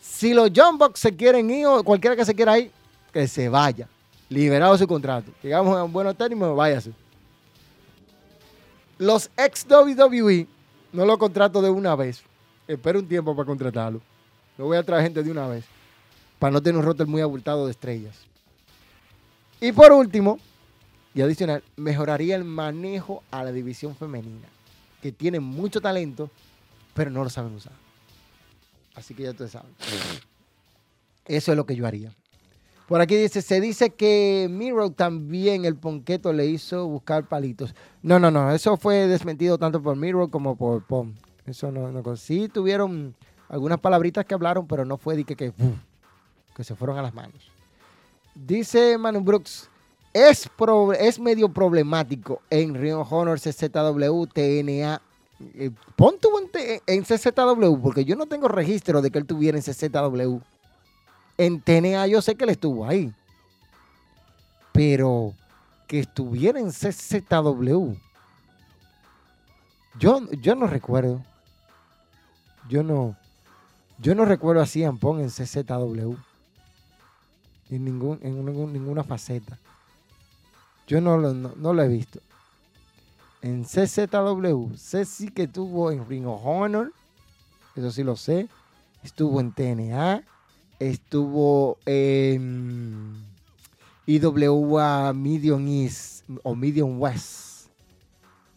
Si 0.00 0.32
los 0.32 0.50
John 0.54 0.78
se 0.94 1.14
quieren 1.14 1.50
ir 1.50 1.66
o 1.66 1.82
cualquiera 1.84 2.16
que 2.16 2.24
se 2.24 2.34
quiera 2.34 2.58
ir, 2.58 2.70
que 3.12 3.28
se 3.28 3.48
vaya. 3.48 3.88
Liberado 4.28 4.76
su 4.76 4.86
contrato. 4.86 5.30
Llegamos 5.42 5.76
a 5.76 5.84
un 5.84 5.92
buen 5.92 6.14
término, 6.14 6.54
váyase. 6.54 6.92
Los 8.98 9.30
ex 9.36 9.64
WWE 9.68 10.46
no 10.92 11.04
lo 11.04 11.18
contrato 11.18 11.62
de 11.62 11.70
una 11.70 11.94
vez. 11.94 12.22
Espero 12.66 12.98
un 12.98 13.06
tiempo 13.06 13.34
para 13.34 13.46
contratarlo. 13.46 14.00
No 14.56 14.64
voy 14.64 14.76
a 14.76 14.82
traer 14.82 15.04
gente 15.04 15.22
de 15.22 15.30
una 15.30 15.46
vez. 15.46 15.64
Para 16.38 16.52
no 16.52 16.62
tener 16.62 16.78
un 16.78 16.84
roster 16.84 17.06
muy 17.06 17.20
abultado 17.20 17.66
de 17.66 17.72
estrellas. 17.72 18.16
Y 19.60 19.72
por 19.72 19.92
último, 19.92 20.38
y 21.14 21.20
adicional, 21.20 21.64
mejoraría 21.76 22.36
el 22.36 22.44
manejo 22.44 23.22
a 23.30 23.42
la 23.42 23.52
división 23.52 23.96
femenina. 23.96 24.46
Que 25.02 25.12
tiene 25.12 25.40
mucho 25.40 25.80
talento, 25.80 26.30
pero 26.94 27.10
no 27.10 27.24
lo 27.24 27.30
saben 27.30 27.54
usar. 27.54 27.72
Así 28.94 29.14
que 29.14 29.24
ya 29.24 29.30
ustedes 29.30 29.52
saben. 29.52 29.70
Eso 31.24 31.52
es 31.52 31.56
lo 31.56 31.66
que 31.66 31.76
yo 31.76 31.86
haría. 31.86 32.12
Por 32.88 33.02
aquí 33.02 33.16
dice, 33.16 33.42
se 33.42 33.60
dice 33.60 33.90
que 33.90 34.48
Miro 34.50 34.90
también 34.90 35.66
el 35.66 35.76
Ponqueto 35.76 36.32
le 36.32 36.46
hizo 36.46 36.86
buscar 36.88 37.28
palitos. 37.28 37.74
No, 38.02 38.18
no, 38.18 38.30
no, 38.30 38.50
eso 38.50 38.78
fue 38.78 39.06
desmentido 39.06 39.58
tanto 39.58 39.82
por 39.82 39.94
Miro 39.94 40.28
como 40.28 40.56
por 40.56 40.82
Pom. 40.84 41.12
Eso 41.44 41.70
no, 41.70 41.92
no. 41.92 42.16
Sí 42.16 42.48
tuvieron 42.48 43.14
algunas 43.48 43.78
palabritas 43.78 44.24
que 44.24 44.34
hablaron, 44.34 44.66
pero 44.66 44.86
no 44.86 44.96
fue 44.96 45.16
de 45.16 45.24
que, 45.24 45.36
que, 45.36 45.52
que 46.58 46.64
se 46.64 46.74
fueron 46.74 46.98
a 46.98 47.02
las 47.02 47.14
manos. 47.14 47.52
Dice 48.34 48.98
Manu 48.98 49.20
Brooks, 49.20 49.70
es, 50.12 50.50
es 50.98 51.20
medio 51.20 51.48
problemático 51.48 52.42
en 52.50 52.74
Rio 52.74 53.02
Honor 53.02 53.38
CZW, 53.38 54.24
TNA. 54.26 55.00
Eh, 55.54 55.70
pon 55.94 56.18
tu 56.18 56.36
en, 56.36 56.82
en 56.84 57.04
CZW, 57.04 57.80
porque 57.80 58.04
yo 58.04 58.16
no 58.16 58.26
tengo 58.26 58.48
registro 58.48 59.00
de 59.00 59.12
que 59.12 59.18
él 59.18 59.26
tuviera 59.26 59.56
en 59.56 59.62
CZW. 59.62 60.38
En 61.38 61.60
TNA 61.60 62.08
yo 62.08 62.20
sé 62.20 62.34
que 62.34 62.42
él 62.42 62.50
estuvo 62.50 62.84
ahí. 62.84 63.14
Pero 64.72 65.32
que 65.86 66.00
estuviera 66.00 66.58
en 66.58 66.72
CZW. 66.72 67.94
Yo, 69.96 70.28
yo 70.32 70.56
no 70.56 70.66
recuerdo. 70.66 71.22
Yo 72.68 72.82
no. 72.82 73.16
Yo 74.00 74.16
no 74.16 74.24
recuerdo 74.24 74.60
a 74.60 74.66
Cian 74.66 74.98
Pong 74.98 75.20
en 75.20 75.30
CZW. 75.30 76.16
En, 77.70 77.84
ningún, 77.84 78.18
en 78.22 78.72
ninguna 78.72 79.04
faceta. 79.04 79.58
Yo 80.86 81.00
no 81.00 81.18
lo, 81.18 81.34
no, 81.34 81.72
lo 81.72 81.82
he 81.82 81.88
visto. 81.88 82.20
En 83.42 83.64
CZW, 83.64 84.74
sé 84.74 85.04
sí 85.04 85.28
que 85.28 85.44
estuvo 85.44 85.90
en 85.90 86.08
Ring 86.08 86.26
of 86.26 86.40
Honor. 86.44 86.92
Eso 87.76 87.90
sí 87.90 88.02
lo 88.02 88.16
sé. 88.16 88.48
Estuvo 89.02 89.40
en 89.40 89.52
TNA 89.52 90.24
estuvo 90.78 91.78
en 91.86 93.24
IWA 94.06 95.12
Medium 95.12 95.66
East 95.68 96.24
o 96.42 96.54
Medium 96.54 97.00
West, 97.00 97.68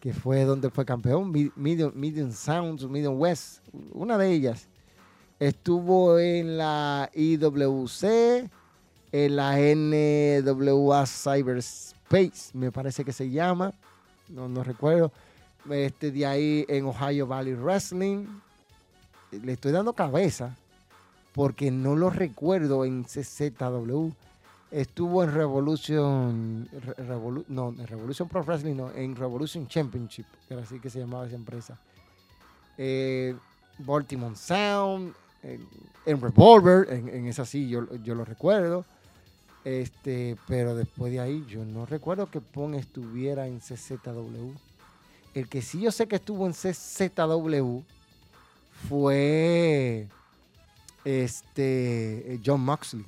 que 0.00 0.12
fue 0.12 0.44
donde 0.44 0.70
fue 0.70 0.84
campeón, 0.84 1.32
Medium, 1.56 1.92
Medium 1.94 2.32
Sounds, 2.32 2.88
Medium 2.88 3.20
West, 3.20 3.60
una 3.92 4.16
de 4.18 4.32
ellas. 4.32 4.68
Estuvo 5.38 6.18
en 6.18 6.56
la 6.56 7.10
IWC, 7.14 8.48
en 9.12 9.36
la 9.36 9.56
NWA 9.58 11.06
Cyberspace, 11.06 12.50
me 12.54 12.72
parece 12.72 13.04
que 13.04 13.12
se 13.12 13.30
llama, 13.30 13.72
no, 14.28 14.48
no 14.48 14.64
recuerdo. 14.64 15.12
Este, 15.70 16.10
de 16.10 16.26
ahí 16.26 16.64
en 16.68 16.86
Ohio 16.86 17.26
Valley 17.26 17.54
Wrestling. 17.54 18.26
Le 19.30 19.52
estoy 19.52 19.72
dando 19.72 19.92
cabeza 19.92 20.56
porque 21.34 21.70
no 21.70 21.94
lo 21.94 22.10
recuerdo 22.10 22.84
en 22.84 23.04
CZW. 23.04 24.10
Estuvo 24.70 25.22
en 25.22 25.34
Revolution, 25.34 26.68
no, 27.48 27.68
en 27.78 27.86
Revolution 27.86 28.28
Pro 28.28 28.42
Wrestling, 28.42 28.74
no, 28.74 28.90
en 28.90 29.14
Revolution 29.14 29.68
Championship, 29.68 30.24
que 30.48 30.54
era 30.54 30.62
así 30.62 30.80
que 30.80 30.88
se 30.88 30.98
llamaba 30.98 31.26
esa 31.26 31.36
empresa. 31.36 31.78
Eh, 32.78 33.36
Baltimore 33.78 34.34
Sound, 34.34 35.14
en, 35.42 36.20
Revolver, 36.20 36.90
en, 36.90 37.26
esa 37.26 37.44
sí 37.44 37.68
yo, 37.68 37.94
yo 37.96 38.14
lo 38.14 38.24
recuerdo. 38.24 38.84
Este, 39.64 40.36
pero 40.48 40.74
después 40.74 41.12
de 41.12 41.20
ahí 41.20 41.44
yo 41.48 41.64
no 41.64 41.86
recuerdo 41.86 42.30
que 42.30 42.40
Pon 42.40 42.74
estuviera 42.74 43.46
en 43.46 43.60
CZW. 43.60 44.52
El 45.34 45.48
que 45.48 45.62
sí 45.62 45.80
yo 45.80 45.92
sé 45.92 46.08
que 46.08 46.16
estuvo 46.16 46.46
en 46.46 46.52
CZW 46.52 47.80
fue 48.88 50.08
este, 51.04 52.40
John 52.44 52.60
Moxley. 52.60 53.04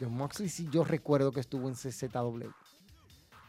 John 0.00 0.16
Moxley 0.16 0.48
sí 0.48 0.68
yo 0.70 0.82
recuerdo 0.82 1.32
que 1.32 1.40
estuvo 1.40 1.68
en 1.68 1.74
CZW. 1.74 2.48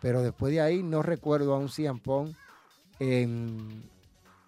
Pero 0.01 0.21
después 0.21 0.53
de 0.53 0.61
ahí 0.61 0.83
no 0.83 1.01
recuerdo 1.01 1.53
a 1.53 1.57
un 1.57 1.69
CM 1.69 1.99
Punk 1.99 2.35
en, 2.99 3.83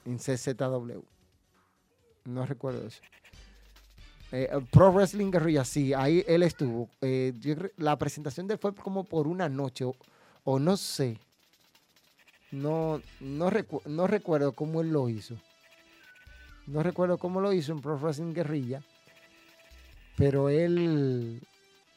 en 0.06 0.18
CZW. 0.18 1.02
No 2.26 2.46
recuerdo 2.46 2.86
eso. 2.86 3.02
Eh, 4.32 4.50
Pro 4.72 4.92
Wrestling 4.92 5.32
Guerrilla, 5.32 5.66
sí, 5.66 5.94
ahí 5.94 6.24
él 6.28 6.44
estuvo. 6.44 6.90
Eh, 7.02 7.34
la 7.78 7.98
presentación 7.98 8.48
de 8.48 8.54
él 8.54 8.60
fue 8.60 8.76
como 8.76 9.04
por 9.04 9.28
una 9.28 9.50
noche, 9.50 9.86
o, 10.44 10.60
no 10.60 10.78
sé. 10.78 11.18
No, 12.52 13.02
no, 13.20 13.50
recuerdo 13.50 14.54
cómo 14.54 14.82
él 14.82 14.92
lo 14.92 15.10
hizo. 15.10 15.36
No 16.68 16.84
recuerdo 16.84 17.18
cómo 17.18 17.42
lo 17.42 17.54
hizo 17.54 17.72
en 17.72 17.82
Pro 17.82 17.98
Wrestling 17.98 18.34
Guerrilla 18.34 18.84
pero 20.20 20.50
él, 20.50 21.40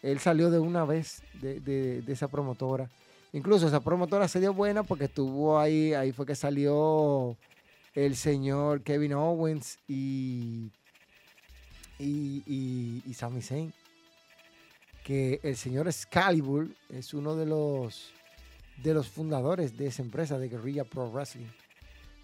él 0.00 0.18
salió 0.20 0.48
de 0.48 0.60
una 0.60 0.84
vez 0.84 1.24
de, 1.40 2.04
esa 2.06 2.28
promotora. 2.28 2.88
Incluso 3.32 3.66
esa 3.66 3.80
promotora 3.80 4.28
se 4.28 4.38
dio 4.38 4.54
buena 4.54 4.84
porque 4.84 5.06
estuvo 5.06 5.58
ahí, 5.58 5.92
ahí 5.92 6.12
fue 6.12 6.24
que 6.24 6.36
salió 6.36 7.36
el 7.94 8.14
señor 8.14 8.82
Kevin 8.82 9.14
Owens 9.14 9.80
y, 9.88 10.70
y, 12.04 13.02
y, 13.06 13.14
Sami 13.14 13.42
Zayn. 13.42 13.72
Que 15.04 15.40
el 15.42 15.56
señor 15.56 15.88
Excalibur 15.88 16.68
es 16.88 17.12
uno 17.12 17.34
de 17.34 17.46
los, 17.46 18.12
de 18.82 18.94
los 18.94 19.08
fundadores 19.08 19.76
de 19.76 19.88
esa 19.88 20.02
empresa 20.02 20.38
de 20.38 20.48
Guerrilla 20.48 20.84
Pro 20.84 21.10
Wrestling. 21.10 21.46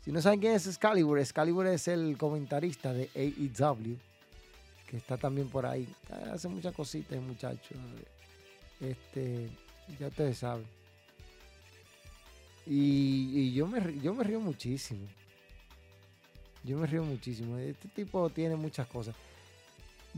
Si 0.05 0.13
no 0.13 0.23
saben 0.23 0.41
quién 0.41 0.55
es 0.55 0.67
Excalibur, 0.67 1.19
Excalibur 1.19 1.67
es 1.67 1.89
el 1.89 2.17
comentarista 2.17 2.93
de 2.93 3.11
AEW 3.15 3.99
que 4.89 4.97
está 4.97 5.17
también 5.17 5.49
por 5.49 5.67
ahí. 5.67 5.87
Hace 6.33 6.49
muchas 6.49 6.75
cositas, 6.75 7.21
muchachos. 7.21 7.77
Este, 8.81 9.49
ya 10.01 10.09
ustedes 10.09 10.39
saben. 10.39 10.65
Y, 12.67 13.53
yo, 13.53 13.67
me, 13.67 13.99
yo 14.01 14.15
me 14.15 14.25
río 14.25 14.41
muchísimo. 14.41 15.07
Yo 16.65 16.79
me 16.79 16.87
río 16.87 17.05
muchísimo. 17.05 17.57
Este 17.59 17.89
tipo 17.89 18.29
tiene 18.31 18.57
muchas 18.57 18.87
cosas. 18.87 19.15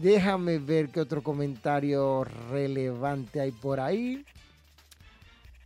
Déjame 0.00 0.58
ver 0.58 0.88
qué 0.88 1.00
otro 1.00 1.22
comentario 1.22 2.24
relevante 2.50 3.38
hay 3.38 3.52
por 3.52 3.80
ahí. 3.80 4.24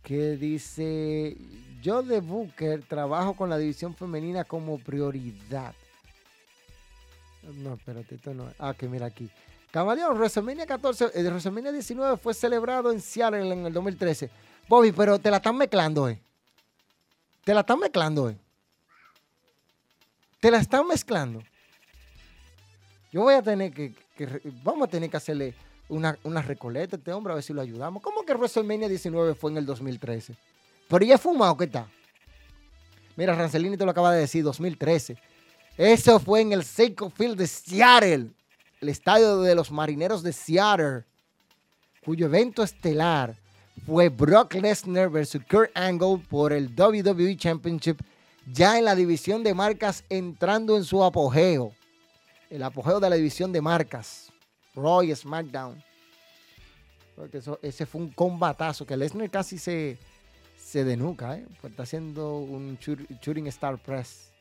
Que 0.03 0.35
dice, 0.35 1.37
yo 1.81 2.03
de 2.03 2.19
Booker 2.19 2.83
trabajo 2.83 3.33
con 3.33 3.49
la 3.49 3.57
división 3.57 3.95
femenina 3.95 4.43
como 4.43 4.77
prioridad. 4.77 5.73
No, 7.63 7.75
espérate, 7.75 8.15
esto 8.15 8.33
no. 8.33 8.51
Ah, 8.59 8.73
que 8.77 8.89
mira 8.89 9.05
aquí. 9.05 9.29
Camaleón, 9.71 10.17
WrestleMania 10.17 10.65
14, 10.65 11.11
el 11.13 11.27
WrestleMania 11.27 11.71
19 11.71 12.17
fue 12.17 12.33
celebrado 12.33 12.91
en 12.91 12.99
Seattle 12.99 13.53
en 13.53 13.65
el 13.65 13.71
2013. 13.71 14.29
Bobby, 14.67 14.91
pero 14.91 15.17
te 15.17 15.31
la 15.31 15.37
están 15.37 15.57
mezclando, 15.57 16.09
eh. 16.09 16.19
Te 17.45 17.53
la 17.53 17.61
están 17.61 17.79
mezclando, 17.79 18.29
eh. 18.29 18.37
Te 20.41 20.51
la 20.51 20.57
están 20.57 20.85
mezclando. 20.87 21.41
Yo 23.13 23.21
voy 23.21 23.35
a 23.35 23.41
tener 23.41 23.71
que, 23.71 23.93
vamos 24.63 24.87
a 24.87 24.91
tener 24.91 25.09
que 25.09 25.17
hacerle 25.17 25.53
una, 25.89 26.17
una, 26.23 26.41
recoleta 26.41 26.95
a 26.95 26.99
este 26.99 27.11
hombre 27.11 27.33
a 27.33 27.35
ver 27.35 27.43
si 27.43 27.53
lo 27.53 27.61
ayudamos. 27.61 28.01
¿Cómo 28.01 28.23
que 28.23 28.33
WrestleMania 28.33 28.87
19 28.87 29.35
fue 29.35 29.51
en 29.51 29.57
el 29.57 29.65
2013? 29.65 30.35
Pero 30.87 31.05
ya 31.05 31.17
fumado, 31.17 31.57
¿qué 31.57 31.65
está? 31.65 31.87
Mira, 33.15 33.35
Rancelini 33.35 33.77
te 33.77 33.85
lo 33.85 33.91
acaba 33.91 34.13
de 34.13 34.21
decir, 34.21 34.43
2013. 34.43 35.17
Eso 35.77 36.19
fue 36.19 36.41
en 36.41 36.53
el 36.53 36.63
Seiko 36.63 37.09
Field 37.09 37.37
de 37.37 37.47
Seattle 37.47 38.29
el 38.85 38.89
estadio 38.89 39.41
de 39.41 39.55
los 39.55 39.71
Marineros 39.71 40.21
de 40.21 40.31
Seattle, 40.31 41.03
cuyo 42.03 42.27
evento 42.27 42.61
estelar 42.61 43.35
fue 43.85 44.09
Brock 44.09 44.53
Lesnar 44.53 45.09
versus 45.09 45.41
Kurt 45.49 45.71
Angle 45.75 46.19
por 46.29 46.53
el 46.53 46.67
WWE 46.77 47.35
Championship, 47.35 47.99
ya 48.51 48.77
en 48.77 48.85
la 48.85 48.95
división 48.95 49.43
de 49.43 49.53
marcas 49.55 50.03
entrando 50.09 50.77
en 50.77 50.83
su 50.83 51.03
apogeo. 51.03 51.71
El 52.49 52.63
apogeo 52.63 52.99
de 52.99 53.09
la 53.09 53.15
división 53.15 53.51
de 53.51 53.61
marcas. 53.61 54.31
Roy 54.75 55.15
SmackDown. 55.15 55.81
Porque 57.15 57.37
eso, 57.37 57.59
ese 57.61 57.85
fue 57.85 58.01
un 58.01 58.09
combatazo 58.09 58.85
que 58.85 58.97
Lesnar 58.97 59.29
casi 59.29 59.57
se, 59.57 59.97
se 60.57 60.83
denuca, 60.83 61.37
¿eh? 61.37 61.45
Pues 61.61 61.71
está 61.71 61.83
haciendo 61.83 62.37
un 62.37 62.77
shooting 62.77 63.47
star 63.47 63.77
press. 63.77 64.31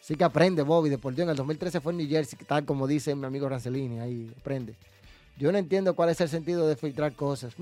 Sí 0.00 0.14
que 0.14 0.24
aprende 0.24 0.62
Bobby, 0.62 0.88
de 0.88 0.98
por 0.98 1.14
Dios. 1.14 1.24
En 1.24 1.30
el 1.30 1.36
2013 1.36 1.80
fue 1.80 1.92
en 1.92 1.98
New 1.98 2.08
Jersey, 2.08 2.38
tal 2.46 2.64
como 2.64 2.86
dice 2.86 3.14
mi 3.14 3.26
amigo 3.26 3.48
Rancelini, 3.48 3.98
ahí 4.00 4.32
aprende. 4.38 4.74
Yo 5.36 5.52
no 5.52 5.58
entiendo 5.58 5.94
cuál 5.94 6.10
es 6.10 6.20
el 6.20 6.28
sentido 6.28 6.66
de 6.66 6.76
filtrar 6.76 7.12
cosas. 7.14 7.54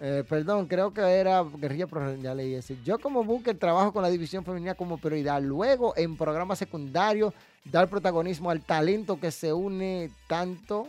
Eh, 0.00 0.24
perdón, 0.28 0.66
creo 0.66 0.92
que 0.92 1.00
era 1.00 1.42
Guerrilla 1.42 1.86
Pro, 1.86 2.14
ya 2.16 2.34
leí 2.34 2.54
ese. 2.54 2.76
Yo 2.84 2.98
como 2.98 3.24
Booker 3.24 3.58
trabajo 3.58 3.92
con 3.92 4.02
la 4.02 4.10
división 4.10 4.44
femenina 4.44 4.74
como 4.74 4.98
prioridad. 4.98 5.42
Luego, 5.42 5.94
en 5.96 6.16
programas 6.16 6.58
secundarios, 6.58 7.34
dar 7.64 7.88
protagonismo 7.88 8.50
al 8.50 8.62
talento 8.62 9.18
que 9.18 9.32
se 9.32 9.52
une 9.52 10.10
tanto, 10.28 10.88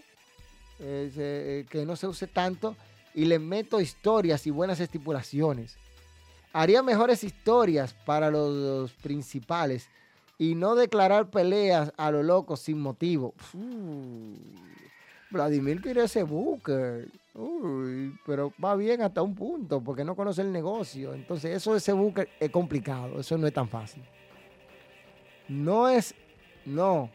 eh, 0.80 1.12
eh, 1.18 1.66
que 1.70 1.86
no 1.86 1.96
se 1.96 2.08
use 2.08 2.28
tanto, 2.28 2.76
y 3.16 3.26
le 3.26 3.40
meto 3.40 3.82
historias 3.82 4.46
y 4.46 4.52
buenas 4.52 4.80
estipulaciones 4.80 5.78
haría 6.54 6.84
mejores 6.84 7.24
historias 7.24 7.94
para 8.06 8.30
los, 8.30 8.92
principales 8.94 9.90
y 10.38 10.56
no 10.56 10.76
declarar 10.76 11.30
peleas 11.30 11.92
a 11.98 12.12
lo 12.12 12.24
loco 12.24 12.56
sin 12.56 12.80
motivo. 12.80 13.34
Vladimir 15.32 15.82
quiere 15.82 16.04
ese 16.04 16.24
Booker. 16.24 17.08
Pero 18.26 18.54
va 18.64 18.76
bien 18.76 19.02
hasta 19.02 19.22
un 19.22 19.36
punto 19.36 19.82
porque 19.82 20.04
no 20.04 20.16
conoce 20.16 20.42
el 20.42 20.52
negocio. 20.52 21.14
Entonces, 21.14 21.56
eso 21.56 21.72
de 21.72 21.78
ese 21.78 21.94
Booker 21.94 22.28
es 22.40 22.50
complicado. 22.50 23.20
Eso 23.20 23.38
no 23.38 23.48
es 23.48 23.54
tan 23.54 23.68
fácil. 23.68 24.04
No 25.48 25.88
es. 25.90 26.14
No. 26.66 27.10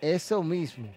Eso 0.00 0.42
mismo. 0.42 0.88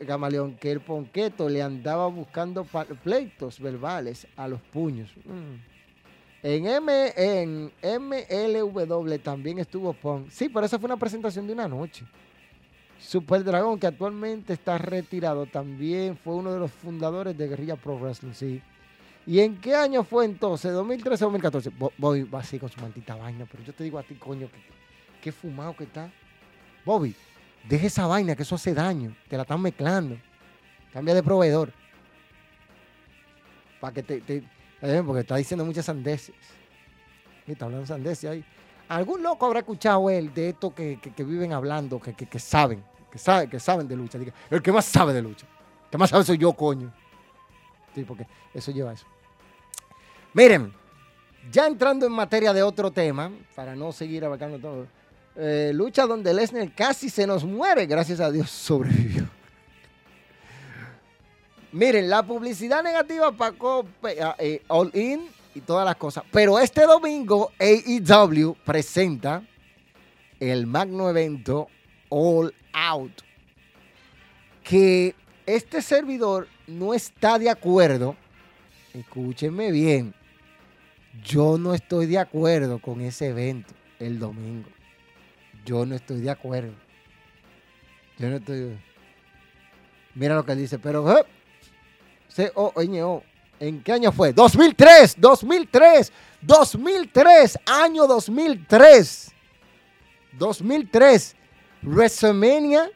Gamaleón, 0.00 0.56
que 0.56 0.70
el 0.72 0.80
Ponqueto 0.80 1.48
le 1.48 1.62
andaba 1.62 2.06
buscando 2.06 2.66
pleitos 3.02 3.60
verbales 3.60 4.26
a 4.36 4.48
los 4.48 4.62
puños. 4.62 5.14
Mm. 5.24 5.56
En, 6.42 6.66
M, 6.66 7.12
en 7.16 7.72
MLW 7.82 9.18
también 9.18 9.58
estuvo 9.58 9.92
Pong. 9.92 10.26
Sí, 10.30 10.48
pero 10.48 10.64
esa 10.64 10.78
fue 10.78 10.86
una 10.86 10.96
presentación 10.96 11.46
de 11.46 11.52
una 11.52 11.68
noche. 11.68 12.06
Super 12.98 13.44
Dragón, 13.44 13.78
que 13.78 13.86
actualmente 13.86 14.52
está 14.52 14.76
retirado, 14.76 15.46
también 15.46 16.16
fue 16.16 16.34
uno 16.34 16.52
de 16.52 16.58
los 16.58 16.70
fundadores 16.70 17.36
de 17.36 17.48
Guerrilla 17.48 17.76
Pro 17.76 17.98
Wrestling, 17.98 18.32
sí. 18.32 18.62
¿Y 19.26 19.40
en 19.40 19.60
qué 19.60 19.74
año 19.74 20.04
fue 20.04 20.24
entonces? 20.24 20.72
¿2013 20.72 21.04
o 21.04 21.24
2014? 21.26 21.70
Bobby 21.98 22.22
va 22.22 22.40
así 22.40 22.58
con 22.58 22.70
su 22.70 22.80
maldita 22.80 23.14
vaina, 23.14 23.46
pero 23.50 23.62
yo 23.62 23.72
te 23.72 23.84
digo 23.84 23.98
a 23.98 24.02
ti, 24.02 24.14
coño, 24.14 24.48
que, 24.48 24.58
qué 25.20 25.32
fumado 25.32 25.76
que 25.76 25.84
está. 25.84 26.10
Bobby, 26.84 27.14
deja 27.68 27.86
esa 27.86 28.06
vaina, 28.06 28.34
que 28.34 28.42
eso 28.42 28.54
hace 28.54 28.72
daño. 28.72 29.14
Te 29.28 29.36
la 29.36 29.42
están 29.42 29.60
mezclando. 29.60 30.16
Cambia 30.92 31.14
de 31.14 31.22
proveedor. 31.22 31.72
Para 33.80 33.92
que 33.92 34.02
te 34.02 34.42
eh, 34.80 35.02
porque 35.04 35.20
está 35.20 35.36
diciendo 35.36 35.64
muchas 35.64 35.86
sandeces. 35.86 36.34
está 37.46 37.64
hablando 37.64 37.86
sandeces 37.86 38.30
ahí. 38.30 38.44
Algún 38.88 39.22
loco 39.22 39.44
habrá 39.44 39.60
escuchado 39.60 40.08
él 40.08 40.32
de 40.32 40.50
esto 40.50 40.74
que, 40.74 40.98
viven 41.18 41.52
hablando, 41.52 42.00
que, 42.00 42.38
saben, 42.38 42.82
que 43.10 43.18
saben, 43.18 43.50
que 43.50 43.60
saben 43.60 43.86
de 43.86 43.96
lucha. 43.96 44.18
el 44.50 44.62
que 44.62 44.72
más 44.72 44.86
sabe 44.86 45.12
de 45.12 45.22
lucha. 45.22 45.46
El 45.84 45.90
que 45.90 45.98
más 45.98 46.10
sabe 46.10 46.24
soy 46.24 46.38
yo, 46.38 46.52
coño. 46.54 46.92
Sí, 47.94 48.04
porque 48.04 48.26
eso 48.54 48.70
lleva 48.70 48.90
a 48.90 48.94
eso. 48.94 49.06
Miren, 50.32 50.72
ya 51.50 51.66
entrando 51.66 52.06
en 52.06 52.12
materia 52.12 52.52
de 52.52 52.62
otro 52.62 52.90
tema, 52.90 53.30
para 53.54 53.74
no 53.74 53.92
seguir 53.92 54.24
abarcando 54.24 54.58
todo. 54.58 54.86
Eh, 55.36 55.72
lucha 55.74 56.06
donde 56.06 56.32
Lesnar 56.34 56.74
casi 56.74 57.10
se 57.10 57.26
nos 57.26 57.44
muere, 57.44 57.86
gracias 57.86 58.20
a 58.20 58.30
Dios 58.30 58.50
sobrevivió. 58.50 59.28
Miren, 61.72 62.08
la 62.08 62.22
publicidad 62.22 62.82
negativa 62.82 63.30
pagó 63.32 63.84
ah, 64.22 64.34
eh, 64.38 64.62
All 64.68 64.90
In 64.94 65.28
y 65.58 65.60
todas 65.60 65.84
las 65.84 65.96
cosas. 65.96 66.24
Pero 66.30 66.58
este 66.58 66.86
domingo 66.86 67.52
AEW 67.58 68.56
presenta 68.64 69.42
el 70.40 70.66
magno 70.66 71.10
evento 71.10 71.68
All 72.08 72.54
Out. 72.72 73.22
Que 74.62 75.14
este 75.46 75.82
servidor 75.82 76.46
no 76.66 76.94
está 76.94 77.38
de 77.38 77.50
acuerdo. 77.50 78.16
Escúchenme 78.94 79.72
bien. 79.72 80.14
Yo 81.24 81.58
no 81.58 81.74
estoy 81.74 82.06
de 82.06 82.18
acuerdo 82.18 82.78
con 82.80 83.00
ese 83.00 83.28
evento 83.28 83.74
el 83.98 84.18
domingo. 84.18 84.68
Yo 85.64 85.84
no 85.84 85.96
estoy 85.96 86.20
de 86.20 86.30
acuerdo. 86.30 86.72
Yo 88.18 88.28
no 88.28 88.36
estoy. 88.36 88.78
Mira 90.14 90.36
lo 90.36 90.44
que 90.44 90.54
dice, 90.54 90.78
pero 90.78 91.18
eh, 91.18 91.24
C-O-N-O. 92.28 93.22
¿En 93.60 93.82
qué 93.82 93.92
año 93.92 94.12
fue? 94.12 94.32
2003, 94.32 95.16
2003, 95.18 96.12
2003, 96.42 97.58
año 97.66 98.06
2003. 98.06 99.32
2003. 100.38 101.34
WrestleMania 101.82 102.90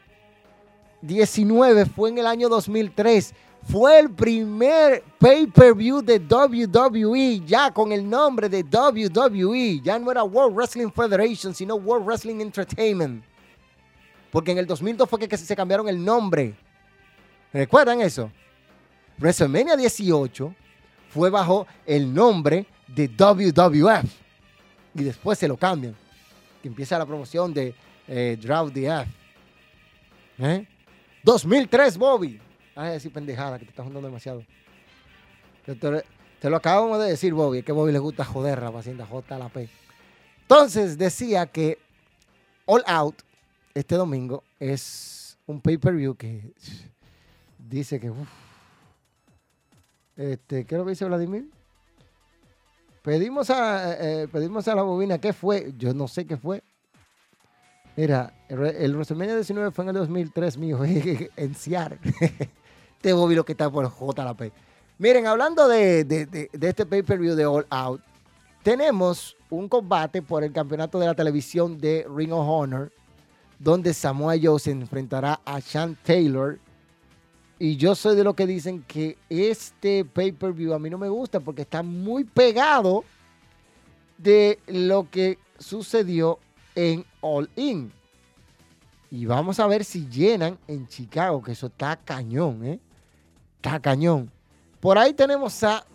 19 1.01 1.87
fue 1.87 2.11
en 2.11 2.19
el 2.19 2.27
año 2.27 2.49
2003. 2.49 3.35
Fue 3.65 4.01
el 4.01 4.11
primer 4.11 5.05
pay-per-view 5.19 6.03
de 6.03 6.19
WWE, 6.19 7.43
ya 7.47 7.71
con 7.71 7.93
el 7.93 8.09
nombre 8.09 8.49
de 8.49 8.65
WWE. 8.65 9.81
Ya 9.83 9.99
no 9.99 10.11
era 10.11 10.25
World 10.25 10.57
Wrestling 10.57 10.91
Federation, 10.91 11.55
sino 11.55 11.77
World 11.77 12.07
Wrestling 12.07 12.41
Entertainment. 12.41 13.25
Porque 14.33 14.51
en 14.51 14.59
el 14.59 14.67
2002 14.67 15.09
fue 15.09 15.19
que 15.19 15.37
se 15.37 15.57
cambiaron 15.57 15.89
el 15.89 16.03
nombre. 16.05 16.55
¿Recuerdan 17.53 18.01
eso? 18.01 18.31
WrestleMania 19.19 19.77
18 19.77 20.55
fue 21.11 21.31
bajo 21.31 21.67
el 21.87 22.13
nombre 22.13 22.67
de 22.87 23.09
WWF. 23.09 24.11
Y 24.95 25.05
después 25.05 25.39
se 25.39 25.49
lo 25.49 25.57
cambian. 25.57 25.95
Que 26.63 26.69
empieza 26.69 26.99
la 26.99 27.07
promoción 27.07 27.53
de 27.53 27.75
eh, 28.07 28.39
the 28.73 29.05
F. 30.39 30.67
2003, 31.23 31.99
Bobby. 31.99 32.41
Ay, 32.75 32.93
decir 32.93 33.13
pendejada, 33.13 33.59
que 33.59 33.65
te 33.65 33.71
estás 33.71 33.85
juntando 33.85 34.09
demasiado. 34.09 34.45
Te, 35.65 36.51
lo 36.51 36.57
acabamos 36.57 36.99
de 36.99 37.11
decir, 37.11 37.33
Bobby. 37.35 37.59
Es 37.59 37.65
que 37.65 37.73
a 37.73 37.75
Bobby 37.75 37.93
le 37.93 37.99
gusta 37.99 38.25
joder 38.25 38.63
la 38.63 38.73
paciente 38.73 39.05
J 39.05 39.39
la 39.39 39.49
P. 39.49 39.69
Entonces 40.43 40.99
decía 40.99 41.47
que 41.47 41.79
All 42.67 42.83
Out 42.87 43.23
este 43.75 43.95
domingo 43.95 44.43
es 44.61 45.39
un 45.47 45.61
pay-per-view 45.61 46.15
que 46.15 46.53
dice 47.59 47.99
que 47.99 48.13
este, 50.23 50.65
¿Qué 50.65 50.75
es 50.75 50.79
lo 50.79 50.85
que 50.85 50.91
dice 50.91 51.05
Vladimir? 51.05 51.51
Pedimos 53.03 53.51
a, 53.51 53.95
eh, 53.99 54.29
pedimos 54.29 54.69
a 54.69 54.77
la 54.77 54.83
bobina, 54.83 55.19
¿qué 55.19 55.33
fue? 55.33 55.73
Yo 55.77 55.93
no 55.93 56.07
sé 56.07 56.25
qué 56.25 56.37
fue. 56.37 56.63
Mira, 57.97 58.33
el, 58.49 58.95
WrestleMania 58.95 59.35
19 59.35 59.73
fue 59.73 59.85
en 59.85 59.89
el 59.91 59.97
2003, 59.97 60.57
mío, 60.57 60.79
en 60.85 61.55
Seattle. 61.55 61.99
este 62.97 63.11
lo 63.11 63.45
que 63.45 63.53
está 63.53 63.69
por 63.69 63.85
JLP. 63.85 64.53
Miren, 64.99 65.27
hablando 65.27 65.67
de, 65.67 66.05
de, 66.05 66.27
de, 66.27 66.69
este 66.69 66.87
pay-per-view 66.87 67.35
de 67.35 67.45
All 67.45 67.67
Out, 67.71 68.01
tenemos 68.63 69.37
un 69.51 69.69
combate 69.69 70.23
por 70.23 70.45
el 70.45 70.53
campeonato 70.53 71.01
de 71.01 71.07
la 71.07 71.15
televisión 71.15 71.79
de 71.79 72.07
Ring 72.15 72.33
of 72.33 72.47
Honor, 72.49 72.93
donde 73.59 73.93
Samoa 73.93 74.35
Joe 74.41 74.61
se 74.61 74.71
enfrentará 74.71 75.41
a 75.45 75.61
Sean 75.61 75.99
Taylor. 76.05 76.59
Y 77.65 77.77
yo 77.77 77.95
soy 77.95 78.17
de 78.17 78.25
los 78.25 78.35
que 78.35 78.45
dicen 78.45 78.83
que 78.89 79.17
este 79.29 80.05
pay-per-view 80.05 80.75
a 80.75 80.81
mí 80.81 80.91
no 80.91 80.99
me 80.99 81.09
gusta 81.09 81.39
porque 81.39 81.63
está 81.63 81.85
muy 81.85 82.25
pegado 82.25 83.05
de 84.19 84.59
lo 84.67 85.09
que 85.09 85.39
sucedió 85.61 86.41
en 86.75 87.05
All 87.21 87.49
In. 87.55 87.93
Y 89.13 89.27
vamos 89.27 89.61
a 89.61 89.69
ver 89.69 89.85
si 89.85 90.09
llenan 90.09 90.59
en 90.67 90.89
Chicago, 90.89 91.41
que 91.41 91.53
eso 91.53 91.69
está 91.69 91.95
cañón, 91.95 92.67
¿eh? 92.67 92.81
Está 93.59 93.79
cañón. 93.79 94.29
Por 94.81 94.99
ahí 94.99 95.13
tenemos 95.13 95.63
a 95.63 95.87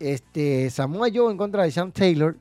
este, 0.00 0.68
Samoa 0.70 1.06
Joe 1.14 1.30
en 1.30 1.38
contra 1.38 1.62
de 1.62 1.70
Sean 1.70 1.92
Taylor. 1.92 2.36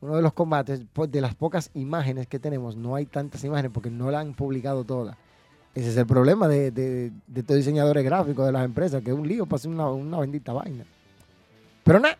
Uno 0.00 0.16
de 0.16 0.22
los 0.22 0.32
combates, 0.32 0.86
pues, 0.94 1.10
de 1.10 1.20
las 1.20 1.34
pocas 1.34 1.70
imágenes 1.74 2.28
que 2.28 2.38
tenemos, 2.38 2.76
no 2.76 2.94
hay 2.94 3.04
tantas 3.04 3.44
imágenes 3.44 3.72
porque 3.74 3.90
no 3.90 4.10
la 4.10 4.20
han 4.20 4.32
publicado 4.32 4.84
todas. 4.84 5.18
Ese 5.74 5.90
es 5.90 5.96
el 5.96 6.06
problema 6.06 6.48
de, 6.48 6.70
de, 6.70 7.12
de 7.26 7.40
estos 7.40 7.56
diseñadores 7.56 8.04
gráficos 8.04 8.46
de 8.46 8.52
las 8.52 8.64
empresas, 8.64 9.02
que 9.02 9.10
es 9.10 9.16
un 9.16 9.28
lío 9.28 9.46
para 9.46 9.56
hacer 9.56 9.70
una, 9.70 9.88
una 9.90 10.18
bendita 10.18 10.52
vaina. 10.52 10.84
Pero 11.84 12.00
nada, 12.00 12.18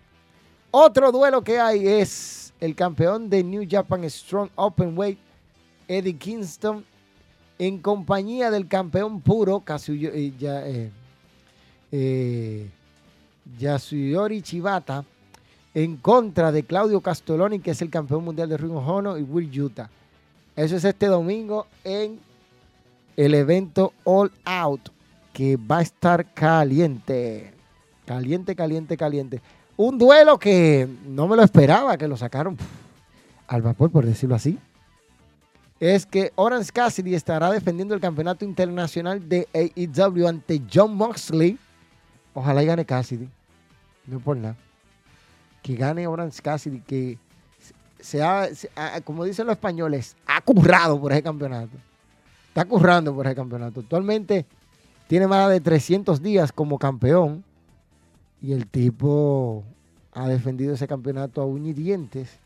otro 0.70 1.10
duelo 1.10 1.42
que 1.42 1.58
hay 1.58 1.86
es 1.86 2.52
el 2.60 2.74
campeón 2.74 3.28
de 3.28 3.42
New 3.42 3.66
Japan 3.68 4.08
Strong 4.08 4.50
Open 4.54 4.96
Weight, 4.96 5.18
Eddie 5.88 6.16
Kingston, 6.16 6.84
en 7.58 7.78
compañía 7.78 8.50
del 8.50 8.68
campeón 8.68 9.20
puro, 9.20 9.60
Kazuyo, 9.60 10.10
eh, 10.12 10.32
eh, 10.40 10.90
eh, 11.90 12.70
Yasuyori 13.58 14.42
Chibata, 14.42 15.04
en 15.74 15.96
contra 15.96 16.52
de 16.52 16.62
Claudio 16.62 17.00
Castelloni, 17.00 17.60
que 17.60 17.72
es 17.72 17.82
el 17.82 17.90
campeón 17.90 18.24
mundial 18.24 18.48
de 18.48 18.56
Ring 18.56 18.76
of 18.76 18.88
Honor, 18.88 19.18
y 19.18 19.22
Will 19.22 19.50
Yuta. 19.50 19.90
Eso 20.54 20.76
es 20.76 20.84
este 20.84 21.06
domingo 21.06 21.66
en 21.84 22.18
el 23.18 23.34
evento 23.34 23.92
All 24.04 24.30
Out, 24.44 24.90
que 25.32 25.56
va 25.56 25.78
a 25.78 25.82
estar 25.82 26.32
caliente. 26.32 27.52
Caliente, 28.06 28.54
caliente, 28.54 28.96
caliente. 28.96 29.42
Un 29.76 29.98
duelo 29.98 30.38
que 30.38 30.88
no 31.04 31.26
me 31.26 31.36
lo 31.36 31.42
esperaba, 31.42 31.96
que 31.98 32.06
lo 32.08 32.16
sacaron 32.16 32.56
al 33.48 33.60
vapor, 33.62 33.90
por 33.90 34.06
decirlo 34.06 34.36
así. 34.36 34.56
Es 35.80 36.06
que 36.06 36.32
Orange 36.36 36.70
Cassidy 36.72 37.14
estará 37.14 37.50
defendiendo 37.50 37.94
el 37.94 38.00
campeonato 38.00 38.44
internacional 38.44 39.28
de 39.28 39.48
AEW 39.52 40.26
ante 40.28 40.62
John 40.72 40.94
Moxley. 40.96 41.58
Ojalá 42.34 42.62
y 42.62 42.66
gane 42.66 42.84
Cassidy. 42.84 43.28
No 44.06 44.20
por 44.20 44.36
nada. 44.36 44.56
Que 45.62 45.74
gane 45.74 46.06
Orange 46.06 46.40
Cassidy, 46.40 46.80
que 46.80 47.18
se 48.00 48.22
ha, 48.22 48.52
se 48.54 48.70
ha- 48.76 49.00
como 49.00 49.24
dicen 49.24 49.46
los 49.46 49.54
españoles, 49.54 50.16
ha 50.26 50.40
currado 50.40 51.00
por 51.00 51.12
ese 51.12 51.22
campeonato. 51.22 51.76
Está 52.48 52.64
currando 52.64 53.14
por 53.14 53.26
ese 53.26 53.36
campeonato. 53.36 53.80
Actualmente 53.80 54.46
tiene 55.06 55.26
más 55.26 55.48
de 55.50 55.60
300 55.60 56.22
días 56.22 56.52
como 56.52 56.78
campeón. 56.78 57.44
Y 58.40 58.52
el 58.52 58.66
tipo 58.66 59.64
ha 60.12 60.28
defendido 60.28 60.74
ese 60.74 60.86
campeonato 60.86 61.40
a 61.40 61.46
uña 61.46 61.70
y 61.70 61.72
dientes. 61.72 62.38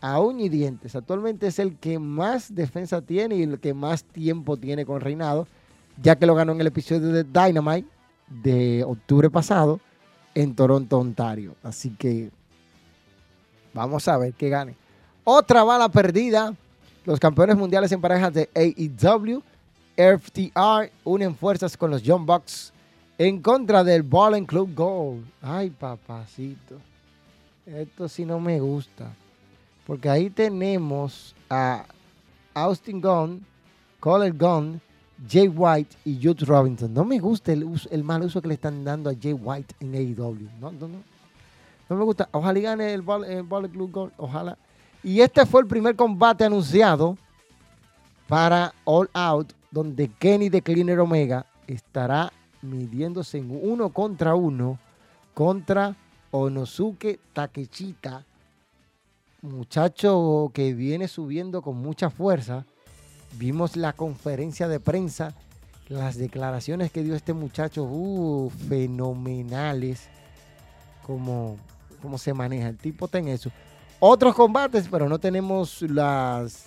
A 0.00 0.20
uña 0.20 0.44
y 0.44 0.48
dientes. 0.48 0.94
Actualmente 0.96 1.46
es 1.46 1.58
el 1.58 1.76
que 1.76 1.98
más 1.98 2.54
defensa 2.54 3.00
tiene 3.02 3.36
y 3.36 3.42
el 3.42 3.58
que 3.60 3.74
más 3.74 4.04
tiempo 4.04 4.56
tiene 4.56 4.84
con 4.84 5.00
reinado. 5.00 5.46
Ya 6.02 6.16
que 6.16 6.26
lo 6.26 6.34
ganó 6.34 6.52
en 6.52 6.60
el 6.60 6.66
episodio 6.66 7.08
de 7.08 7.24
Dynamite 7.24 7.88
de 8.28 8.84
octubre 8.84 9.30
pasado 9.30 9.80
en 10.34 10.54
Toronto, 10.54 10.98
Ontario. 10.98 11.54
Así 11.62 11.90
que 11.90 12.30
vamos 13.72 14.06
a 14.08 14.18
ver 14.18 14.34
qué 14.34 14.50
gane. 14.50 14.76
Otra 15.24 15.64
bala 15.64 15.88
perdida. 15.88 16.54
Los 17.06 17.20
campeones 17.20 17.56
mundiales 17.56 17.92
en 17.92 18.00
parejas 18.00 18.34
de 18.34 18.50
AEW, 18.52 19.40
FTR, 19.96 20.90
unen 21.04 21.36
fuerzas 21.36 21.76
con 21.76 21.92
los 21.92 22.02
Young 22.02 22.26
Bucks 22.26 22.72
en 23.16 23.40
contra 23.40 23.84
del 23.84 24.02
Ball 24.02 24.44
Club 24.44 24.74
Gold. 24.74 25.24
Ay, 25.40 25.70
papacito. 25.70 26.80
Esto 27.64 28.08
sí 28.08 28.24
no 28.24 28.40
me 28.40 28.58
gusta. 28.58 29.14
Porque 29.86 30.08
ahí 30.08 30.30
tenemos 30.30 31.36
a 31.48 31.84
Austin 32.54 33.00
Gunn, 33.00 33.46
Colin 34.00 34.36
Gunn, 34.36 34.80
Jay 35.30 35.46
White 35.46 35.96
y 36.04 36.18
Jude 36.20 36.44
Robinson. 36.44 36.92
No 36.92 37.04
me 37.04 37.20
gusta 37.20 37.52
el, 37.52 38.02
mal 38.02 38.22
uso 38.22 38.42
que 38.42 38.48
le 38.48 38.54
están 38.54 38.82
dando 38.82 39.10
a 39.10 39.14
Jay 39.14 39.32
White 39.32 39.76
en 39.78 39.94
AEW. 39.94 40.48
No, 40.60 40.72
no, 40.72 40.88
no. 40.88 40.98
No 41.88 41.96
me 41.96 42.02
gusta. 42.02 42.28
Ojalá 42.32 42.58
gane 42.58 42.92
el 42.92 43.02
Ball, 43.02 43.24
el 43.24 43.70
Club 43.70 43.92
Gold. 43.92 44.12
Ojalá. 44.16 44.58
Y 45.02 45.20
este 45.20 45.46
fue 45.46 45.60
el 45.60 45.66
primer 45.66 45.94
combate 45.94 46.44
anunciado 46.44 47.16
para 48.28 48.74
All 48.84 49.08
Out, 49.12 49.52
donde 49.70 50.08
Kenny 50.08 50.48
de 50.48 50.62
Cleaner 50.62 50.98
Omega 50.98 51.46
estará 51.66 52.32
midiéndose 52.62 53.38
en 53.38 53.58
uno 53.62 53.90
contra 53.90 54.34
uno 54.34 54.78
contra 55.34 55.94
Onosuke 56.30 57.20
Takechita, 57.32 58.24
muchacho 59.42 60.50
que 60.54 60.72
viene 60.72 61.08
subiendo 61.08 61.62
con 61.62 61.76
mucha 61.76 62.10
fuerza. 62.10 62.64
Vimos 63.38 63.76
la 63.76 63.92
conferencia 63.92 64.66
de 64.66 64.80
prensa, 64.80 65.34
las 65.88 66.16
declaraciones 66.16 66.90
que 66.90 67.02
dio 67.02 67.14
este 67.14 67.32
muchacho, 67.34 67.84
uh, 67.84 68.50
fenomenales, 68.68 70.08
como, 71.06 71.58
como 72.00 72.16
se 72.18 72.32
maneja. 72.32 72.68
El 72.68 72.78
tipo 72.78 73.04
está 73.04 73.18
en 73.18 73.28
eso. 73.28 73.50
Otros 73.98 74.34
combates, 74.34 74.88
pero 74.90 75.08
no 75.08 75.18
tenemos 75.18 75.82
las, 75.82 76.66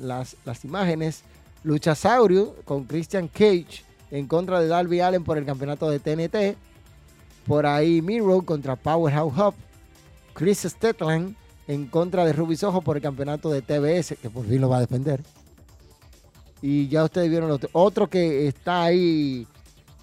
las, 0.00 0.36
las 0.44 0.64
imágenes. 0.64 1.22
Luchasaurio 1.64 2.54
con 2.64 2.84
Christian 2.84 3.28
Cage 3.28 3.82
en 4.10 4.26
contra 4.26 4.60
de 4.60 4.68
Darby 4.68 5.00
Allen 5.00 5.24
por 5.24 5.38
el 5.38 5.44
campeonato 5.44 5.90
de 5.90 5.98
TNT. 5.98 6.56
Por 7.46 7.66
ahí 7.66 8.00
Miro 8.02 8.42
contra 8.42 8.76
Powerhouse 8.76 9.36
Hub. 9.36 9.54
Chris 10.34 10.60
Stetland 10.60 11.34
en 11.66 11.86
contra 11.86 12.24
de 12.24 12.32
Ruby 12.32 12.56
Soho 12.56 12.80
por 12.80 12.96
el 12.96 13.02
campeonato 13.02 13.50
de 13.50 13.60
TBS, 13.60 14.16
que 14.20 14.30
por 14.30 14.46
fin 14.46 14.60
lo 14.60 14.68
va 14.68 14.78
a 14.78 14.80
defender. 14.80 15.22
Y 16.62 16.88
ya 16.88 17.04
ustedes 17.04 17.28
vieron 17.28 17.50
otro, 17.50 17.68
otro 17.72 18.08
que 18.08 18.46
está 18.46 18.84
ahí 18.84 19.46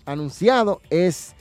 anunciado 0.05 0.81
es 0.89 1.34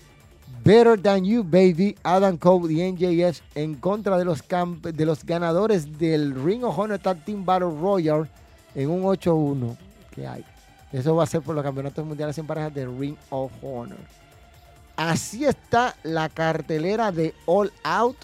Better 0.65 1.01
Than 1.01 1.25
You 1.25 1.43
Baby, 1.45 1.97
Adam 2.03 2.37
Cole 2.39 2.73
y 2.73 2.93
NJS 2.93 3.43
en 3.55 3.75
contra 3.75 4.17
de 4.19 4.25
los, 4.25 4.43
camp- 4.43 4.87
de 4.87 5.05
los 5.07 5.25
ganadores 5.25 5.99
del 5.99 6.35
Ring 6.43 6.65
of 6.65 6.79
Honor 6.79 6.99
Tag 6.99 7.25
Team 7.25 7.45
Battle 7.45 7.69
Royale 7.81 8.29
en 8.75 8.91
un 8.91 9.03
8-1 9.03 9.77
que 10.11 10.27
hay. 10.27 10.45
Eso 10.93 11.15
va 11.17 11.25
a 11.25 11.27
ser 11.27 11.43
por 11.43 11.55
los 11.55 11.65
campeonatos 11.65 12.05
mundiales 12.07 12.39
en 12.39 12.47
parejas 12.47 12.73
de 12.75 12.87
Ring 12.87 13.17
of 13.31 13.53
Honor. 13.63 13.99
Así 14.97 15.45
está 15.45 15.97
la 16.05 16.29
cartelera 16.29 17.11
de 17.11 17.35
All 17.47 17.73
Out. 17.83 18.17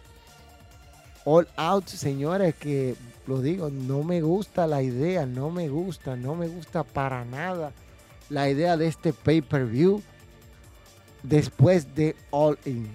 All 1.24 1.48
Out, 1.56 1.88
señores, 1.88 2.54
que 2.54 2.94
lo 3.26 3.42
digo, 3.42 3.68
no 3.70 4.02
me 4.04 4.22
gusta 4.22 4.66
la 4.66 4.82
idea, 4.82 5.26
no 5.26 5.50
me 5.50 5.68
gusta, 5.68 6.16
no 6.16 6.34
me 6.34 6.48
gusta 6.48 6.84
para 6.84 7.24
nada 7.24 7.72
la 8.28 8.48
idea 8.48 8.76
de 8.76 8.86
este 8.86 9.12
pay-per-view 9.12 10.00
después 11.22 11.94
de 11.94 12.16
All 12.30 12.58
In. 12.64 12.88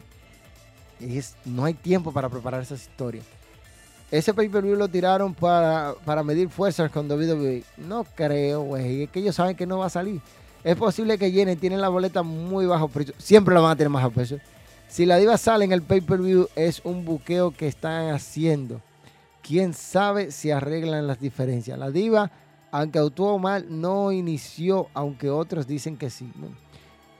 Es, 0.99 1.35
no 1.45 1.65
hay 1.65 1.73
tiempo 1.73 2.11
para 2.11 2.29
preparar 2.29 2.61
esas 2.61 2.81
historias. 2.81 3.25
Ese 4.11 4.33
pay-per-view 4.33 4.75
lo 4.75 4.87
tiraron 4.87 5.33
para, 5.33 5.93
para 6.05 6.23
medir 6.23 6.49
fuerzas 6.49 6.91
con 6.91 7.09
WWE. 7.09 7.63
No 7.77 8.03
creo, 8.03 8.61
güey. 8.61 9.03
Es 9.03 9.09
que 9.09 9.19
ellos 9.19 9.35
saben 9.35 9.55
que 9.55 9.65
no 9.65 9.79
va 9.79 9.87
a 9.87 9.89
salir. 9.89 10.21
Es 10.63 10.75
posible 10.75 11.17
que 11.17 11.31
llenen, 11.31 11.59
tienen 11.59 11.81
la 11.81 11.89
boleta 11.89 12.23
muy 12.23 12.65
bajo 12.65 12.87
precio. 12.87 13.13
Siempre 13.17 13.53
la 13.53 13.61
van 13.61 13.71
a 13.71 13.75
tener 13.75 13.89
más 13.89 14.03
bajo 14.03 14.13
precio. 14.13 14.39
Si 14.87 15.05
la 15.05 15.17
diva 15.17 15.37
sale 15.37 15.65
en 15.65 15.71
el 15.71 15.81
pay-per-view, 15.81 16.47
es 16.55 16.81
un 16.83 17.03
buqueo 17.03 17.51
que 17.51 17.67
están 17.67 18.13
haciendo. 18.13 18.81
Quién 19.41 19.73
sabe 19.73 20.31
si 20.31 20.51
arreglan 20.51 21.07
las 21.07 21.19
diferencias. 21.19 21.77
La 21.77 21.91
diva, 21.91 22.31
aunque 22.71 22.99
actuó 22.99 23.37
mal, 23.37 23.65
no 23.69 24.11
inició, 24.11 24.87
aunque 24.93 25.29
otros 25.29 25.67
dicen 25.67 25.97
que 25.97 26.09
sí. 26.09 26.31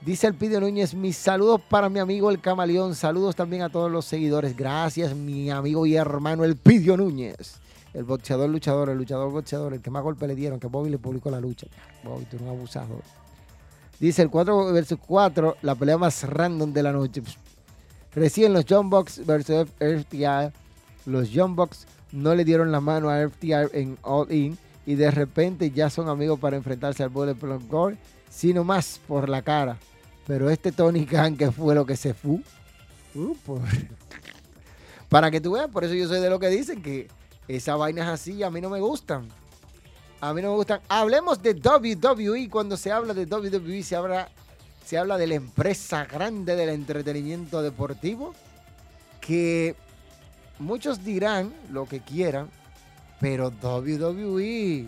Dice 0.06 0.28
el 0.28 0.36
Pidio 0.36 0.62
Núñez, 0.62 0.93
mis 0.93 1.18
saludos 1.18 1.60
para 1.68 1.89
mi 1.89 1.97
amigo 1.97 2.30
el 2.30 2.39
Camaleón, 2.39 2.93
saludos 2.93 3.36
también 3.36 3.64
a 3.64 3.70
todos 3.70 3.91
los 3.91 4.06
seguidores. 4.06 4.56
Gracias, 4.56 5.16
mi 5.16 5.49
amigo 5.49 5.88
y 5.88 5.95
hermano 5.95 6.43
el 6.43 6.58
Pidio 6.58 6.95
Núñez. 6.95 7.56
El 7.91 8.03
boxeador 8.03 8.47
luchador, 8.47 8.89
el 8.89 8.99
luchador 8.99 9.32
boxeador, 9.32 9.74
el 9.74 9.82
que 9.82 9.89
más 9.89 10.03
golpe 10.03 10.28
le 10.28 10.36
dieron, 10.36 10.60
que 10.60 10.68
Bobby 10.68 10.91
le 10.91 10.99
publicó 10.99 11.32
la 11.32 11.39
lucha. 11.39 11.66
Bobby, 12.03 12.24
tú 12.26 12.36
eres 12.36 12.47
un 12.47 12.56
abusador. 12.56 13.01
Dice 13.99 14.22
el 14.22 14.30
4 14.30 14.74
versus 14.74 14.99
4, 15.08 15.58
la 15.64 15.74
pelea 15.74 15.97
más 15.97 16.22
random 16.22 16.72
de 16.72 16.84
la 16.84 16.91
noche. 16.91 17.24
Recién 18.14 18.53
los 18.53 18.66
John 18.70 18.91
Box 18.91 19.26
versus 19.26 19.66
FTR, 19.80 20.53
los 21.08 21.32
John 21.34 21.56
Box 21.56 21.88
no 22.12 22.36
le 22.36 22.45
dieron 22.45 22.72
la 22.72 22.80
mano 22.80 23.10
a 23.10 23.28
FTR 23.28 23.72
en 23.74 23.97
All 24.03 24.32
In 24.32 24.56
y 24.86 24.93
de 24.93 25.10
repente 25.10 25.72
ya 25.72 25.89
son 25.89 26.10
amigos 26.10 26.39
para 26.39 26.58
enfrentarse 26.58 27.01
al 27.01 27.10
Bullet 27.10 27.36
Gold, 27.68 27.97
sino 28.30 28.64
más 28.64 29.01
por 29.08 29.30
la 29.30 29.41
cara. 29.41 29.80
Pero 30.28 30.49
este 30.49 30.71
Tony 30.71 31.05
Khan, 31.05 31.38
que 31.38 31.51
fue 31.51 31.76
lo 31.76 31.86
que 31.86 31.95
se 31.95 32.13
fue. 32.13 32.39
Uh, 33.13 33.36
Para 35.09 35.30
que 35.32 35.39
tú 35.39 35.51
veas, 35.53 35.69
por 35.69 35.84
eso 35.84 35.93
yo 35.93 36.07
soy 36.07 36.19
de 36.19 36.30
lo 36.30 36.39
que 36.39 36.49
dicen 36.49 36.82
que 36.82 37.07
esas 37.47 37.78
vainas 37.78 38.07
así 38.07 38.41
a 38.43 38.49
mí 38.49 38.59
no 38.59 38.69
me 38.69 38.80
gustan. 38.80 39.28
A 40.19 40.34
mí 40.34 40.41
no 40.41 40.49
me 40.49 40.55
gustan. 40.55 40.82
Hablemos 40.89 41.41
de 41.41 41.53
WWE. 41.53 42.49
Cuando 42.49 42.76
se 42.78 42.91
habla 42.91 43.13
de 43.13 43.26
WWE 43.26 43.84
se 43.84 43.95
habla, 43.95 44.30
se 44.84 44.97
habla 44.97 45.17
de 45.17 45.28
la 45.28 45.36
empresa 45.36 46.05
grande 46.05 46.55
del 46.55 46.69
entretenimiento 46.69 47.61
deportivo. 47.61 48.34
Que 49.21 49.76
muchos 50.57 51.03
dirán 51.03 51.53
lo 51.69 51.86
que 51.88 51.99
quieran, 51.99 52.49
pero 53.19 53.49
WWE 53.49 54.88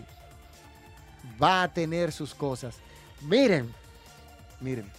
va 1.40 1.62
a 1.62 1.72
tener 1.72 2.10
sus 2.10 2.34
cosas. 2.34 2.76
Miren, 3.22 3.72
miren. 4.60 4.97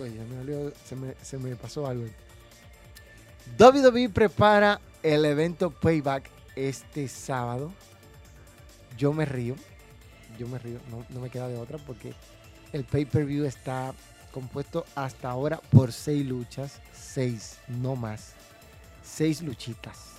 Oye, 0.00 0.20
me, 0.96 1.14
se 1.22 1.38
me 1.38 1.56
pasó 1.56 1.86
algo. 1.86 2.06
WWE 3.58 4.08
prepara 4.08 4.80
el 5.02 5.24
evento 5.24 5.70
Payback 5.70 6.30
este 6.56 7.08
sábado. 7.08 7.72
Yo 8.96 9.12
me 9.12 9.24
río. 9.24 9.54
Yo 10.38 10.48
me 10.48 10.58
río. 10.58 10.78
No, 10.90 11.20
me 11.20 11.30
queda 11.30 11.48
de 11.48 11.56
otra 11.56 11.78
porque 11.78 12.14
el 12.72 12.84
pay-per-view 12.84 13.44
está 13.44 13.94
compuesto 14.32 14.84
hasta 14.94 15.30
ahora 15.30 15.60
por 15.70 15.92
seis 15.92 16.26
luchas. 16.26 16.80
Seis, 16.92 17.58
no 17.68 17.94
más. 17.94 18.32
Seis 19.04 19.42
luchitas. 19.42 20.14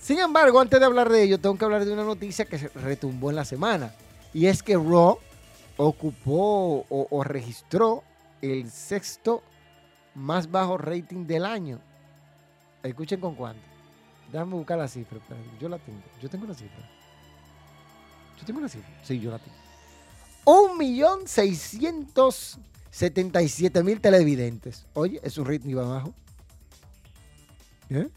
Sin 0.00 0.18
embargo, 0.18 0.60
antes 0.60 0.78
de 0.78 0.86
hablar 0.86 1.08
de 1.10 1.22
ello, 1.22 1.38
tengo 1.38 1.58
que 1.58 1.64
hablar 1.64 1.84
de 1.84 1.92
una 1.92 2.04
noticia 2.04 2.44
que 2.44 2.58
se 2.58 2.68
retumbó 2.68 3.30
en 3.30 3.36
la 3.36 3.44
semana. 3.44 3.94
Y 4.32 4.46
es 4.46 4.62
que 4.62 4.74
Raw 4.74 5.18
ocupó 5.76 6.86
o 6.88 7.24
registró 7.24 8.02
el 8.52 8.70
sexto 8.70 9.42
más 10.14 10.50
bajo 10.50 10.78
rating 10.78 11.26
del 11.26 11.44
año. 11.44 11.80
Escuchen 12.82 13.20
con 13.20 13.34
cuánto. 13.34 13.62
Déjame 14.32 14.54
buscar 14.54 14.78
la 14.78 14.88
cifra. 14.88 15.18
Yo 15.60 15.68
la 15.68 15.78
tengo. 15.78 16.02
Yo 16.20 16.28
tengo 16.28 16.46
la 16.46 16.54
cifra. 16.54 16.88
Yo 18.38 18.44
tengo 18.44 18.60
la 18.60 18.68
cifra. 18.68 18.90
Sí, 19.02 19.20
yo 19.20 19.30
la 19.30 19.38
tengo. 19.38 19.56
Un 20.44 20.78
millón 20.78 21.26
seiscientos 21.26 22.58
setenta 22.90 23.42
y 23.42 23.48
siete 23.48 23.82
mil 23.82 24.00
televidentes. 24.00 24.86
Oye, 24.94 25.20
es 25.22 25.36
un 25.38 25.46
ritmo 25.46 25.86
bajo. 25.86 26.14
¿Eh? 27.90 28.08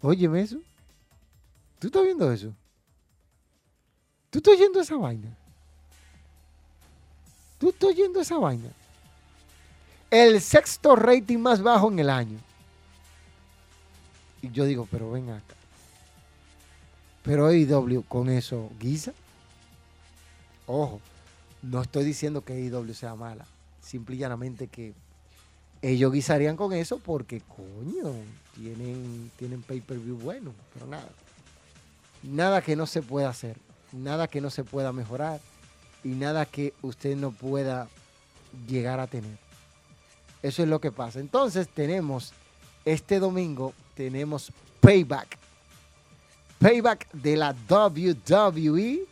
Óyeme 0.00 0.40
eso. 0.40 0.58
¿Tú 1.78 1.88
estás 1.88 2.04
viendo 2.04 2.30
eso? 2.32 2.54
¿Tú 4.30 4.38
estás 4.38 4.54
oyendo 4.54 4.80
esa 4.80 4.96
vaina? 4.96 5.36
¿Tú 7.62 7.68
estás 7.68 7.90
oyendo 7.90 8.20
esa 8.20 8.38
vaina? 8.38 8.70
El 10.10 10.40
sexto 10.40 10.96
rating 10.96 11.38
más 11.38 11.62
bajo 11.62 11.92
en 11.92 12.00
el 12.00 12.10
año. 12.10 12.36
Y 14.42 14.50
yo 14.50 14.64
digo, 14.64 14.88
pero 14.90 15.12
ven 15.12 15.30
acá. 15.30 15.54
Pero 17.22 17.46
AEW 17.46 18.02
con 18.08 18.28
eso 18.30 18.68
guisa. 18.80 19.12
Ojo, 20.66 21.00
no 21.62 21.82
estoy 21.82 22.02
diciendo 22.04 22.40
que 22.40 22.52
AEW 22.52 22.94
sea 22.94 23.14
mala. 23.14 23.46
Simple 23.80 24.16
y 24.16 24.18
llanamente 24.18 24.66
que 24.66 24.92
ellos 25.82 26.12
guisarían 26.12 26.56
con 26.56 26.72
eso 26.72 26.98
porque, 26.98 27.42
coño, 27.42 28.12
tienen, 28.56 29.30
tienen 29.38 29.62
pay-per-view 29.62 30.18
bueno. 30.18 30.52
Pero 30.74 30.88
nada. 30.88 31.08
Nada 32.24 32.60
que 32.60 32.74
no 32.74 32.88
se 32.88 33.02
pueda 33.02 33.28
hacer. 33.28 33.56
Nada 33.92 34.26
que 34.26 34.40
no 34.40 34.50
se 34.50 34.64
pueda 34.64 34.92
mejorar. 34.92 35.40
Y 36.04 36.08
nada 36.08 36.46
que 36.46 36.74
usted 36.82 37.16
no 37.16 37.30
pueda 37.30 37.88
llegar 38.68 39.00
a 39.00 39.06
tener. 39.06 39.38
Eso 40.42 40.62
es 40.62 40.68
lo 40.68 40.80
que 40.80 40.90
pasa. 40.90 41.20
Entonces 41.20 41.68
tenemos 41.68 42.32
este 42.84 43.20
domingo 43.20 43.74
tenemos 43.94 44.50
Payback. 44.80 45.38
Payback 46.58 47.10
de 47.12 47.36
la 47.36 47.54
WWE. 47.68 49.06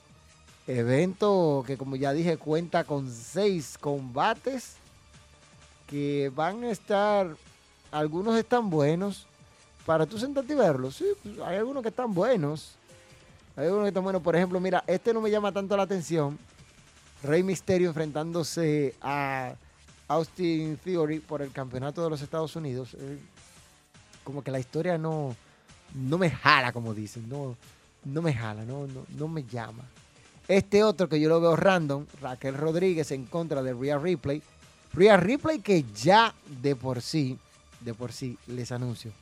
Evento 0.66 1.64
que 1.66 1.76
como 1.76 1.97
ya 1.97 2.12
dije 2.12 2.36
cuenta 2.36 2.84
con 2.84 3.11
seis 3.11 3.76
combates 3.80 4.74
que 5.88 6.30
van 6.34 6.62
a 6.62 6.70
estar, 6.70 7.34
algunos 7.91 8.36
están 8.36 8.70
buenos. 8.70 9.26
Para 9.86 10.07
tú 10.07 10.18
sentarte 10.18 10.53
y 10.53 10.57
verlos, 10.57 10.97
sí, 10.97 11.07
pues, 11.22 11.38
hay 11.41 11.57
algunos 11.57 11.82
que 11.82 11.88
están 11.88 12.14
buenos. 12.14 12.74
Hay 13.57 13.64
algunos 13.64 13.84
que 13.84 13.88
están 13.88 14.05
buenos. 14.05 14.22
Por 14.22 14.36
ejemplo, 14.36 14.61
mira, 14.61 14.84
este 14.86 15.12
no 15.12 15.20
me 15.20 15.30
llama 15.30 15.51
tanto 15.51 15.76
la 15.76 15.82
atención. 15.82 16.38
Rey 17.23 17.43
Misterio 17.43 17.89
enfrentándose 17.89 18.95
a 19.03 19.55
Austin 20.09 20.77
Theory 20.79 21.21
por 21.21 21.43
el 21.43 21.53
campeonato 21.53 22.03
de 22.03 22.11
los 22.11 22.23
Estados 22.23 22.57
Unidos. 22.57 22.95
Eh, 22.95 23.18
como 24.25 24.43
que 24.43 24.51
la 24.51 24.59
historia 24.59 24.99
no, 24.99 25.37
no 25.95 26.18
me 26.18 26.31
jala, 26.31 26.73
como 26.73 26.95
dicen, 26.95 27.29
no, 27.29 27.57
no 28.05 28.23
me 28.23 28.33
jala, 28.33 28.64
no, 28.64 28.87
no, 29.16 29.29
me 29.29 29.45
llama. 29.45 29.85
Este 30.49 30.83
otro 30.83 31.09
que 31.09 31.21
yo 31.21 31.29
lo 31.29 31.41
veo 31.41 31.57
random, 31.57 32.07
Raquel 32.21 32.57
Rodríguez 32.57 33.11
en 33.12 33.27
contra 33.27 33.62
de 33.62 33.73
Rhea 33.73 33.99
Ripley. 33.99 34.43
Rhea 34.93 35.16
Ripley 35.16 35.61
que 35.61 35.85
ya 35.95 36.35
de 36.61 36.75
por 36.75 37.03
sí, 37.03 37.39
de 37.81 37.95
por 37.95 38.12
sí, 38.12 38.37
les 38.47 38.73
anuncio. 38.73 39.12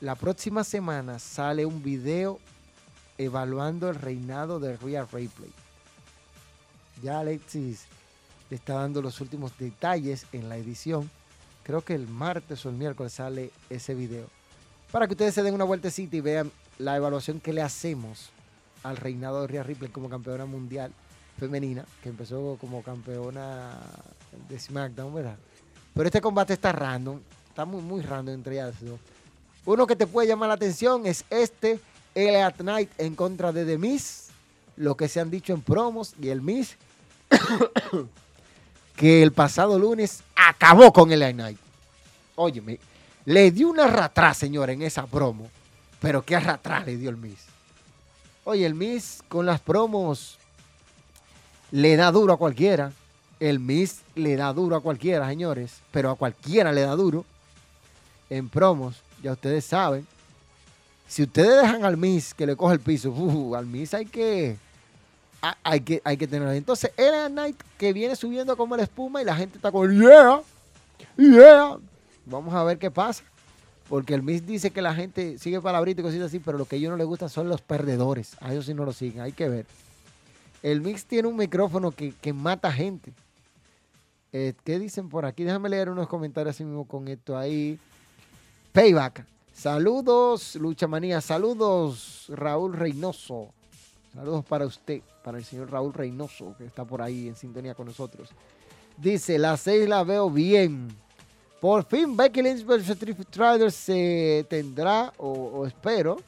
La 0.00 0.14
próxima 0.16 0.64
semana 0.64 1.18
sale 1.18 1.64
un 1.64 1.82
video 1.82 2.38
evaluando 3.16 3.88
el 3.88 3.96
reinado 3.96 4.60
de 4.60 4.76
Rhea 4.76 5.06
Ripley. 5.10 5.50
Ya 7.02 7.20
Alexis 7.20 7.84
le 8.48 8.56
está 8.56 8.74
dando 8.74 9.02
los 9.02 9.20
últimos 9.20 9.56
detalles 9.58 10.26
en 10.32 10.48
la 10.48 10.56
edición 10.56 11.10
creo 11.62 11.82
que 11.82 11.94
el 11.94 12.08
martes 12.08 12.66
o 12.66 12.68
el 12.68 12.74
miércoles 12.74 13.12
sale 13.12 13.50
ese 13.68 13.94
video. 13.94 14.26
Para 14.90 15.06
que 15.06 15.12
ustedes 15.12 15.34
se 15.34 15.42
den 15.42 15.54
una 15.54 15.64
vueltecita 15.64 16.16
y 16.16 16.20
vean 16.20 16.50
la 16.78 16.96
evaluación 16.96 17.38
que 17.38 17.52
le 17.52 17.62
hacemos 17.62 18.30
al 18.82 18.96
reinado 18.96 19.42
de 19.42 19.46
Rhea 19.46 19.62
Ripley 19.62 19.90
como 19.90 20.08
campeona 20.08 20.46
mundial 20.46 20.90
femenina, 21.38 21.84
que 22.02 22.08
empezó 22.08 22.56
como 22.60 22.82
campeona 22.82 23.78
de 24.48 24.58
SmackDown, 24.58 25.14
¿verdad? 25.14 25.36
Pero 25.94 26.06
este 26.06 26.20
combate 26.20 26.54
está 26.54 26.72
random, 26.72 27.20
está 27.48 27.64
muy, 27.64 27.82
muy 27.82 28.02
random 28.02 28.34
entre 28.34 28.54
ellas 28.54 28.74
Uno 29.64 29.86
que 29.86 29.96
te 29.96 30.06
puede 30.06 30.28
llamar 30.28 30.48
la 30.48 30.54
atención 30.54 31.06
es 31.06 31.24
este, 31.30 31.78
Elliot 32.14 32.56
Knight 32.56 32.90
en 32.98 33.14
contra 33.14 33.52
de 33.52 33.64
The 33.64 33.78
Miz, 33.78 34.28
lo 34.76 34.96
que 34.96 35.08
se 35.08 35.20
han 35.20 35.30
dicho 35.30 35.52
en 35.52 35.62
promos 35.62 36.14
y 36.20 36.30
el 36.30 36.42
Miz 36.42 36.76
que 38.96 39.22
el 39.22 39.32
pasado 39.32 39.78
lunes 39.78 40.22
acabó 40.34 40.92
con 40.92 41.12
el 41.12 41.36
Night. 41.36 41.58
Óyeme, 42.36 42.78
le 43.24 43.50
dio 43.50 43.68
una 43.68 43.86
ratrá, 43.86 44.34
señor, 44.34 44.70
en 44.70 44.82
esa 44.82 45.06
promo. 45.06 45.48
Pero 46.00 46.24
qué 46.24 46.40
ratrá 46.40 46.80
le 46.80 46.96
dio 46.96 47.10
el 47.10 47.16
Miss. 47.16 47.46
Oye, 48.44 48.64
el 48.64 48.74
Miss 48.74 49.22
con 49.28 49.44
las 49.44 49.60
promos 49.60 50.38
le 51.70 51.96
da 51.96 52.10
duro 52.10 52.32
a 52.32 52.38
cualquiera. 52.38 52.92
El 53.38 53.60
Miss 53.60 54.00
le 54.14 54.36
da 54.36 54.52
duro 54.52 54.76
a 54.76 54.80
cualquiera, 54.80 55.28
señores. 55.28 55.78
Pero 55.90 56.10
a 56.10 56.16
cualquiera 56.16 56.72
le 56.72 56.82
da 56.82 56.96
duro. 56.96 57.24
En 58.30 58.48
promos, 58.48 58.96
ya 59.22 59.32
ustedes 59.32 59.64
saben. 59.64 60.06
Si 61.06 61.24
ustedes 61.24 61.62
dejan 61.62 61.84
al 61.84 61.96
Miss 61.96 62.32
que 62.32 62.46
le 62.46 62.56
coge 62.56 62.74
el 62.74 62.80
piso, 62.80 63.12
al 63.56 63.66
Miss 63.66 63.92
hay 63.94 64.06
que 64.06 64.56
hay 65.62 65.80
que, 65.80 66.02
hay 66.04 66.16
que 66.16 66.26
tenerlo. 66.26 66.52
Entonces, 66.52 66.92
era 66.96 67.28
Knight 67.28 67.56
que 67.78 67.92
viene 67.92 68.16
subiendo 68.16 68.56
como 68.56 68.76
la 68.76 68.82
espuma 68.82 69.22
y 69.22 69.24
la 69.24 69.34
gente 69.34 69.56
está 69.56 69.72
con 69.72 69.90
yeah, 69.98 70.40
yeah. 71.16 71.78
Vamos 72.26 72.54
a 72.54 72.64
ver 72.64 72.78
qué 72.78 72.90
pasa. 72.90 73.24
Porque 73.88 74.14
el 74.14 74.22
Miss 74.22 74.46
dice 74.46 74.70
que 74.70 74.82
la 74.82 74.94
gente 74.94 75.36
sigue 75.38 75.60
palabritas 75.60 76.00
y 76.00 76.06
cositas 76.06 76.26
así, 76.26 76.38
pero 76.38 76.56
lo 76.56 76.64
que 76.64 76.76
a 76.76 76.78
ellos 76.78 76.92
no 76.92 76.96
les 76.96 77.06
gusta 77.06 77.28
son 77.28 77.48
los 77.48 77.60
perdedores. 77.60 78.36
A 78.40 78.52
ellos 78.52 78.66
sí 78.66 78.74
no 78.74 78.84
lo 78.84 78.92
siguen, 78.92 79.22
hay 79.22 79.32
que 79.32 79.48
ver. 79.48 79.66
El 80.62 80.80
Mix 80.80 81.06
tiene 81.06 81.26
un 81.26 81.36
micrófono 81.36 81.90
que, 81.90 82.32
mata 82.32 82.70
gente. 82.70 83.12
Eh, 84.32 84.54
¿Qué 84.62 84.78
dicen 84.78 85.08
por 85.08 85.24
aquí? 85.24 85.42
Déjame 85.42 85.68
leer 85.68 85.88
unos 85.88 86.06
comentarios 86.06 86.54
así 86.54 86.64
mismo 86.64 86.86
con 86.86 87.08
esto 87.08 87.36
ahí. 87.36 87.80
Payback. 88.72 89.26
Saludos, 89.52 90.54
Lucha 90.54 90.86
Manía. 90.86 91.20
Saludos, 91.20 92.26
Raúl 92.28 92.74
Reynoso. 92.74 93.52
Saludos 94.14 94.44
para 94.44 94.66
usted, 94.66 95.02
para 95.22 95.38
el 95.38 95.44
señor 95.44 95.70
Raúl 95.70 95.92
Reynoso, 95.92 96.54
que 96.58 96.64
está 96.64 96.84
por 96.84 97.00
ahí 97.00 97.28
en 97.28 97.36
sintonía 97.36 97.74
con 97.74 97.86
nosotros. 97.86 98.30
Dice, 98.96 99.38
las 99.38 99.60
seis 99.60 99.88
la 99.88 100.02
veo 100.02 100.28
bien. 100.28 100.88
Por 101.60 101.84
fin 101.84 102.16
Becky 102.16 102.42
Lynch 102.42 102.64
vs. 102.64 102.86
Strider 102.88 103.70
se 103.70 104.46
tendrá, 104.48 105.12
o, 105.18 105.64
espero, 105.66 106.18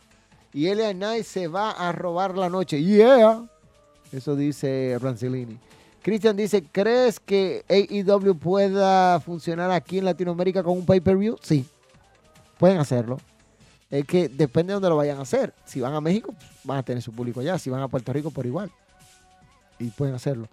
y 0.52 0.66
Elia 0.66 0.92
Knight 0.92 1.24
se 1.24 1.48
va 1.48 1.70
a 1.72 1.90
robar 1.90 2.36
la 2.36 2.48
noche. 2.48 2.82
Yeah. 2.82 3.44
Eso 4.12 4.36
dice 4.36 4.98
Rancellini. 5.00 5.58
Christian 6.02 6.36
dice, 6.36 6.62
¿crees 6.70 7.18
que 7.18 7.64
AEW 7.68 8.36
pueda 8.36 9.18
funcionar 9.20 9.70
aquí 9.70 9.98
en 9.98 10.04
Latinoamérica 10.04 10.62
con 10.62 10.76
un 10.76 10.84
pay-per-view? 10.84 11.36
Sí, 11.40 11.64
pueden 12.58 12.78
hacerlo 12.78 13.18
es 13.92 14.04
que 14.04 14.28
depende 14.28 14.72
de 14.72 14.74
dónde 14.74 14.88
lo 14.88 14.96
vayan 14.96 15.18
a 15.18 15.22
hacer. 15.22 15.54
Si 15.64 15.80
van 15.80 15.94
a 15.94 16.00
México, 16.00 16.34
van 16.64 16.78
a 16.78 16.82
tener 16.82 17.00
su 17.00 17.12
público 17.12 17.38
allá. 17.38 17.58
Si 17.58 17.70
van 17.70 17.82
a 17.82 17.86
Puerto 17.86 18.12
Rico, 18.12 18.32
por 18.32 18.44
igual. 18.44 18.72
Y 19.78 19.90
pueden 19.90 20.16
hacerlo. 20.16 20.48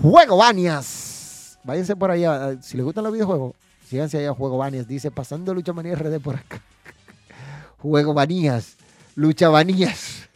Juego 0.00 0.36
Banias. 0.36 1.58
Váyanse 1.64 1.96
por 1.96 2.12
allá. 2.12 2.62
Si 2.62 2.76
les 2.76 2.84
gustan 2.84 3.02
los 3.02 3.12
videojuegos, 3.12 3.54
Síganse 3.92 4.16
allá 4.16 4.30
a 4.30 4.34
Juego 4.34 4.56
Banías. 4.56 4.88
Dice, 4.88 5.10
pasando 5.10 5.52
Lucha 5.52 5.74
Manía 5.74 5.94
RD 5.94 6.18
por 6.18 6.36
acá. 6.36 6.62
Juego 7.76 8.14
Banías. 8.14 8.76
Lucha 9.16 9.50
Banías. 9.50 10.30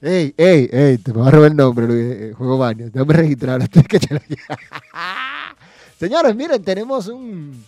Ey, 0.00 0.32
ey, 0.36 0.70
ey, 0.70 0.98
te 0.98 1.12
me 1.12 1.18
va 1.18 1.26
a 1.26 1.30
robar 1.32 1.50
el 1.50 1.56
nombre, 1.56 1.88
Luis, 1.88 2.00
eh, 2.00 2.32
Juego 2.38 2.58
Banías. 2.58 2.92
Déjame 2.92 3.12
registrar 3.12 3.60
antes 3.60 3.88
que 3.88 3.98
te 3.98 4.14
lo 4.14 4.20
Señores, 5.98 6.36
miren, 6.36 6.62
tenemos 6.62 7.08
un, 7.08 7.60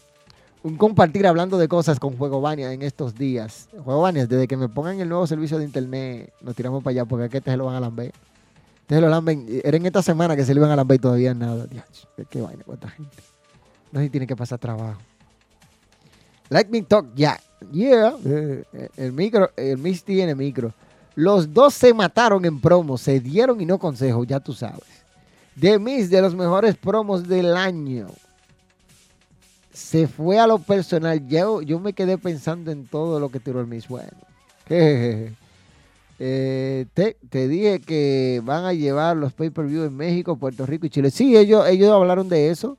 un 0.62 0.76
compartir 0.76 1.26
hablando 1.26 1.58
de 1.58 1.68
cosas 1.68 1.98
con 1.98 2.16
Juego 2.16 2.40
Bania 2.40 2.72
en 2.72 2.82
estos 2.82 3.14
días. 3.14 3.68
Juego 3.84 4.02
Bania, 4.02 4.26
desde 4.26 4.46
que 4.46 4.56
me 4.56 4.68
pongan 4.68 5.00
el 5.00 5.08
nuevo 5.08 5.26
servicio 5.26 5.58
de 5.58 5.64
internet, 5.64 6.32
nos 6.40 6.54
tiramos 6.54 6.82
para 6.82 6.92
allá 6.92 7.04
porque 7.04 7.24
aquí 7.24 7.44
se 7.44 7.56
lo 7.56 7.66
van 7.66 7.76
a 7.76 7.80
lamber. 7.80 8.12
Este 8.82 8.94
se 8.94 9.00
lo 9.00 9.08
lamben. 9.08 9.46
Era 9.64 9.76
en 9.76 9.86
esta 9.86 10.02
semana 10.02 10.36
que 10.36 10.44
se 10.44 10.54
lo 10.54 10.60
iban 10.60 10.70
a 10.70 10.76
lamber 10.76 11.00
todavía 11.00 11.34
nada. 11.34 11.66
Dios, 11.66 12.08
qué 12.30 12.40
vaina, 12.40 12.62
cuánta 12.64 12.88
gente. 12.88 13.16
No 13.90 14.00
sé 14.00 14.10
tiene 14.10 14.26
que 14.26 14.36
pasar 14.36 14.58
trabajo. 14.58 15.00
Let 16.48 16.66
me 16.68 16.82
talk, 16.82 17.06
ya. 17.14 17.40
Yeah. 17.70 18.16
Eh, 18.24 18.64
el 18.96 19.12
micro, 19.12 19.50
el 19.56 19.78
Miss 19.78 20.04
tiene 20.04 20.34
micro. 20.34 20.74
Los 21.14 21.52
dos 21.52 21.74
se 21.74 21.92
mataron 21.92 22.44
en 22.44 22.60
promo, 22.60 22.98
se 22.98 23.20
dieron 23.20 23.60
y 23.60 23.66
no 23.66 23.78
consejo, 23.78 24.24
ya 24.24 24.40
tú 24.40 24.52
sabes. 24.52 25.04
De 25.54 25.78
mis, 25.78 26.08
de 26.10 26.22
los 26.22 26.34
mejores 26.34 26.76
promos 26.76 27.26
del 27.26 27.56
año. 27.56 28.08
Se 29.72 30.06
fue 30.06 30.38
a 30.38 30.46
lo 30.46 30.58
personal. 30.58 31.26
Yo, 31.28 31.62
yo 31.62 31.80
me 31.80 31.92
quedé 31.92 32.18
pensando 32.18 32.70
en 32.70 32.86
todo 32.86 33.18
lo 33.18 33.30
que 33.30 33.40
tiró 33.40 33.60
el 33.60 33.66
Miss. 33.66 33.88
Bueno. 33.88 34.10
Eh, 36.24 36.86
te, 36.94 37.16
te, 37.30 37.48
dije 37.48 37.80
que 37.80 38.40
van 38.44 38.64
a 38.64 38.72
llevar 38.72 39.16
los 39.16 39.32
pay-per-view 39.32 39.82
en 39.82 39.96
México, 39.96 40.36
Puerto 40.36 40.64
Rico 40.66 40.86
y 40.86 40.90
Chile. 40.90 41.10
Sí, 41.10 41.36
ellos, 41.36 41.66
ellos 41.66 41.90
hablaron 41.90 42.28
de 42.28 42.50
eso. 42.50 42.78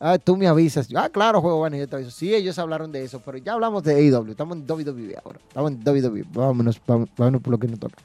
Ah, 0.00 0.18
tú 0.18 0.36
me 0.36 0.48
avisas. 0.48 0.88
Ah, 0.96 1.08
claro, 1.08 1.42
juego 1.42 1.58
bueno, 1.58 1.76
yo 1.76 1.86
te 1.86 1.96
aviso. 1.96 2.10
Sí, 2.10 2.34
ellos 2.34 2.58
hablaron 2.58 2.90
de 2.90 3.04
eso, 3.04 3.20
pero 3.24 3.38
ya 3.38 3.52
hablamos 3.52 3.84
de 3.84 3.94
AEW. 3.94 4.30
Estamos 4.30 4.56
en 4.56 4.64
WWE 4.68 5.14
ahora. 5.22 5.38
Estamos 5.46 5.70
en 5.72 5.84
WWE. 5.86 6.24
Vámonos, 6.32 6.80
vámonos 6.86 7.42
por 7.42 7.52
lo 7.52 7.58
que 7.58 7.68
nos 7.68 7.78
toca. 7.78 7.98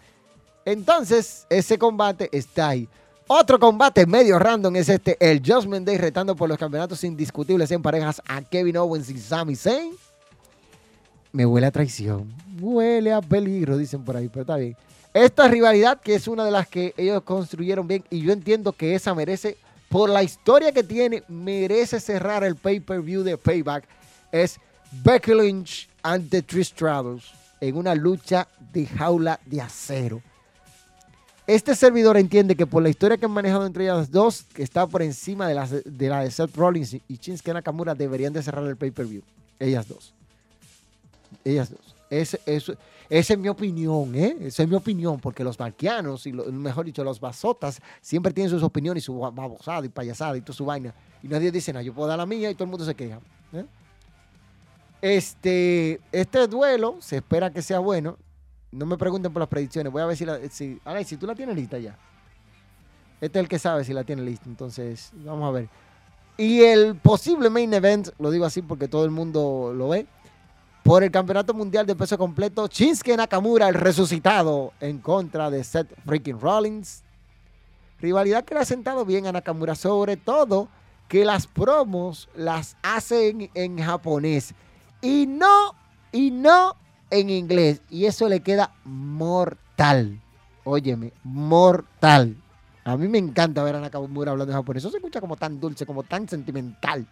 Entonces, 0.66 1.48
ese 1.50 1.78
combate 1.78 2.30
está 2.32 2.70
ahí. 2.70 2.90
Otro 3.28 3.60
combate 3.60 4.06
medio 4.06 4.38
random 4.38 4.76
es 4.76 4.88
este, 4.88 5.18
el 5.20 5.40
Judgment 5.40 5.88
Day 5.88 5.98
retando 5.98 6.36
por 6.36 6.48
los 6.48 6.60
campeonatos 6.60 7.04
indiscutibles 7.04 7.72
en 7.72 7.82
parejas 7.82 8.22
a 8.28 8.44
Kevin 8.44 8.78
Owens 8.78 9.10
y 9.10 9.18
Sami 9.18 9.56
Zayn. 9.56 9.96
Me 11.32 11.44
huele 11.44 11.66
a 11.66 11.72
traición, 11.72 12.32
huele 12.62 13.12
a 13.12 13.22
peligro, 13.22 13.78
dicen 13.78 14.06
por 14.06 14.16
ahí, 14.16 14.30
pero 14.30 14.42
está 14.42 14.58
bien. 14.58 14.78
Esta 15.12 15.48
rivalidad 15.48 16.00
que 16.00 16.14
es 16.14 16.28
una 16.28 16.46
de 16.46 16.52
las 16.52 16.68
que 16.68 16.94
ellos 16.98 17.24
construyeron 17.24 17.88
bien 17.88 18.04
y 18.12 18.22
yo 18.22 18.32
entiendo 18.32 18.74
que 18.74 18.94
esa 18.94 19.16
merece 19.16 19.58
por 19.90 20.08
la 20.08 20.22
historia 20.22 20.72
que 20.72 20.84
tiene, 20.84 21.24
merece 21.28 22.00
cerrar 22.00 22.44
el 22.44 22.56
pay-per-view 22.56 23.24
de 23.24 23.40
Payback, 23.40 23.86
es 24.32 24.60
Becky 25.04 25.34
Lynch 25.34 25.90
ante 26.04 26.44
Trish 26.44 26.68
Stratus 26.68 27.34
en 27.60 27.76
una 27.76 27.96
lucha 27.96 28.48
de 28.72 28.86
jaula 28.86 29.40
de 29.48 29.62
acero. 29.62 30.22
Este 31.48 31.76
servidor 31.76 32.18
entiende 32.18 32.56
que 32.56 32.66
por 32.66 32.82
la 32.82 32.90
historia 32.90 33.18
que 33.18 33.26
han 33.26 33.32
manejado 33.32 33.68
entre 33.68 33.84
ellas 33.84 34.10
dos, 34.10 34.44
que 34.54 34.64
está 34.64 34.88
por 34.88 35.04
encima 35.04 35.48
de 35.48 35.54
la 35.54 35.68
de, 35.68 36.32
Seth 36.32 36.56
Rollins 36.56 36.94
y 36.94 37.04
Shinsuke 37.08 37.54
Nakamura, 37.54 37.94
deberían 37.94 38.34
de 38.34 38.42
cerrar 38.42 38.66
el 38.66 38.76
pay-per-view. 38.76 39.22
Ellas 39.60 39.88
dos. 39.88 40.14
Ellas 41.44 41.70
dos. 41.70 41.96
Esa 42.10 43.34
es 43.34 43.40
mi 43.40 43.48
opinión, 43.48 44.16
¿eh? 44.16 44.36
Esa 44.42 44.64
es 44.64 44.70
mi 44.70 44.76
opinión, 44.76 45.20
porque 45.20 45.44
los 45.44 45.60
marquianos, 45.60 46.26
y 46.26 46.34
mejor 46.34 46.86
dicho, 46.86 47.04
los 47.04 47.20
basotas, 47.20 47.80
siempre 48.02 48.34
tienen 48.34 48.50
sus 48.50 48.64
opiniones 48.64 49.04
y 49.04 49.06
su 49.06 49.20
babosada 49.20 49.86
y 49.86 49.90
payasada 49.90 50.38
y 50.38 50.42
toda 50.42 50.56
su 50.56 50.66
vaina. 50.66 50.94
Y 51.22 51.28
nadie 51.28 51.52
dice 51.52 51.72
nada, 51.72 51.84
yo 51.84 51.94
puedo 51.94 52.08
dar 52.08 52.18
la 52.18 52.26
mía 52.26 52.50
y 52.50 52.56
todo 52.56 52.64
el 52.64 52.72
mundo 52.72 52.86
se 52.86 52.96
queja. 52.96 53.20
¿eh? 53.54 53.66
Este, 55.02 56.00
este 56.12 56.48
duelo 56.48 56.98
se 57.00 57.18
espera 57.18 57.52
que 57.52 57.62
sea 57.62 57.78
bueno. 57.78 58.18
No 58.76 58.86
me 58.86 58.98
pregunten 58.98 59.32
por 59.32 59.40
las 59.40 59.50
predicciones. 59.50 59.92
Voy 59.92 60.02
a 60.02 60.06
ver 60.06 60.18
si 60.18 60.26
la. 60.26 60.40
Si, 60.50 60.80
si 61.06 61.18
tú 61.18 61.26
la 61.26 61.36
tienes 61.36 61.56
lista 61.56 61.78
ya. 61.80 61.98
Este 63.22 63.40
es 63.40 63.44
el 63.44 63.50
que 63.50 63.58
sabe 63.58 63.84
si 63.84 63.94
la 63.94 64.04
tiene 64.04 64.22
lista. 64.22 64.46
Entonces, 64.48 65.12
vamos 65.14 65.48
a 65.48 65.52
ver. 65.52 65.70
Y 66.38 66.62
el 66.62 66.96
posible 66.96 67.50
main 67.50 67.74
event, 67.74 68.10
lo 68.20 68.30
digo 68.30 68.46
así 68.46 68.62
porque 68.62 68.90
todo 68.90 69.06
el 69.06 69.12
mundo 69.12 69.74
lo 69.74 69.90
ve 69.90 70.06
por 70.84 71.02
el 71.02 71.10
Campeonato 71.10 71.54
Mundial 71.54 71.86
de 71.88 71.96
Peso 71.96 72.18
Completo, 72.18 72.68
Shinsuke 72.68 73.16
Nakamura, 73.18 73.70
el 73.70 73.74
resucitado, 73.74 74.74
en 74.80 75.00
contra 75.00 75.50
de 75.50 75.64
Seth 75.64 75.88
freaking 76.06 76.40
Rollins. 76.40 77.04
Rivalidad 78.00 78.44
que 78.44 78.54
le 78.54 78.60
ha 78.60 78.66
sentado 78.66 79.06
bien 79.06 79.26
a 79.26 79.32
Nakamura, 79.32 79.74
sobre 79.74 80.18
todo 80.18 80.68
que 81.08 81.24
las 81.24 81.48
promos 81.48 82.30
las 82.36 82.76
hacen 82.84 83.50
en 83.54 83.80
japonés 83.80 84.54
y 85.02 85.26
no, 85.26 85.74
y 86.12 86.32
no 86.32 86.76
en 87.10 87.30
inglés. 87.30 87.82
Y 87.90 88.06
eso 88.06 88.28
le 88.28 88.42
queda 88.42 88.74
mortal. 88.84 90.20
Óyeme, 90.64 91.14
mortal. 91.24 92.36
A 92.84 92.98
mí 92.98 93.08
me 93.08 93.18
encanta 93.18 93.64
ver 93.64 93.76
a 93.76 93.80
Nakamura 93.80 94.32
hablando 94.32 94.52
en 94.52 94.58
japonés. 94.58 94.84
Eso 94.84 94.92
se 94.92 94.98
escucha 94.98 95.20
como 95.20 95.36
tan 95.36 95.60
dulce, 95.60 95.86
como 95.86 96.04
tan 96.04 96.30
sentimental. 96.30 97.06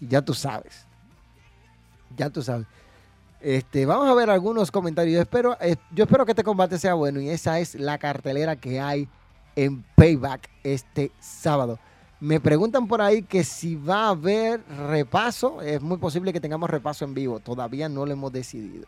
Y 0.00 0.08
ya 0.08 0.22
tú 0.22 0.34
sabes. 0.34 0.86
Ya 2.16 2.30
tú 2.30 2.42
sabes. 2.42 2.66
Este, 3.40 3.86
vamos 3.86 4.08
a 4.08 4.14
ver 4.14 4.30
algunos 4.30 4.70
comentarios. 4.70 5.26
Yo 5.30 5.56
eh, 5.60 5.76
yo 5.92 6.04
espero 6.04 6.24
que 6.24 6.32
este 6.32 6.44
combate 6.44 6.78
sea 6.78 6.94
bueno 6.94 7.20
y 7.20 7.28
esa 7.28 7.60
es 7.60 7.74
la 7.74 7.98
cartelera 7.98 8.56
que 8.56 8.80
hay 8.80 9.08
en 9.54 9.82
Payback 9.94 10.50
este 10.62 11.12
sábado. 11.18 11.78
Me 12.18 12.40
preguntan 12.40 12.88
por 12.88 13.02
ahí 13.02 13.22
que 13.22 13.44
si 13.44 13.76
va 13.76 14.06
a 14.06 14.10
haber 14.10 14.62
repaso. 14.88 15.60
Es 15.60 15.82
muy 15.82 15.98
posible 15.98 16.32
que 16.32 16.40
tengamos 16.40 16.70
repaso 16.70 17.04
en 17.04 17.14
vivo. 17.14 17.40
Todavía 17.40 17.88
no 17.88 18.06
lo 18.06 18.12
hemos 18.12 18.32
decidido. 18.32 18.86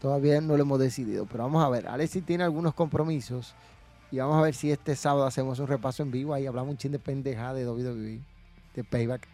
Todavía 0.00 0.40
no 0.40 0.56
lo 0.56 0.62
hemos 0.62 0.78
decidido. 0.78 1.26
Pero 1.26 1.44
vamos 1.44 1.64
a 1.64 1.68
ver. 1.68 1.88
Alexis 1.88 2.24
tiene 2.24 2.44
algunos 2.44 2.74
compromisos. 2.74 3.54
Y 4.10 4.18
vamos 4.18 4.36
a 4.36 4.42
ver 4.42 4.54
si 4.54 4.70
este 4.70 4.96
sábado 4.96 5.26
hacemos 5.26 5.58
un 5.58 5.66
repaso 5.66 6.02
en 6.02 6.10
vivo. 6.10 6.34
Ahí 6.34 6.46
hablamos 6.46 6.72
un 6.72 6.76
chin 6.76 6.92
de 6.92 6.98
pendeja 6.98 7.54
de 7.54 7.68
WWE. 7.68 8.20
De 8.74 8.84
Payback. 8.84 9.26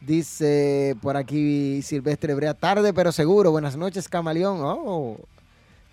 Dice 0.00 0.96
por 1.02 1.18
aquí 1.18 1.82
Silvestre 1.82 2.34
Brea, 2.34 2.54
tarde 2.54 2.94
pero 2.94 3.12
seguro. 3.12 3.50
Buenas 3.50 3.76
noches, 3.76 4.08
Camaleón. 4.08 4.58
Oh, 4.62 5.18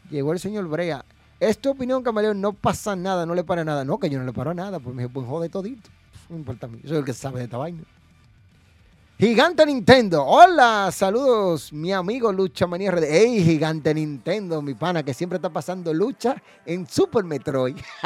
llegó 0.09 0.31
el 0.31 0.39
señor 0.39 0.67
Brea. 0.67 1.03
Es 1.41 1.59
tu 1.59 1.69
opinión, 1.69 2.03
Camaleón, 2.03 2.39
no 2.39 2.53
pasa 2.53 2.95
nada, 2.95 3.25
no 3.25 3.35
le 3.35 3.43
para 3.43 3.65
nada. 3.65 3.83
No, 3.83 3.99
que 3.99 4.09
yo 4.09 4.17
no 4.17 4.25
le 4.25 4.33
paro 4.33 4.53
nada, 4.53 4.79
pues 4.79 4.95
me 4.95 5.09
pues 5.09 5.27
jode 5.27 5.49
todito. 5.49 5.89
No 6.29 6.37
importa 6.37 6.67
a 6.67 6.69
mí, 6.69 6.79
yo 6.81 6.89
soy 6.89 6.97
el 6.99 7.05
que 7.05 7.13
sabe 7.13 7.39
de 7.39 7.45
esta 7.45 7.57
vaina. 7.57 7.83
Gigante 9.19 9.65
Nintendo. 9.65 10.23
Hola, 10.23 10.91
saludos, 10.91 11.73
mi 11.73 11.91
amigo 11.91 12.31
Lucha 12.31 12.67
Manía 12.67 12.91
RD. 12.91 13.03
Hey, 13.09 13.43
Gigante 13.43 13.91
Nintendo, 13.91 14.61
mi 14.61 14.75
pana, 14.75 15.01
que 15.01 15.11
siempre 15.11 15.37
está 15.37 15.49
pasando 15.49 15.91
lucha 15.91 16.35
en 16.63 16.87
Super 16.87 17.23
Metroid. 17.23 17.77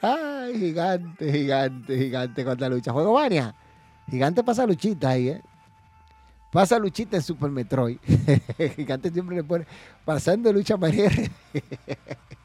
Ay, 0.01 0.59
gigante, 0.59 1.31
gigante, 1.31 1.99
gigante 1.99 2.45
contra 2.45 2.69
lucha. 2.71 2.91
Juego 2.91 3.13
Vania. 3.13 3.55
Gigante 4.09 4.43
pasa 4.43 4.67
luchita 4.67 5.11
ahí, 5.11 5.29
¿eh? 5.29 5.43
Pasa 6.51 6.79
luchita 6.79 7.19
en 7.19 7.23
Super 7.23 7.51
Metroid. 7.51 7.99
gigante 8.77 9.11
siempre 9.11 9.37
le 9.37 9.45
pone 9.45 9.67
pasando 10.07 10.51
lucha 10.55 10.79
María. 10.79 11.11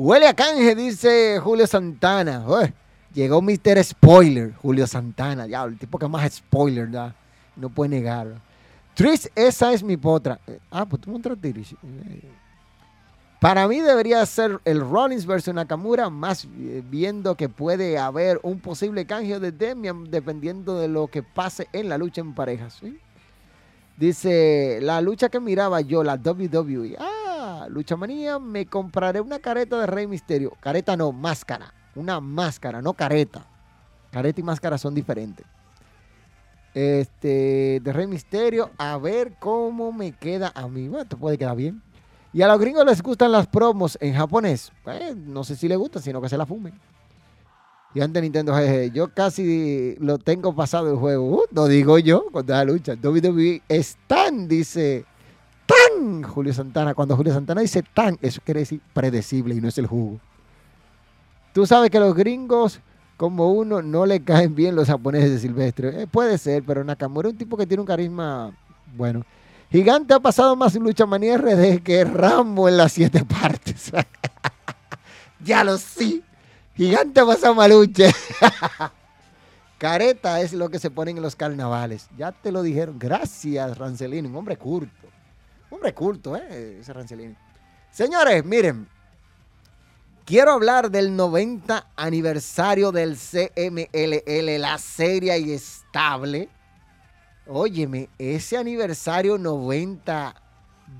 Huele 0.00 0.28
a 0.28 0.32
canje, 0.32 0.76
dice 0.76 1.40
Julio 1.42 1.66
Santana. 1.66 2.44
llegó 3.12 3.42
Mr. 3.42 3.82
Spoiler, 3.82 4.54
Julio 4.62 4.86
Santana. 4.86 5.48
Ya, 5.48 5.64
el 5.64 5.76
tipo 5.76 5.98
que 5.98 6.06
más 6.06 6.32
spoiler 6.34 6.88
da. 6.88 7.12
No 7.56 7.68
puede 7.68 7.88
negarlo. 7.88 8.36
Tris, 8.94 9.28
esa 9.34 9.72
es 9.72 9.82
mi 9.82 9.96
potra. 9.96 10.38
Ah, 10.70 10.86
pues 10.86 11.02
tú 11.02 11.10
montaste 11.10 11.52
para 13.40 13.66
mí 13.66 13.80
debería 13.80 14.24
ser 14.24 14.60
el 14.64 14.80
Rollins 14.80 15.26
versus 15.26 15.52
Nakamura, 15.52 16.10
más 16.10 16.44
eh, 16.44 16.80
viendo 16.88 17.34
que 17.34 17.48
puede 17.48 17.98
haber 17.98 18.38
un 18.44 18.60
posible 18.60 19.04
canje 19.04 19.40
de 19.40 19.50
Demian 19.50 20.08
dependiendo 20.12 20.78
de 20.78 20.86
lo 20.86 21.08
que 21.08 21.24
pase 21.24 21.66
en 21.72 21.88
la 21.88 21.98
lucha 21.98 22.20
en 22.20 22.36
parejas. 22.36 22.80
Dice, 23.96 24.78
la 24.80 25.00
lucha 25.00 25.28
que 25.28 25.40
miraba 25.40 25.80
yo, 25.80 26.04
la 26.04 26.14
WWE. 26.14 26.96
Ah, 27.00 27.27
lucha 27.68 27.96
manía, 27.96 28.38
me 28.38 28.66
compraré 28.66 29.20
una 29.20 29.38
careta 29.38 29.78
de 29.78 29.86
Rey 29.86 30.06
Misterio. 30.06 30.52
Careta 30.60 30.96
no, 30.96 31.12
máscara. 31.12 31.72
Una 31.94 32.20
máscara, 32.20 32.80
no 32.82 32.94
careta. 32.94 33.44
Careta 34.10 34.40
y 34.40 34.44
máscara 34.44 34.78
son 34.78 34.94
diferentes. 34.94 35.46
Este, 36.74 37.80
de 37.82 37.92
Rey 37.92 38.06
Misterio, 38.06 38.70
a 38.78 38.98
ver 38.98 39.34
cómo 39.38 39.92
me 39.92 40.12
queda 40.12 40.52
a 40.54 40.68
mí. 40.68 40.88
Bueno, 40.88 41.06
te 41.06 41.16
puede 41.16 41.38
quedar 41.38 41.56
bien. 41.56 41.82
Y 42.32 42.42
a 42.42 42.48
los 42.48 42.58
gringos 42.60 42.84
les 42.84 43.02
gustan 43.02 43.32
las 43.32 43.46
promos 43.46 43.96
en 44.00 44.14
japonés. 44.14 44.70
No 45.16 45.44
sé 45.44 45.56
si 45.56 45.66
les 45.66 45.78
gustan, 45.78 46.02
sino 46.02 46.20
que 46.20 46.28
se 46.28 46.36
la 46.36 46.46
fumen. 46.46 46.74
Y 47.94 48.00
antes 48.00 48.22
Nintendo, 48.22 48.54
jeje, 48.54 48.90
yo 48.90 49.12
casi 49.14 49.96
lo 49.98 50.18
tengo 50.18 50.54
pasado 50.54 50.90
el 50.90 50.98
juego. 50.98 51.24
Uh, 51.24 51.42
no 51.50 51.66
digo 51.66 51.98
yo, 51.98 52.26
cuando 52.30 52.52
la 52.52 52.64
lucha. 52.64 52.94
WWE 53.02 53.62
es 53.68 53.96
tan, 54.06 54.46
dice, 54.46 55.06
tan 55.68 56.22
Julio 56.22 56.52
Santana. 56.52 56.94
Cuando 56.94 57.16
Julio 57.16 57.32
Santana 57.32 57.60
dice 57.60 57.84
tan, 57.94 58.18
eso 58.22 58.40
quiere 58.44 58.60
decir 58.60 58.80
predecible 58.92 59.54
y 59.54 59.60
no 59.60 59.68
es 59.68 59.78
el 59.78 59.86
jugo. 59.86 60.18
Tú 61.52 61.66
sabes 61.66 61.90
que 61.90 62.00
los 62.00 62.14
gringos 62.14 62.80
como 63.16 63.50
uno 63.50 63.82
no 63.82 64.06
le 64.06 64.22
caen 64.22 64.54
bien 64.54 64.76
los 64.76 64.86
japoneses 64.86 65.30
de 65.30 65.38
Silvestre. 65.40 66.02
Eh, 66.02 66.06
puede 66.06 66.38
ser, 66.38 66.62
pero 66.64 66.84
Nakamura 66.84 67.28
es 67.28 67.32
un 67.32 67.38
tipo 67.38 67.56
que 67.56 67.66
tiene 67.66 67.80
un 67.80 67.86
carisma 67.86 68.52
bueno. 68.96 69.24
Gigante 69.70 70.14
ha 70.14 70.20
pasado 70.20 70.56
más 70.56 70.74
Lucha 70.76 71.04
Manía 71.04 71.36
RD 71.36 71.82
que 71.82 72.04
Rambo 72.04 72.68
en 72.68 72.76
las 72.76 72.92
siete 72.92 73.24
partes. 73.24 73.90
ya 75.44 75.64
lo 75.64 75.76
sí. 75.76 76.22
Gigante 76.74 77.20
ha 77.20 77.26
pasado 77.26 77.54
más. 77.56 77.68
Careta 79.78 80.40
es 80.40 80.52
lo 80.52 80.68
que 80.70 80.78
se 80.78 80.90
ponen 80.90 81.16
en 81.16 81.22
los 81.22 81.36
carnavales. 81.36 82.08
Ya 82.16 82.32
te 82.32 82.52
lo 82.52 82.62
dijeron. 82.62 82.98
Gracias, 82.98 83.76
Rancelini. 83.76 84.28
Un 84.28 84.36
hombre 84.36 84.56
culto. 84.56 85.07
Hombre 85.70 85.94
culto, 85.94 86.36
¿eh? 86.36 86.78
Ese 86.80 86.92
Rancelini. 86.92 87.34
Señores, 87.90 88.44
miren, 88.44 88.86
Quiero 90.28 90.52
hablar 90.52 90.90
del 90.90 91.16
90 91.16 91.86
aniversario 91.96 92.92
del 92.92 93.16
CMLL, 93.16 94.60
la 94.60 94.76
serie 94.76 95.38
y 95.38 95.52
estable. 95.52 96.50
Óyeme, 97.46 98.10
ese 98.18 98.58
aniversario 98.58 99.38
90 99.38 100.34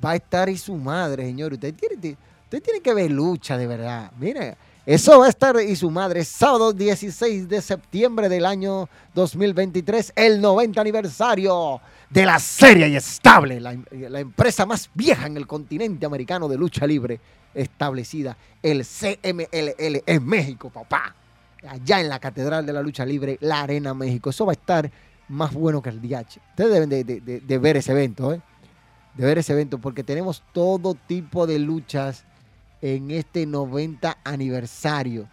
va 0.03 0.11
a 0.13 0.17
estar 0.17 0.49
y 0.49 0.57
su 0.57 0.77
madre, 0.77 1.27
señor. 1.27 1.53
Usted 1.53 1.75
tiene, 1.75 2.17
usted 2.45 2.63
tiene 2.63 2.81
que 2.81 2.95
ver 2.95 3.11
lucha 3.11 3.59
de 3.59 3.67
verdad. 3.67 4.11
Mire, 4.19 4.57
eso 4.89 5.19
va 5.19 5.27
a 5.27 5.29
estar 5.29 5.55
y 5.61 5.77
su 5.77 5.91
madre 5.91 6.25
sábado 6.25 6.73
16 6.73 7.47
de 7.47 7.61
septiembre 7.61 8.31
del 8.31 8.47
año 8.47 8.89
2023, 9.15 10.15
el 10.17 10.41
90 10.41 10.81
aniversario 10.81 11.79
de 12.09 12.25
la 12.25 12.39
serie 12.39 12.89
y 12.89 12.97
estable, 12.97 13.61
la, 13.61 13.77
la 13.91 14.21
empresa 14.21 14.65
más 14.65 14.89
vieja 14.95 15.27
en 15.27 15.37
el 15.37 15.47
continente 15.47 16.07
americano 16.07 16.49
de 16.49 16.57
lucha 16.57 16.87
libre 16.87 17.21
establecida, 17.53 18.39
el 18.63 18.83
CMLL 18.83 20.05
en 20.07 20.27
México, 20.27 20.71
papá. 20.71 21.15
Allá 21.69 22.01
en 22.01 22.09
la 22.09 22.19
Catedral 22.19 22.65
de 22.65 22.73
la 22.73 22.81
Lucha 22.81 23.05
Libre, 23.05 23.37
la 23.43 23.61
Arena 23.61 23.93
México. 23.93 24.31
Eso 24.31 24.47
va 24.47 24.53
a 24.53 24.55
estar 24.55 24.91
más 25.29 25.53
bueno 25.53 25.83
que 25.83 25.91
el 25.91 26.01
DH. 26.01 26.39
Ustedes 26.51 26.73
deben 26.73 26.89
de, 26.89 27.59
ver 27.59 27.77
ese 27.77 27.93
evento, 27.93 28.33
¿eh? 28.33 28.41
De 29.17 29.27
ver 29.27 29.37
ese 29.37 29.53
evento, 29.53 29.77
porque 29.77 30.03
tenemos 30.03 30.43
todo 30.55 30.95
tipo 30.95 31.47
de 31.47 31.59
luchas 31.59 32.25
en 32.81 33.11
este 33.11 33.47
90 33.47 34.19
aniversario. 34.25 35.29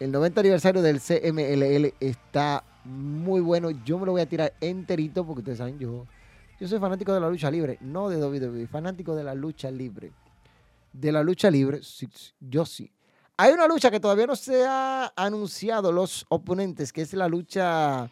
El 0.00 0.12
90 0.12 0.40
aniversario 0.40 0.82
del 0.82 1.00
CMLL 1.00 1.94
está 2.00 2.64
muy 2.84 3.40
bueno. 3.40 3.70
Yo 3.70 3.98
me 3.98 4.06
lo 4.06 4.12
voy 4.12 4.20
a 4.20 4.28
tirar 4.28 4.52
enterito 4.60 5.24
porque 5.24 5.40
ustedes 5.40 5.58
saben, 5.58 5.78
yo, 5.78 6.06
yo 6.60 6.68
soy 6.68 6.78
fanático 6.78 7.12
de 7.12 7.20
la 7.20 7.30
lucha 7.30 7.50
libre, 7.50 7.78
no 7.80 8.08
de 8.08 8.22
WWE, 8.22 8.66
fanático 8.66 9.14
de 9.14 9.24
la 9.24 9.34
lucha 9.34 9.70
libre 9.70 10.12
de 10.94 11.12
la 11.12 11.22
lucha 11.22 11.50
libre, 11.50 11.80
yo 12.40 12.64
sí. 12.64 12.90
Hay 13.36 13.52
una 13.52 13.66
lucha 13.66 13.90
que 13.90 13.98
todavía 13.98 14.26
no 14.26 14.36
se 14.36 14.64
ha 14.64 15.12
anunciado 15.16 15.90
los 15.90 16.24
oponentes, 16.28 16.92
que 16.92 17.02
es 17.02 17.12
la 17.14 17.26
lucha, 17.26 18.08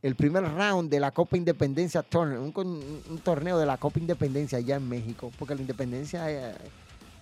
el 0.00 0.16
primer 0.16 0.44
round 0.44 0.90
de 0.90 0.98
la 0.98 1.10
Copa 1.10 1.36
Independencia 1.36 2.02
Tournament, 2.02 2.56
un, 2.56 3.18
torneo 3.22 3.58
de 3.58 3.66
la 3.66 3.76
Copa 3.76 4.00
Independencia 4.00 4.58
allá 4.58 4.76
en 4.76 4.88
México, 4.88 5.30
porque 5.38 5.54
la 5.54 5.60
Independencia, 5.60 6.30
eh, 6.30 6.54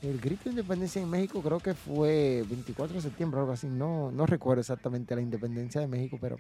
el 0.03 0.21
grito 0.21 0.45
de 0.45 0.51
Independencia 0.51 1.01
en 1.03 1.11
México 1.11 1.43
creo 1.43 1.61
que 1.61 1.75
fue 1.75 2.45
24 2.49 2.97
de 2.97 3.03
septiembre 3.03 3.39
o 3.39 3.41
algo 3.43 3.53
así, 3.53 3.67
no, 3.67 4.11
no 4.11 4.27
recuerdo 4.27 4.61
exactamente 4.61 5.15
la 5.15 5.21
Independencia 5.21 5.81
de 5.81 5.87
México, 5.87 6.19
pero 6.21 6.39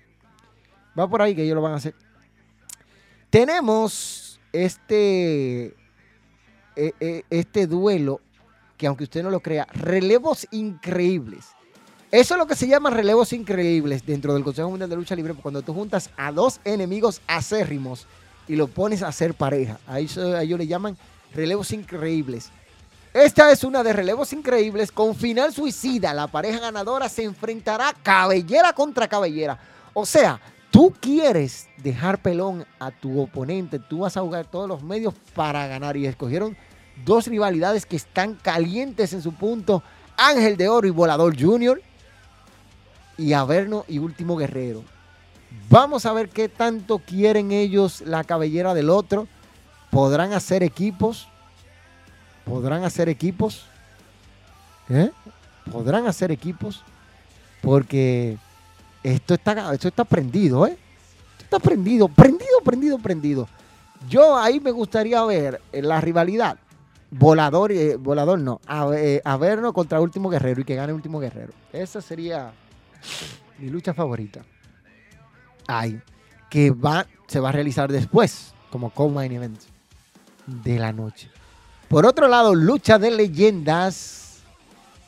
va 0.98 1.08
por 1.08 1.22
ahí 1.22 1.34
que 1.34 1.42
ellos 1.42 1.54
lo 1.54 1.62
van 1.62 1.74
a 1.74 1.76
hacer. 1.76 1.94
Tenemos 3.28 4.40
este, 4.52 5.74
e, 6.76 6.94
e, 7.00 7.24
este 7.30 7.66
duelo 7.66 8.20
que 8.80 8.86
aunque 8.86 9.04
usted 9.04 9.22
no 9.22 9.28
lo 9.28 9.40
crea, 9.40 9.66
relevos 9.74 10.48
increíbles. 10.50 11.48
Eso 12.10 12.34
es 12.34 12.38
lo 12.38 12.46
que 12.46 12.56
se 12.56 12.66
llama 12.66 12.88
relevos 12.88 13.34
increíbles 13.34 14.06
dentro 14.06 14.32
del 14.32 14.42
Consejo 14.42 14.70
Mundial 14.70 14.88
de 14.88 14.96
Lucha 14.96 15.14
Libre, 15.14 15.34
cuando 15.34 15.60
tú 15.60 15.74
juntas 15.74 16.08
a 16.16 16.32
dos 16.32 16.60
enemigos 16.64 17.20
acérrimos 17.26 18.06
y 18.48 18.56
lo 18.56 18.68
pones 18.68 19.02
a 19.02 19.12
ser 19.12 19.34
pareja. 19.34 19.78
A, 19.86 20.00
eso, 20.00 20.36
ellos 20.38 20.58
le 20.58 20.66
llaman 20.66 20.96
relevos 21.34 21.72
increíbles. 21.72 22.50
Esta 23.12 23.50
es 23.50 23.64
una 23.64 23.82
de 23.82 23.92
relevos 23.92 24.32
increíbles 24.32 24.92
con 24.92 25.16
final 25.16 25.52
suicida. 25.52 26.14
La 26.14 26.28
pareja 26.28 26.60
ganadora 26.60 27.08
se 27.08 27.24
enfrentará 27.24 27.92
cabellera 28.04 28.72
contra 28.72 29.08
cabellera. 29.08 29.58
O 29.92 30.06
sea, 30.06 30.40
tú 30.70 30.94
quieres 31.00 31.66
dejar 31.78 32.22
pelón 32.22 32.64
a 32.78 32.92
tu 32.92 33.20
oponente, 33.20 33.80
tú 33.80 34.00
vas 34.00 34.16
a 34.16 34.20
jugar 34.20 34.46
todos 34.46 34.68
los 34.68 34.84
medios 34.84 35.12
para 35.34 35.66
ganar 35.66 35.96
y 35.96 36.06
escogieron 36.06 36.56
dos 37.04 37.26
rivalidades 37.26 37.84
que 37.84 37.96
están 37.96 38.36
calientes 38.36 39.12
en 39.12 39.22
su 39.22 39.32
punto. 39.32 39.82
Ángel 40.16 40.56
de 40.56 40.68
Oro 40.68 40.86
y 40.86 40.90
Volador 40.90 41.34
Junior. 41.36 41.82
Y 43.18 43.32
Averno 43.32 43.84
y 43.88 43.98
Último 43.98 44.36
Guerrero. 44.36 44.84
Vamos 45.68 46.06
a 46.06 46.12
ver 46.12 46.28
qué 46.28 46.48
tanto 46.48 47.00
quieren 47.00 47.50
ellos 47.50 48.02
la 48.02 48.22
cabellera 48.22 48.72
del 48.72 48.88
otro. 48.88 49.26
¿Podrán 49.90 50.32
hacer 50.32 50.62
equipos? 50.62 51.29
¿Podrán 52.50 52.84
hacer 52.84 53.08
equipos? 53.08 53.64
¿Eh? 54.88 55.10
¿Podrán 55.70 56.06
hacer 56.06 56.32
equipos? 56.32 56.82
Porque 57.62 58.36
esto 59.02 59.34
está, 59.34 59.72
esto 59.72 59.88
está 59.88 60.04
prendido, 60.04 60.66
¿eh? 60.66 60.76
Esto 61.32 61.44
está 61.44 61.58
prendido, 61.60 62.08
prendido, 62.08 62.60
prendido, 62.64 62.98
prendido. 62.98 63.48
Yo 64.08 64.36
ahí 64.36 64.60
me 64.60 64.72
gustaría 64.72 65.22
ver 65.24 65.60
la 65.72 66.00
rivalidad 66.00 66.58
Volador, 67.10 67.72
eh, 67.72 67.96
volador 67.96 68.38
no, 68.38 68.60
eh, 68.94 69.20
Averno 69.24 69.72
contra 69.72 70.00
Último 70.00 70.30
Guerrero 70.30 70.60
y 70.60 70.64
que 70.64 70.76
gane 70.76 70.92
Último 70.92 71.18
Guerrero. 71.18 71.52
Esa 71.72 72.00
sería 72.00 72.52
mi 73.58 73.68
lucha 73.68 73.92
favorita. 73.92 74.42
Ay, 75.66 76.00
que 76.48 76.70
va, 76.70 77.06
se 77.26 77.40
va 77.40 77.48
a 77.48 77.52
realizar 77.52 77.90
después, 77.90 78.54
como 78.70 78.90
co-main 78.90 79.32
event 79.32 79.60
de 80.46 80.78
la 80.78 80.92
noche. 80.92 81.28
Por 81.90 82.06
otro 82.06 82.26
lado, 82.26 82.54
lucha 82.54 82.98
de 82.98 83.10
leyendas. 83.10 84.38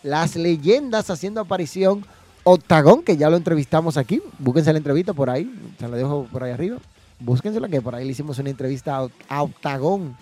Las 0.03 0.37
leyendas 0.37 1.09
haciendo 1.09 1.41
aparición. 1.41 2.05
Octagón, 2.45 3.03
que 3.03 3.17
ya 3.17 3.31
lo 3.31 3.39
entrevistamos 3.39 3.97
aquí. 3.97 4.21
Búsquense 4.39 4.73
la 4.73 4.79
entrevista 4.79 5.15
por 5.15 5.31
ahí. 5.31 5.51
Se 5.79 5.89
la 5.89 5.97
dejo 5.97 6.27
por 6.31 6.43
ahí 6.43 6.51
arriba. 6.51 6.77
Búsquensela 7.19 7.69
que 7.69 7.81
por 7.81 7.95
ahí 7.95 8.05
le 8.05 8.11
hicimos 8.11 8.39
una 8.39 8.51
entrevista 8.51 9.09
a 9.29 9.43
Octagón 9.43 10.15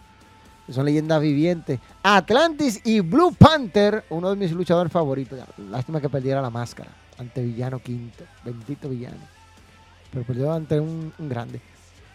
son 0.73 0.85
leyendas 0.85 1.21
vivientes. 1.21 1.81
Atlantis 2.03 2.81
y 2.85 3.01
Blue 3.01 3.35
Panther, 3.37 4.05
uno 4.11 4.31
de 4.31 4.37
mis 4.37 4.53
luchadores 4.53 4.93
favoritos. 4.93 5.39
Lástima 5.71 6.01
que 6.01 6.09
perdiera 6.09 6.41
la 6.41 6.51
máscara 6.51 6.91
ante 7.19 7.43
Villano 7.43 7.81
Quinto. 7.81 8.25
Bendito 8.45 8.89
Villano. 8.89 9.19
Pero 10.13 10.25
perdió 10.25 10.53
ante 10.53 10.81
un, 10.81 11.13
grande. 11.19 11.61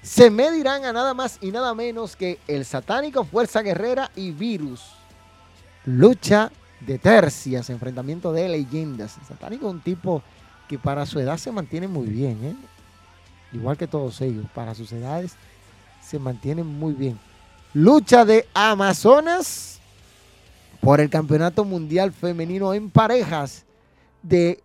Se 0.05 0.29
medirán 0.29 0.85
a 0.85 0.93
nada 0.93 1.15
más 1.15 1.39
y 1.41 1.49
nada 1.49 1.73
menos 1.73 2.15
que 2.15 2.37
el 2.47 2.63
satánico 2.63 3.23
Fuerza 3.23 3.63
Guerrera 3.63 4.11
y 4.15 4.29
Virus. 4.29 4.91
Lucha 5.83 6.51
de 6.79 6.99
tercias, 6.99 7.71
enfrentamiento 7.71 8.31
de 8.31 8.47
leyendas. 8.47 9.17
El 9.17 9.25
satánico 9.25 9.67
es 9.67 9.73
un 9.73 9.81
tipo 9.81 10.21
que 10.69 10.77
para 10.77 11.07
su 11.07 11.19
edad 11.19 11.37
se 11.37 11.51
mantiene 11.51 11.87
muy 11.87 12.05
bien, 12.05 12.39
¿eh? 12.43 12.55
igual 13.51 13.77
que 13.77 13.87
todos 13.87 14.21
ellos, 14.21 14.45
para 14.53 14.75
sus 14.75 14.91
edades 14.91 15.33
se 16.03 16.19
mantienen 16.19 16.67
muy 16.67 16.93
bien. 16.93 17.19
Lucha 17.73 18.25
de 18.25 18.47
Amazonas 18.53 19.79
por 20.81 21.01
el 21.01 21.09
Campeonato 21.09 21.65
Mundial 21.65 22.11
Femenino 22.11 22.75
en 22.75 22.91
parejas 22.91 23.65
de 24.21 24.61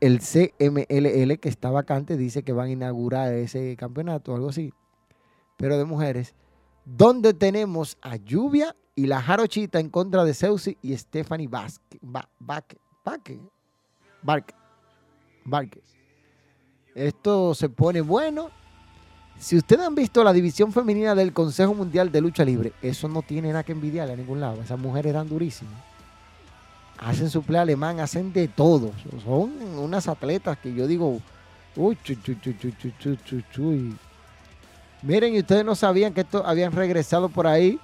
el 0.00 0.20
CMLL 0.20 1.38
que 1.38 1.48
está 1.48 1.70
vacante, 1.70 2.16
dice 2.16 2.42
que 2.42 2.52
van 2.52 2.68
a 2.68 2.72
inaugurar 2.72 3.32
ese 3.32 3.76
campeonato, 3.76 4.34
algo 4.34 4.48
así, 4.48 4.72
pero 5.56 5.78
de 5.78 5.84
mujeres, 5.84 6.34
donde 6.84 7.34
tenemos 7.34 7.98
a 8.02 8.16
Lluvia 8.16 8.76
y 8.94 9.06
la 9.06 9.20
Jarochita 9.20 9.80
en 9.80 9.90
contra 9.90 10.24
de 10.24 10.34
Zeusi 10.34 10.76
y 10.82 10.96
Stephanie 10.96 11.48
Vázquez. 11.48 12.00
Vázquez. 15.44 15.84
Esto 16.94 17.54
se 17.54 17.68
pone 17.68 18.00
bueno 18.00 18.50
si 19.38 19.56
ustedes 19.56 19.86
han 19.86 19.94
visto 19.94 20.24
la 20.24 20.32
división 20.32 20.72
femenina 20.72 21.14
del 21.14 21.32
Consejo 21.32 21.74
Mundial 21.74 22.10
de 22.10 22.20
Lucha 22.20 22.44
Libre, 22.44 22.72
eso 22.80 23.06
no 23.08 23.22
tiene 23.22 23.48
nada 23.48 23.64
que 23.64 23.72
envidiarle 23.72 24.14
a 24.14 24.16
ningún 24.16 24.40
lado. 24.40 24.62
Esas 24.62 24.78
mujeres 24.78 25.10
eran 25.10 25.28
durísimas. 25.28 25.74
Hacen 26.98 27.30
su 27.30 27.42
play 27.42 27.60
alemán, 27.60 28.00
hacen 28.00 28.32
de 28.32 28.48
todo. 28.48 28.92
Son 29.24 29.52
unas 29.78 30.08
atletas 30.08 30.58
que 30.58 30.72
yo 30.72 30.86
digo, 30.86 31.20
uy, 31.76 31.98
Miren, 35.02 35.34
y 35.34 35.40
ustedes 35.40 35.64
no 35.64 35.74
sabían 35.74 36.14
que 36.14 36.22
esto 36.22 36.44
habían 36.46 36.72
regresado 36.72 37.28
por 37.28 37.46
ahí. 37.46 37.78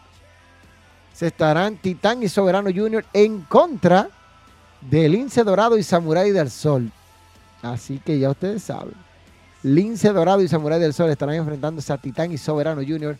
Se 1.12 1.26
estarán 1.26 1.76
Titán 1.76 2.22
y 2.22 2.28
Soberano 2.28 2.70
Junior 2.74 3.04
en 3.12 3.42
contra 3.42 4.08
de 4.80 5.08
Lince 5.08 5.44
Dorado 5.44 5.76
y 5.76 5.82
Samurai 5.82 6.30
del 6.30 6.50
Sol. 6.50 6.90
Así 7.60 7.98
que 7.98 8.18
ya 8.18 8.30
ustedes 8.30 8.62
saben. 8.62 8.94
Lince 9.62 10.12
Dorado 10.12 10.42
y 10.42 10.48
Samurai 10.48 10.80
del 10.80 10.94
Sol 10.94 11.10
estarán 11.10 11.36
enfrentándose 11.36 11.92
a 11.92 11.98
Titán 11.98 12.32
y 12.32 12.38
Soberano 12.38 12.82
Junior 12.82 13.16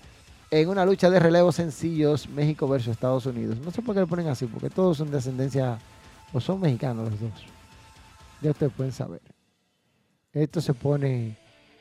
en 0.52 0.68
una 0.68 0.84
lucha 0.84 1.08
de 1.08 1.18
relevos 1.18 1.56
sencillos 1.56 2.28
México 2.28 2.68
versus 2.68 2.92
Estados 2.92 3.24
Unidos. 3.24 3.56
No 3.64 3.70
sé 3.70 3.80
por 3.80 3.94
qué 3.94 4.02
le 4.02 4.06
ponen 4.06 4.28
así, 4.28 4.44
porque 4.44 4.68
todos 4.68 4.98
son 4.98 5.10
de 5.10 5.16
ascendencia 5.16 5.78
o 6.30 6.40
son 6.40 6.60
mexicanos 6.60 7.10
los 7.10 7.20
dos. 7.20 7.32
Ya 8.42 8.50
ustedes 8.50 8.70
pueden 8.72 8.92
saber. 8.92 9.22
esto 10.34 10.60
se 10.60 10.74
pone 10.74 11.38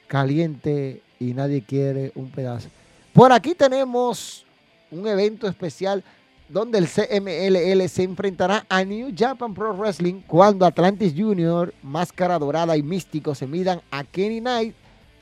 caliente 0.07 1.01
y 1.19 1.33
nadie 1.33 1.61
quiere 1.63 2.13
un 2.15 2.31
pedazo. 2.31 2.69
Por 3.11 3.33
aquí 3.33 3.55
tenemos 3.55 4.45
un 4.89 5.05
evento 5.05 5.49
especial 5.49 6.01
donde 6.47 6.77
el 6.77 6.87
CMLL 6.87 7.89
se 7.89 8.03
enfrentará 8.03 8.65
a 8.69 8.85
New 8.85 9.13
Japan 9.13 9.53
Pro 9.53 9.73
Wrestling 9.73 10.21
cuando 10.25 10.65
Atlantis 10.65 11.13
Junior, 11.15 11.73
Máscara 11.83 12.39
Dorada 12.39 12.77
y 12.77 12.83
Místico 12.83 13.35
se 13.35 13.47
midan 13.47 13.81
a 13.91 14.05
Kenny 14.05 14.39
Knight, 14.39 14.73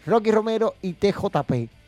Rocky 0.06 0.30
Romero 0.30 0.76
y 0.84 0.94
TJP. 0.94 1.79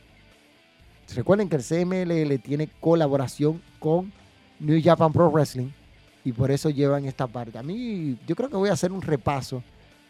Recuerden 1.16 1.50
que 1.50 1.58
el 1.58 1.64
CMLL 1.64 2.40
tiene 2.40 2.70
colaboración 2.80 3.62
con 3.80 4.12
New 4.60 4.80
Japan 4.84 5.12
Pro 5.12 5.30
Wrestling 5.30 5.70
y 6.24 6.32
por 6.32 6.52
eso 6.52 6.70
llevan 6.70 7.06
esta 7.06 7.28
parte. 7.28 7.58
A 7.58 7.64
mí, 7.64 8.18
yo 8.28 8.36
creo 8.36 8.50
que 8.50 8.56
voy 8.56 8.70
a 8.70 8.74
hacer 8.74 8.92
un 8.92 9.02
repaso 9.02 9.64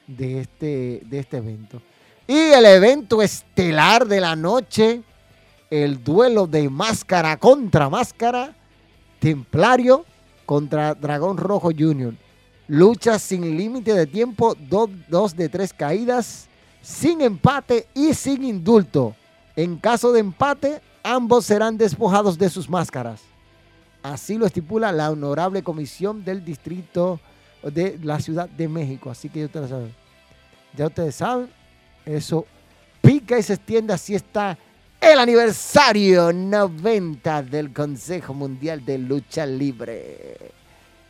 de 0.08 0.42
este, 0.42 1.02
de 1.06 1.20
este 1.20 1.38
evento. 1.38 1.82
Y 2.28 2.38
el 2.38 2.66
evento 2.66 3.22
estelar 3.22 4.08
de 4.08 4.20
la 4.22 4.36
noche, 4.36 5.02
el 5.70 6.04
duelo 6.04 6.48
de 6.48 6.70
máscara 6.70 7.38
contra 7.38 7.90
máscara, 7.90 8.56
Templario 9.20 10.06
contra 10.46 10.96
Dragón 10.96 11.38
Rojo 11.38 11.70
Jr. 11.78 12.14
Lucha 12.68 13.20
sin 13.20 13.58
límite 13.58 13.94
de 13.94 14.08
tiempo, 14.08 14.56
dos, 14.70 14.90
dos 15.08 15.36
de 15.36 15.48
tres 15.48 15.74
caídas, 15.74 16.48
sin 16.82 17.22
empate 17.22 17.88
y 17.94 18.14
sin 18.14 18.44
indulto. 18.44 19.16
En 19.56 19.78
caso 19.78 20.12
de 20.12 20.22
empate, 20.22 20.82
ambos 21.04 21.46
serán 21.46 21.78
despojados 21.78 22.38
de 22.38 22.50
sus 22.50 22.70
máscaras. 22.70 23.22
Así 24.04 24.38
lo 24.38 24.46
estipula 24.46 24.92
la 24.92 25.12
honorable 25.12 25.62
comisión 25.64 26.24
del 26.24 26.44
distrito 26.44 27.20
de 27.64 28.00
la 28.02 28.20
Ciudad 28.20 28.50
de 28.50 28.68
México. 28.68 29.12
Así 29.12 29.30
que 29.30 29.40
ya 29.40 29.46
ustedes 29.46 29.70
saben. 29.70 29.96
Ya 30.76 30.88
ustedes 30.88 31.16
saben, 31.16 31.50
eso 32.06 32.46
pica 33.02 33.38
y 33.38 33.44
se 33.44 33.54
extiende. 33.54 33.94
Así 33.94 34.16
está 34.16 34.58
el 35.00 35.20
aniversario 35.20 36.32
90 36.32 37.44
del 37.44 37.74
Consejo 37.74 38.34
Mundial 38.34 38.84
de 38.86 38.98
Lucha 38.98 39.46
Libre. 39.46 40.38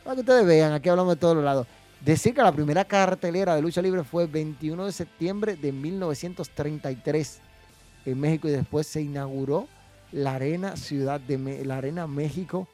Para 0.02 0.16
que 0.16 0.20
ustedes 0.20 0.46
vean, 0.46 0.72
aquí 0.72 0.88
hablamos 0.88 1.14
de 1.14 1.20
todos 1.20 1.36
los 1.36 1.44
lados. 1.44 1.66
Decir 2.00 2.34
que 2.34 2.42
la 2.42 2.50
primera 2.50 2.84
cartelera 2.84 3.54
de 3.54 3.62
lucha 3.62 3.80
libre 3.80 4.02
fue 4.02 4.24
el 4.24 4.28
21 4.28 4.86
de 4.86 4.92
septiembre 4.92 5.54
de 5.54 5.70
1933 5.70 7.40
en 8.06 8.18
México 8.18 8.48
y 8.48 8.50
después 8.50 8.88
se 8.88 9.00
inauguró 9.00 9.68
la 10.12 10.34
Arena 10.34 10.76
Ciudad 10.76 11.20
de 11.20 11.64
la 11.64 11.78
Arena 11.78 12.06
México 12.06 12.68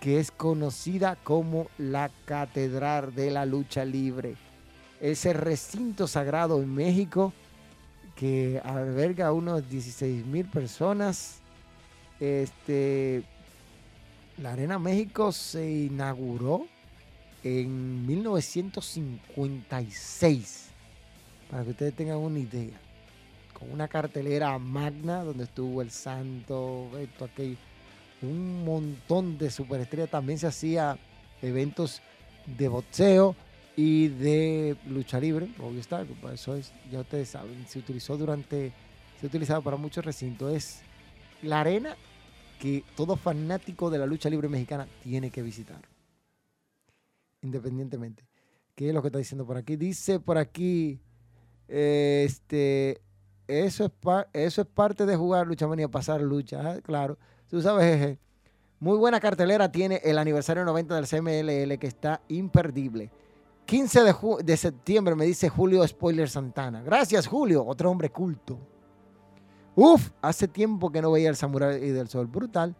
que 0.00 0.18
es 0.18 0.30
conocida 0.30 1.16
como 1.22 1.68
la 1.76 2.10
Catedral 2.24 3.14
de 3.14 3.30
la 3.30 3.44
Lucha 3.44 3.84
Libre. 3.84 4.36
Ese 5.00 5.34
recinto 5.34 6.08
sagrado 6.08 6.62
en 6.62 6.74
México 6.74 7.34
que 8.16 8.60
alberga 8.64 9.26
a 9.28 9.32
unos 9.32 9.68
16 9.68 10.24
mil 10.26 10.46
personas. 10.46 11.40
Este, 12.18 13.22
la 14.38 14.52
Arena 14.52 14.78
México 14.78 15.32
se 15.32 15.70
inauguró 15.70 16.66
en 17.42 18.06
1956, 18.06 20.68
para 21.50 21.64
que 21.64 21.70
ustedes 21.70 21.94
tengan 21.94 22.18
una 22.18 22.38
idea, 22.38 22.78
una 23.72 23.88
cartelera 23.88 24.58
magna 24.58 25.24
donde 25.24 25.44
estuvo 25.44 25.82
el 25.82 25.90
Santo, 25.90 26.90
esto, 26.98 27.24
aquello 27.26 27.56
un 28.22 28.64
montón 28.64 29.38
de 29.38 29.50
superestrellas. 29.50 30.10
También 30.10 30.38
se 30.38 30.46
hacía 30.46 30.98
eventos 31.42 32.00
de 32.46 32.68
boxeo 32.68 33.34
y 33.76 34.08
de 34.08 34.76
lucha 34.88 35.20
libre, 35.20 35.48
obvio 35.58 35.80
está, 35.80 36.04
eso 36.32 36.56
es, 36.56 36.72
ya 36.90 37.00
ustedes 37.00 37.30
saben, 37.30 37.66
se 37.66 37.78
utilizó 37.78 38.16
durante, 38.16 38.72
se 39.18 39.26
ha 39.26 39.28
utilizado 39.28 39.62
para 39.62 39.76
muchos 39.76 40.04
recintos. 40.04 40.52
Es 40.52 40.82
la 41.42 41.60
arena 41.60 41.96
que 42.58 42.84
todo 42.96 43.16
fanático 43.16 43.88
de 43.90 43.98
la 43.98 44.06
lucha 44.06 44.28
libre 44.28 44.48
mexicana 44.48 44.86
tiene 45.02 45.30
que 45.30 45.42
visitar. 45.42 45.80
Independientemente. 47.42 48.24
¿Qué 48.74 48.88
es 48.88 48.94
lo 48.94 49.00
que 49.00 49.08
está 49.08 49.18
diciendo 49.18 49.46
por 49.46 49.56
aquí? 49.56 49.76
Dice 49.76 50.20
por 50.20 50.36
aquí, 50.36 51.00
este, 51.68 53.00
eso 53.50 53.84
es, 53.84 53.92
eso 54.32 54.62
es 54.62 54.66
parte 54.66 55.06
de 55.06 55.16
jugar 55.16 55.46
lucha 55.46 55.66
manía, 55.66 55.88
pasar 55.88 56.20
lucha, 56.20 56.60
ah, 56.62 56.80
claro. 56.80 57.18
Tú 57.48 57.60
sabes, 57.60 58.18
muy 58.78 58.96
buena 58.96 59.20
cartelera 59.20 59.70
tiene 59.70 60.00
el 60.04 60.18
aniversario 60.18 60.64
90 60.64 60.94
del 60.94 61.06
CMLL 61.06 61.78
que 61.78 61.86
está 61.86 62.22
imperdible. 62.28 63.10
15 63.66 64.02
de, 64.02 64.14
de 64.42 64.56
septiembre 64.56 65.14
me 65.14 65.26
dice 65.26 65.48
Julio 65.48 65.86
Spoiler 65.86 66.28
Santana. 66.28 66.82
Gracias, 66.82 67.26
Julio, 67.26 67.64
otro 67.64 67.90
hombre 67.90 68.10
culto. 68.10 68.58
Uf, 69.76 70.10
hace 70.20 70.48
tiempo 70.48 70.90
que 70.90 71.00
no 71.00 71.12
veía 71.12 71.28
el 71.28 71.36
Samurai 71.36 71.78
del 71.78 72.08
Sol. 72.08 72.26
Brutal. 72.26 72.74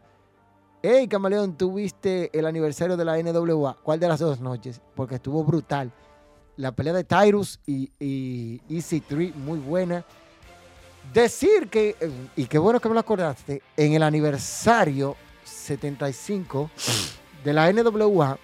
Hey, 0.83 1.07
Camaleón, 1.09 1.57
¿tuviste 1.57 2.37
el 2.37 2.47
aniversario 2.47 2.97
de 2.97 3.05
la 3.05 3.23
NWA? 3.23 3.77
¿Cuál 3.83 4.01
de 4.01 4.09
las 4.09 4.21
dos 4.21 4.41
noches? 4.41 4.81
Porque 4.95 5.17
estuvo 5.17 5.45
brutal. 5.45 5.93
La 6.57 6.73
pelea 6.73 6.93
de 6.93 7.05
Tyrus 7.05 7.61
y, 7.67 7.93
y 7.99 8.61
Easy 8.69 9.01
3, 9.01 9.37
muy 9.37 9.59
buena. 9.59 10.05
Decir 11.13 11.69
que, 11.69 11.97
y 12.37 12.47
qué 12.47 12.59
bueno 12.59 12.79
que 12.81 12.89
me 12.89 12.95
lo 12.95 13.01
acordaste, 13.01 13.63
en 13.77 13.95
el 13.95 14.03
aniversario 14.03 15.17
75 15.45 16.71
de 17.43 17.53
la 17.53 17.73
NWA, 17.73 18.39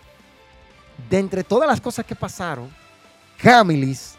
de 1.08 1.18
entre 1.18 1.44
todas 1.44 1.68
las 1.68 1.80
cosas 1.80 2.04
que 2.04 2.16
pasaron, 2.16 2.68
Camilis 3.40 4.14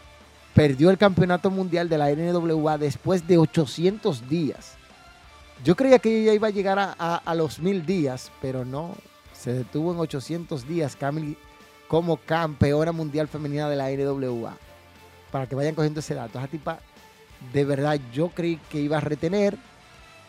perdió 0.54 0.90
el 0.90 0.98
campeonato 0.98 1.50
mundial 1.50 1.88
de 1.88 1.98
la 1.98 2.10
NWA 2.10 2.78
después 2.78 3.26
de 3.26 3.36
800 3.36 4.28
días. 4.28 4.74
Yo 5.64 5.76
creía 5.76 5.98
que 5.98 6.22
ella 6.22 6.32
iba 6.32 6.48
a 6.48 6.52
llegar 6.52 6.96
a, 6.98 7.34
los 7.34 7.58
mil 7.58 7.84
días, 7.84 8.30
pero 8.40 8.64
no, 8.64 8.94
se 9.32 9.52
detuvo 9.52 9.92
en 9.92 9.98
800 9.98 10.66
días 10.66 10.96
Camilis 10.96 11.36
como 11.88 12.16
campeona 12.16 12.92
mundial 12.92 13.28
femenina 13.28 13.68
de 13.68 13.76
la 13.76 13.90
NWA. 13.90 14.56
Para 15.32 15.46
que 15.46 15.54
vayan 15.54 15.74
cogiendo 15.74 16.00
ese 16.00 16.14
dato. 16.14 16.38
Esa 16.38 16.48
tipa 16.48 16.78
de 17.52 17.64
verdad 17.64 17.98
yo 18.12 18.28
creí 18.30 18.58
que 18.70 18.80
iba 18.80 18.98
a 18.98 19.00
retener. 19.00 19.56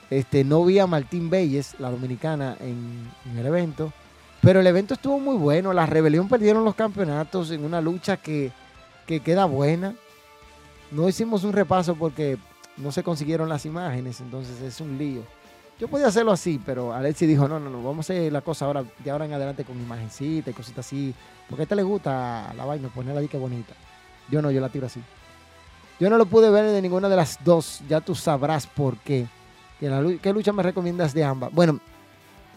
Este, 0.10 0.44
no 0.44 0.66
vi 0.66 0.80
a 0.80 0.88
Martín 0.88 1.30
Belles, 1.30 1.76
la 1.80 1.92
dominicana, 1.92 2.58
en, 2.60 3.10
el 3.38 3.46
evento. 3.46 3.94
Pero 4.42 4.60
el 4.62 4.68
evento 4.68 4.94
estuvo 4.94 5.20
muy 5.20 5.38
bueno. 5.38 5.74
La 5.74 5.86
rebelión 5.86 6.30
perdieron 6.30 6.66
los 6.66 6.76
campeonatos 6.76 7.52
en 7.52 7.64
una 7.64 7.82
lucha 7.82 8.18
que, 8.18 8.52
queda 9.06 9.46
buena. 9.46 9.96
No 10.92 11.10
hicimos 11.10 11.44
un 11.44 11.54
repaso 11.54 11.96
porque 11.96 12.38
no 12.78 12.92
se 12.92 13.04
consiguieron 13.04 13.50
las 13.50 13.66
imágenes, 13.66 14.22
entonces 14.22 14.62
es 14.62 14.80
un 14.82 14.98
lío. 14.98 15.24
Yo 15.80 15.88
podía 15.88 16.08
hacerlo 16.08 16.32
así, 16.32 16.60
pero 16.64 16.94
Alexi 16.94 17.26
dijo, 17.26 17.48
no, 17.48 17.60
no, 17.60 17.70
no, 17.70 17.82
vamos 17.82 18.10
a 18.10 18.14
hacer 18.14 18.32
la 18.32 18.42
cosa 18.42 18.66
ahora, 18.66 18.84
de 19.04 19.12
ahora 19.12 19.26
en 19.26 19.34
adelante 19.34 19.64
con 19.64 19.80
imagencita 19.80 20.50
y 20.50 20.54
cositas 20.54 20.86
así. 20.86 21.14
Porque 21.48 21.62
a 21.62 21.64
este 21.64 21.76
le 21.76 21.84
gusta 21.84 22.54
la 22.56 22.66
vaina, 22.66 22.90
ponerla 22.90 23.22
ahí 23.22 23.28
que 23.28 23.38
bonita. 23.38 23.74
Yo 24.30 24.42
no, 24.42 24.52
yo 24.52 24.62
la 24.62 24.70
tiro 24.70 24.88
así. 24.88 25.02
Yo 26.00 26.10
no 26.10 26.18
lo 26.18 26.26
pude 26.26 26.50
ver 26.50 26.66
de 26.66 26.82
ninguna 26.82 27.10
de 27.10 27.16
las 27.16 27.44
dos. 27.44 27.82
Ya 27.90 28.00
tú 28.00 28.16
sabrás 28.16 28.66
por 28.66 28.98
qué. 28.98 29.28
¿Qué 29.80 30.34
lucha 30.34 30.54
me 30.54 30.64
recomiendas 30.64 31.14
de 31.14 31.24
ambas? 31.24 31.52
Bueno, 31.52 31.80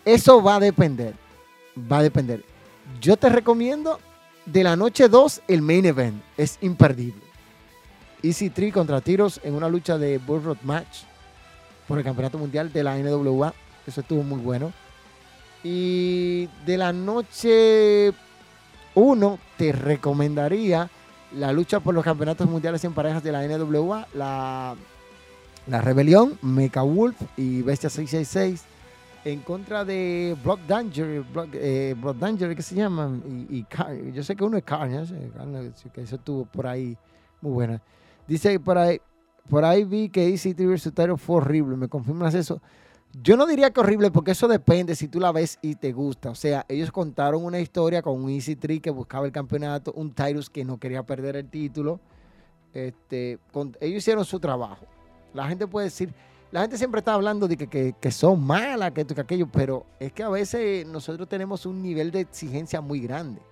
eso 0.04 0.42
va 0.42 0.56
a 0.56 0.60
depender. 0.60 1.14
Va 1.90 1.98
a 1.98 2.02
depender. 2.02 2.44
Yo 3.00 3.16
te 3.16 3.28
recomiendo 3.28 3.98
de 4.46 4.64
la 4.64 4.76
noche 4.76 5.08
2 5.08 5.42
el 5.48 5.62
main 5.62 5.84
event. 5.86 6.22
Es 6.36 6.58
imperdible. 6.60 7.22
Easy 8.22 8.50
3 8.50 8.72
contra 8.72 9.00
Tiros 9.00 9.40
en 9.42 9.54
una 9.54 9.68
lucha 9.68 9.98
de 9.98 10.18
Bull 10.18 10.44
Road 10.44 10.58
Match 10.62 10.98
por 11.88 11.98
el 11.98 12.04
Campeonato 12.04 12.38
Mundial 12.38 12.72
de 12.72 12.84
la 12.84 12.96
NWA. 12.96 13.52
Eso 13.86 14.00
estuvo 14.00 14.22
muy 14.22 14.38
bueno. 14.38 14.72
Y 15.64 16.48
de 16.66 16.76
la 16.76 16.92
noche 16.92 18.12
1 18.94 19.38
te 19.56 19.72
recomendaría 19.72 20.88
la 21.36 21.52
lucha 21.52 21.80
por 21.80 21.94
los 21.94 22.04
campeonatos 22.04 22.48
mundiales 22.48 22.84
en 22.84 22.92
parejas 22.92 23.22
de 23.22 23.32
la 23.32 23.46
NWA, 23.46 24.06
la, 24.14 24.74
la 25.66 25.80
Rebelión, 25.80 26.38
Mecha 26.42 26.82
Wolf 26.82 27.16
y 27.36 27.62
Bestia 27.62 27.90
666 27.90 28.64
en 29.24 29.40
contra 29.40 29.84
de 29.84 30.36
Brock 30.42 30.60
Danger, 30.66 31.22
Brock, 31.32 31.50
eh, 31.54 31.94
Danger, 32.18 32.56
¿qué 32.56 32.62
se 32.62 32.74
llaman? 32.74 33.22
Y, 33.48 33.64
yo 34.12 34.22
sé 34.22 34.34
que 34.34 34.44
uno 34.44 34.56
es 34.56 34.64
Carnage, 34.64 35.14
que 35.92 36.02
eso 36.02 36.16
estuvo 36.16 36.44
por 36.44 36.66
ahí 36.66 36.96
muy 37.40 37.52
buena. 37.52 37.80
Dice 38.26 38.58
por 38.58 38.78
ahí, 38.78 39.00
por 39.48 39.64
ahí 39.64 39.84
vi 39.84 40.08
que 40.08 40.28
EC3 40.28 40.66
vs. 40.66 41.20
Fue 41.20 41.36
horrible, 41.36 41.76
¿me 41.76 41.88
confirmas 41.88 42.34
eso? 42.34 42.60
Yo 43.20 43.36
no 43.36 43.46
diría 43.46 43.70
que 43.70 43.80
horrible 43.80 44.10
porque 44.10 44.30
eso 44.30 44.48
depende 44.48 44.94
si 44.96 45.06
tú 45.06 45.20
la 45.20 45.32
ves 45.32 45.58
y 45.60 45.74
te 45.74 45.92
gusta. 45.92 46.30
O 46.30 46.34
sea, 46.34 46.64
ellos 46.68 46.90
contaron 46.90 47.44
una 47.44 47.60
historia 47.60 48.00
con 48.00 48.22
un 48.22 48.30
Easy 48.30 48.56
Tree 48.56 48.80
que 48.80 48.90
buscaba 48.90 49.26
el 49.26 49.32
campeonato, 49.32 49.92
un 49.92 50.12
Tyrus 50.12 50.48
que 50.48 50.64
no 50.64 50.78
quería 50.78 51.02
perder 51.02 51.36
el 51.36 51.48
título. 51.48 52.00
Este, 52.72 53.38
ellos 53.80 53.98
hicieron 53.98 54.24
su 54.24 54.40
trabajo. 54.40 54.86
La 55.34 55.46
gente 55.46 55.66
puede 55.66 55.86
decir, 55.86 56.14
la 56.50 56.62
gente 56.62 56.78
siempre 56.78 57.00
está 57.00 57.12
hablando 57.12 57.46
de 57.48 57.56
que, 57.56 58.10
son 58.10 58.42
malas, 58.42 58.92
que 58.92 59.02
esto, 59.02 59.14
que 59.14 59.20
aquello, 59.20 59.46
pero 59.46 59.84
es 60.00 60.12
que 60.12 60.22
a 60.22 60.30
veces 60.30 60.86
nosotros 60.86 61.28
tenemos 61.28 61.66
un 61.66 61.82
nivel 61.82 62.10
de 62.10 62.20
exigencia 62.20 62.80
muy 62.80 63.00
grande. 63.00 63.42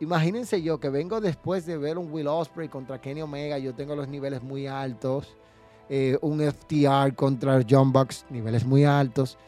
Imagínense 0.00 0.62
yo 0.62 0.78
que 0.78 0.90
vengo 0.90 1.20
después 1.20 1.66
de 1.66 1.76
ver 1.76 1.98
un 1.98 2.12
Will 2.12 2.28
Osprey 2.28 2.68
contra 2.68 3.00
Kenny 3.00 3.22
Omega, 3.22 3.58
yo 3.58 3.74
tengo 3.74 3.96
los 3.96 4.08
niveles 4.08 4.42
muy 4.42 4.66
altos. 4.66 5.36
Eh, 5.90 6.18
un 6.20 6.40
FTR 6.40 7.14
contra 7.14 7.60
John 7.68 7.92
Bucks, 7.92 8.26
niveles 8.30 8.64
muy 8.64 8.84
altos. 8.84 9.38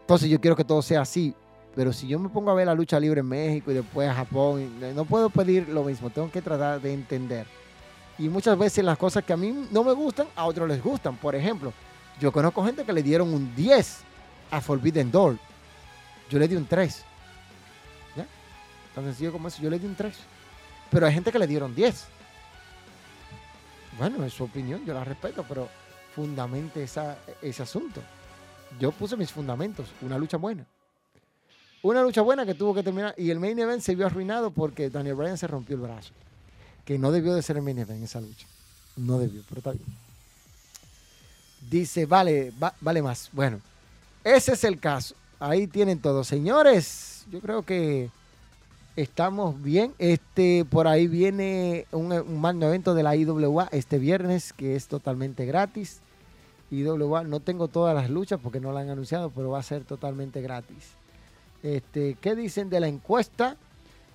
Entonces 0.00 0.30
yo 0.30 0.40
quiero 0.40 0.56
que 0.56 0.64
todo 0.64 0.80
sea 0.80 1.02
así. 1.02 1.34
Pero 1.74 1.92
si 1.92 2.08
yo 2.08 2.18
me 2.18 2.28
pongo 2.28 2.50
a 2.50 2.54
ver 2.54 2.66
la 2.66 2.74
lucha 2.74 2.98
libre 2.98 3.20
en 3.20 3.28
México 3.28 3.70
y 3.70 3.74
después 3.74 4.08
a 4.08 4.14
Japón, 4.14 4.80
no 4.94 5.04
puedo 5.04 5.30
pedir 5.30 5.68
lo 5.68 5.84
mismo, 5.84 6.10
tengo 6.10 6.30
que 6.30 6.42
tratar 6.42 6.80
de 6.80 6.92
entender. 6.92 7.46
Y 8.18 8.28
muchas 8.28 8.58
veces 8.58 8.84
las 8.84 8.98
cosas 8.98 9.22
que 9.22 9.32
a 9.32 9.36
mí 9.36 9.68
no 9.70 9.84
me 9.84 9.92
gustan, 9.92 10.26
a 10.34 10.44
otros 10.46 10.66
les 10.66 10.82
gustan. 10.82 11.16
Por 11.16 11.36
ejemplo, 11.36 11.72
yo 12.20 12.32
conozco 12.32 12.64
gente 12.64 12.84
que 12.84 12.92
le 12.92 13.02
dieron 13.02 13.32
un 13.32 13.54
10 13.54 13.98
a 14.50 14.60
Forbidden 14.60 15.10
Door. 15.10 15.38
Yo 16.28 16.38
le 16.38 16.48
di 16.48 16.56
un 16.56 16.66
3. 16.66 17.04
¿Ya? 18.16 18.26
Tan 18.94 19.04
sencillo 19.04 19.30
como 19.30 19.46
eso, 19.46 19.62
yo 19.62 19.70
le 19.70 19.78
di 19.78 19.86
un 19.86 19.94
3. 19.94 20.16
Pero 20.90 21.06
hay 21.06 21.14
gente 21.14 21.30
que 21.30 21.38
le 21.38 21.46
dieron 21.46 21.74
10. 21.74 22.06
Bueno, 23.98 24.24
es 24.24 24.32
su 24.32 24.44
opinión, 24.44 24.84
yo 24.86 24.94
la 24.94 25.04
respeto, 25.04 25.44
pero 25.48 25.68
fundamente 26.14 26.82
ese 26.84 27.62
asunto. 27.62 28.00
Yo 28.78 28.92
puse 28.92 29.16
mis 29.16 29.32
fundamentos, 29.32 29.88
una 30.02 30.18
lucha 30.18 30.36
buena. 30.36 30.64
Una 31.82 32.02
lucha 32.02 32.22
buena 32.22 32.44
que 32.44 32.54
tuvo 32.54 32.74
que 32.74 32.82
terminar. 32.82 33.14
Y 33.16 33.30
el 33.30 33.38
main 33.40 33.58
event 33.58 33.82
se 33.82 33.94
vio 33.94 34.06
arruinado 34.06 34.50
porque 34.50 34.90
Daniel 34.90 35.14
Bryan 35.14 35.38
se 35.38 35.46
rompió 35.46 35.76
el 35.76 35.82
brazo. 35.82 36.12
Que 36.84 36.98
no 36.98 37.12
debió 37.12 37.34
de 37.34 37.42
ser 37.42 37.56
el 37.56 37.62
main 37.62 37.78
event 37.78 37.98
en 37.98 38.04
esa 38.04 38.20
lucha. 38.20 38.46
No 38.96 39.18
debió, 39.18 39.42
pero 39.48 39.60
está 39.60 39.72
bien. 39.72 39.84
Dice, 41.70 42.06
vale, 42.06 42.52
vale 42.80 43.02
más. 43.02 43.30
Bueno, 43.32 43.60
ese 44.24 44.52
es 44.52 44.64
el 44.64 44.80
caso. 44.80 45.14
Ahí 45.38 45.66
tienen 45.66 46.00
todo. 46.00 46.24
Señores, 46.24 47.26
yo 47.30 47.40
creo 47.40 47.62
que 47.64 48.10
estamos 49.00 49.62
bien. 49.62 49.94
Este, 49.98 50.64
por 50.64 50.88
ahí 50.88 51.06
viene 51.06 51.86
un, 51.92 52.12
un 52.12 52.62
evento 52.62 52.94
de 52.94 53.02
la 53.02 53.14
IWA 53.14 53.68
este 53.70 53.98
viernes 53.98 54.52
que 54.52 54.74
es 54.74 54.88
totalmente 54.88 55.46
gratis. 55.46 56.00
IWA, 56.70 57.24
no 57.24 57.40
tengo 57.40 57.68
todas 57.68 57.94
las 57.94 58.10
luchas 58.10 58.40
porque 58.42 58.60
no 58.60 58.72
la 58.72 58.80
han 58.80 58.90
anunciado, 58.90 59.30
pero 59.30 59.50
va 59.50 59.60
a 59.60 59.62
ser 59.62 59.84
totalmente 59.84 60.42
gratis. 60.42 60.90
Este, 61.62 62.16
¿Qué 62.20 62.34
dicen 62.34 62.70
de 62.70 62.80
la 62.80 62.88
encuesta? 62.88 63.56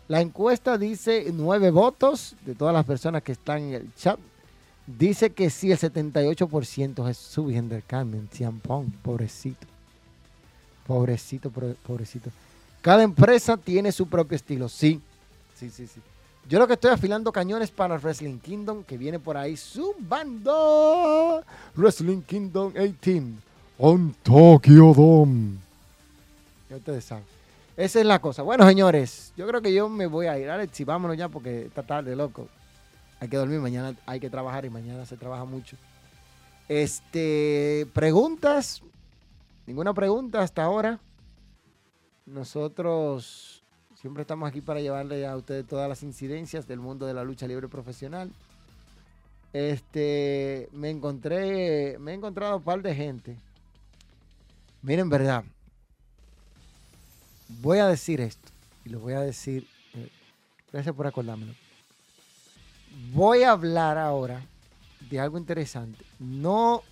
La 0.07 0.22
encuesta 0.22 0.77
dice 0.77 1.31
nueve 1.34 1.72
votos 1.72 2.35
de 2.45 2.53
todas 2.53 2.73
las 2.73 2.85
personas 2.85 3.23
que 3.23 3.31
están 3.31 3.60
en 3.60 3.73
el 3.73 3.95
chat. 3.95 4.19
Dice 4.85 5.30
que 5.30 5.49
sí, 5.49 5.72
el 5.72 5.80
78% 5.80 7.10
es 7.10 7.18
Subhender 7.18 7.84
Carmen, 7.84 8.27
Ciampón, 8.30 8.91
pobrecito. 8.91 9.65
Pobrecito, 10.85 11.49
pobrecito. 11.49 12.31
Cada 12.84 13.01
empresa 13.01 13.55
tiene 13.55 13.93
su 13.93 14.07
propio 14.07 14.35
estilo, 14.35 14.68
sí. 14.68 14.99
Sí, 15.55 15.69
sí, 15.69 15.88
sí. 15.88 16.01
Yo 16.49 16.60
lo 16.60 16.68
que 16.68 16.73
estoy 16.73 16.91
afilando 16.91 17.31
cañones 17.31 17.72
para 17.72 17.97
Wrestling 17.97 18.39
Kingdom, 18.39 18.84
que 18.84 18.97
viene 18.97 19.19
por 19.19 19.38
ahí 19.38 19.55
zumbando. 19.55 21.41
Wrestling 21.77 22.22
Kingdom 22.23 22.73
18 22.73 23.23
on 23.77 24.14
Tokyo 24.22 24.93
Dome. 24.93 25.55
Ya 26.69 26.76
ustedes 26.76 27.05
saben. 27.05 27.23
Esa 27.77 28.01
es 28.01 28.05
la 28.05 28.19
cosa. 28.19 28.41
Bueno, 28.41 28.68
señores, 28.68 29.31
yo 29.38 29.47
creo 29.47 29.61
que 29.61 29.73
yo 29.73 29.88
me 29.88 30.05
voy 30.05 30.26
a 30.26 30.38
ir. 30.38 30.49
Alex, 30.49 30.77
y 30.81 30.84
vámonos 30.84 31.15
ya 31.15 31.30
porque 31.30 31.68
está 31.68 31.84
tarde, 31.84 32.18
loco. 32.18 32.49
Hay 33.22 33.30
que 33.30 33.38
dormir, 33.38 33.61
mañana 33.61 33.95
hay 34.05 34.19
que 34.19 34.30
trabajar 34.30 34.65
y 34.65 34.69
mañana 34.69 35.05
se 35.05 35.15
trabaja 35.15 35.45
mucho. 35.45 35.77
Este, 36.68 37.88
preguntas. 37.93 38.81
Ninguna 39.65 39.93
pregunta 39.93 40.41
hasta 40.41 40.64
ahora. 40.64 40.99
Nosotros 42.25 43.63
siempre 43.95 44.21
estamos 44.21 44.47
aquí 44.47 44.61
para 44.61 44.79
llevarle 44.79 45.27
a 45.27 45.35
ustedes 45.35 45.67
todas 45.67 45.89
las 45.89 46.03
incidencias 46.03 46.67
del 46.67 46.79
mundo 46.79 47.05
de 47.05 47.13
la 47.13 47.23
lucha 47.23 47.47
libre 47.47 47.67
profesional. 47.67 48.31
Este, 49.51 50.69
me 50.71 50.89
encontré, 50.89 51.97
me 51.99 52.11
he 52.11 52.15
encontrado 52.15 52.57
un 52.57 52.63
par 52.63 52.81
de 52.81 52.95
gente. 52.95 53.37
Miren, 54.81 55.09
verdad. 55.09 55.43
Voy 57.61 57.79
a 57.79 57.87
decir 57.87 58.21
esto 58.21 58.51
y 58.85 58.89
lo 58.89 58.99
voy 58.99 59.13
a 59.13 59.19
decir. 59.19 59.67
Eh, 59.93 60.09
gracias 60.71 60.95
por 60.95 61.05
acordármelo. 61.05 61.53
Voy 63.11 63.43
a 63.43 63.51
hablar 63.51 63.97
ahora 63.97 64.41
de 65.09 65.19
algo 65.19 65.37
interesante. 65.37 66.03
No 66.19 66.83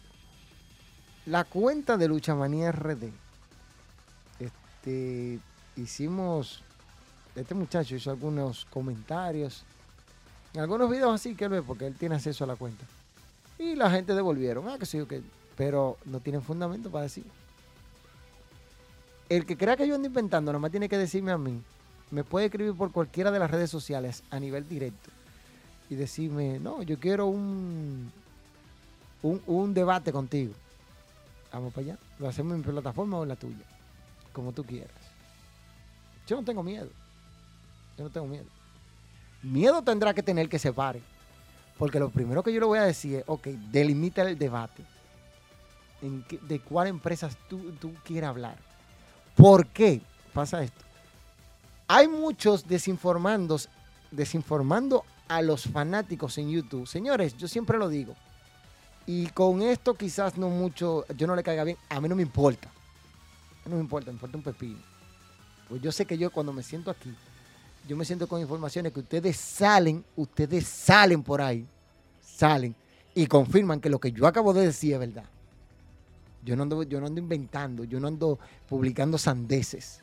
la 1.26 1.46
cuenta 1.46 1.98
de 1.98 2.08
Lucha 2.08 2.36
Manía 2.36 2.72
RD 2.72 3.21
este, 4.82 5.40
hicimos, 5.76 6.64
este 7.36 7.54
muchacho 7.54 7.96
hizo 7.96 8.10
algunos 8.10 8.66
comentarios, 8.66 9.64
en 10.56 10.62
algunos 10.62 10.90
videos 10.90 11.14
así 11.14 11.36
que 11.36 11.46
él 11.46 11.52
ve, 11.52 11.62
porque 11.62 11.86
él 11.86 11.96
tiene 11.96 12.16
acceso 12.16 12.46
a 12.46 12.48
la 12.48 12.56
cuenta. 12.56 12.84
Y 13.60 13.76
la 13.76 13.92
gente 13.92 14.16
devolvieron, 14.16 14.68
ah, 14.70 14.80
que 14.80 14.88
sí, 14.88 15.06
que, 15.06 15.22
pero 15.56 15.98
no 16.06 16.20
tienen 16.20 16.42
fundamento 16.42 16.90
para 16.90 17.04
decir. 17.04 17.26
El 19.30 19.46
que 19.46 19.56
crea 19.56 19.78
que 19.78 19.88
yo 19.88 19.94
ando 19.94 20.08
inventando, 20.08 20.52
nomás 20.52 20.72
tiene 20.72 20.90
que 20.90 20.98
decirme 20.98 21.32
a 21.32 21.38
mí, 21.38 21.62
me 22.10 22.24
puede 22.24 22.48
escribir 22.48 22.74
por 22.74 22.92
cualquiera 22.92 23.30
de 23.30 23.38
las 23.38 23.52
redes 23.52 23.70
sociales 23.70 24.24
a 24.32 24.40
nivel 24.40 24.68
directo 24.68 25.12
y 25.92 25.96
decirme, 25.96 26.60
no, 26.60 26.82
yo 26.82 27.00
quiero 27.00 27.28
un, 27.28 28.12
un, 29.22 29.42
un 29.46 29.74
debate 29.76 30.12
contigo. 30.12 30.54
Vamos 31.54 31.72
para 31.72 31.86
allá. 31.86 31.98
Lo 32.18 32.28
hacemos 32.28 32.54
en 32.54 32.60
mi 32.60 32.64
plataforma 32.64 33.20
o 33.20 33.24
en 33.24 33.30
la 33.30 33.36
tuya 33.36 33.66
como 34.34 34.52
tú 34.52 34.64
quieras. 34.64 34.92
Yo 36.28 36.38
no 36.38 36.44
tengo 36.44 36.64
miedo. 36.64 36.90
Yo 37.98 38.06
no 38.06 38.10
tengo 38.10 38.28
miedo. 38.28 38.46
Miedo 39.42 39.82
tendrá 39.82 40.14
que 40.14 40.24
tener 40.24 40.48
que 40.48 40.60
se 40.60 40.72
pare. 40.72 41.02
Porque 41.78 42.00
lo 42.00 42.10
primero 42.10 42.44
que 42.44 42.54
yo 42.54 42.60
le 42.60 42.66
voy 42.66 42.80
a 42.80 42.84
decir 42.84 43.16
es, 43.16 43.24
ok, 43.28 43.48
delimita 43.48 44.22
el 44.22 44.38
debate. 44.38 44.84
En 46.02 46.26
¿De 46.48 46.60
cuál 46.60 46.88
empresas 46.88 47.36
tú, 47.50 47.72
tú 47.74 47.94
quieres 48.04 48.30
hablar? 48.30 48.56
¿Por 49.36 49.68
qué 49.68 50.02
pasa 50.34 50.64
esto? 50.64 50.84
Hay 51.88 52.08
muchos 52.08 52.68
desinformando, 52.68 53.60
desinformando 54.12 55.04
a 55.28 55.42
los 55.42 55.64
fanáticos 55.64 56.38
en 56.38 56.52
YouTube. 56.52 56.88
Señores, 56.88 57.36
yo 57.38 57.48
siempre 57.48 57.78
lo 57.78 57.90
digo. 57.90 58.16
Y 59.06 59.28
con 59.28 59.62
esto 59.62 59.96
quizás 59.96 60.38
no 60.38 60.50
mucho, 60.50 61.06
yo 61.16 61.28
no 61.28 61.36
le 61.36 61.44
caiga 61.44 61.64
bien, 61.64 61.78
a 61.90 62.00
mí 62.00 62.08
no 62.08 62.16
me 62.16 62.22
importa. 62.22 62.70
No 63.66 63.76
me 63.76 63.82
importa, 63.82 64.08
me 64.08 64.14
importa 64.14 64.38
un 64.38 64.44
pepino. 64.44 64.80
Pues 65.70 65.82
yo 65.82 65.92
sé 65.92 66.06
que 66.06 66.18
yo 66.18 66.32
cuando 66.32 66.52
me 66.52 66.64
siento 66.64 66.92
aquí, 66.92 67.14
yo 67.88 67.96
me 67.96 68.06
siento 68.06 68.28
con 68.28 68.42
informaciones 68.42 68.92
que 68.92 69.00
ustedes 69.00 69.38
salen, 69.38 70.04
ustedes 70.16 70.68
salen 70.68 71.24
por 71.24 71.42
ahí, 71.42 71.66
salen 72.22 72.76
y 73.16 73.26
confirman 73.28 73.80
que 73.80 73.90
lo 73.90 74.00
que 74.00 74.12
yo 74.12 74.28
acabo 74.28 74.54
de 74.54 74.66
decir 74.66 74.94
es 74.94 75.00
verdad. 75.00 75.26
Yo 76.44 76.56
no 76.56 76.64
ando, 76.64 76.84
yo 76.84 77.00
no 77.00 77.08
ando 77.08 77.20
inventando, 77.20 77.84
yo 77.84 78.00
no 78.00 78.08
ando 78.08 78.40
publicando 78.68 79.18
sandeces. 79.18 80.02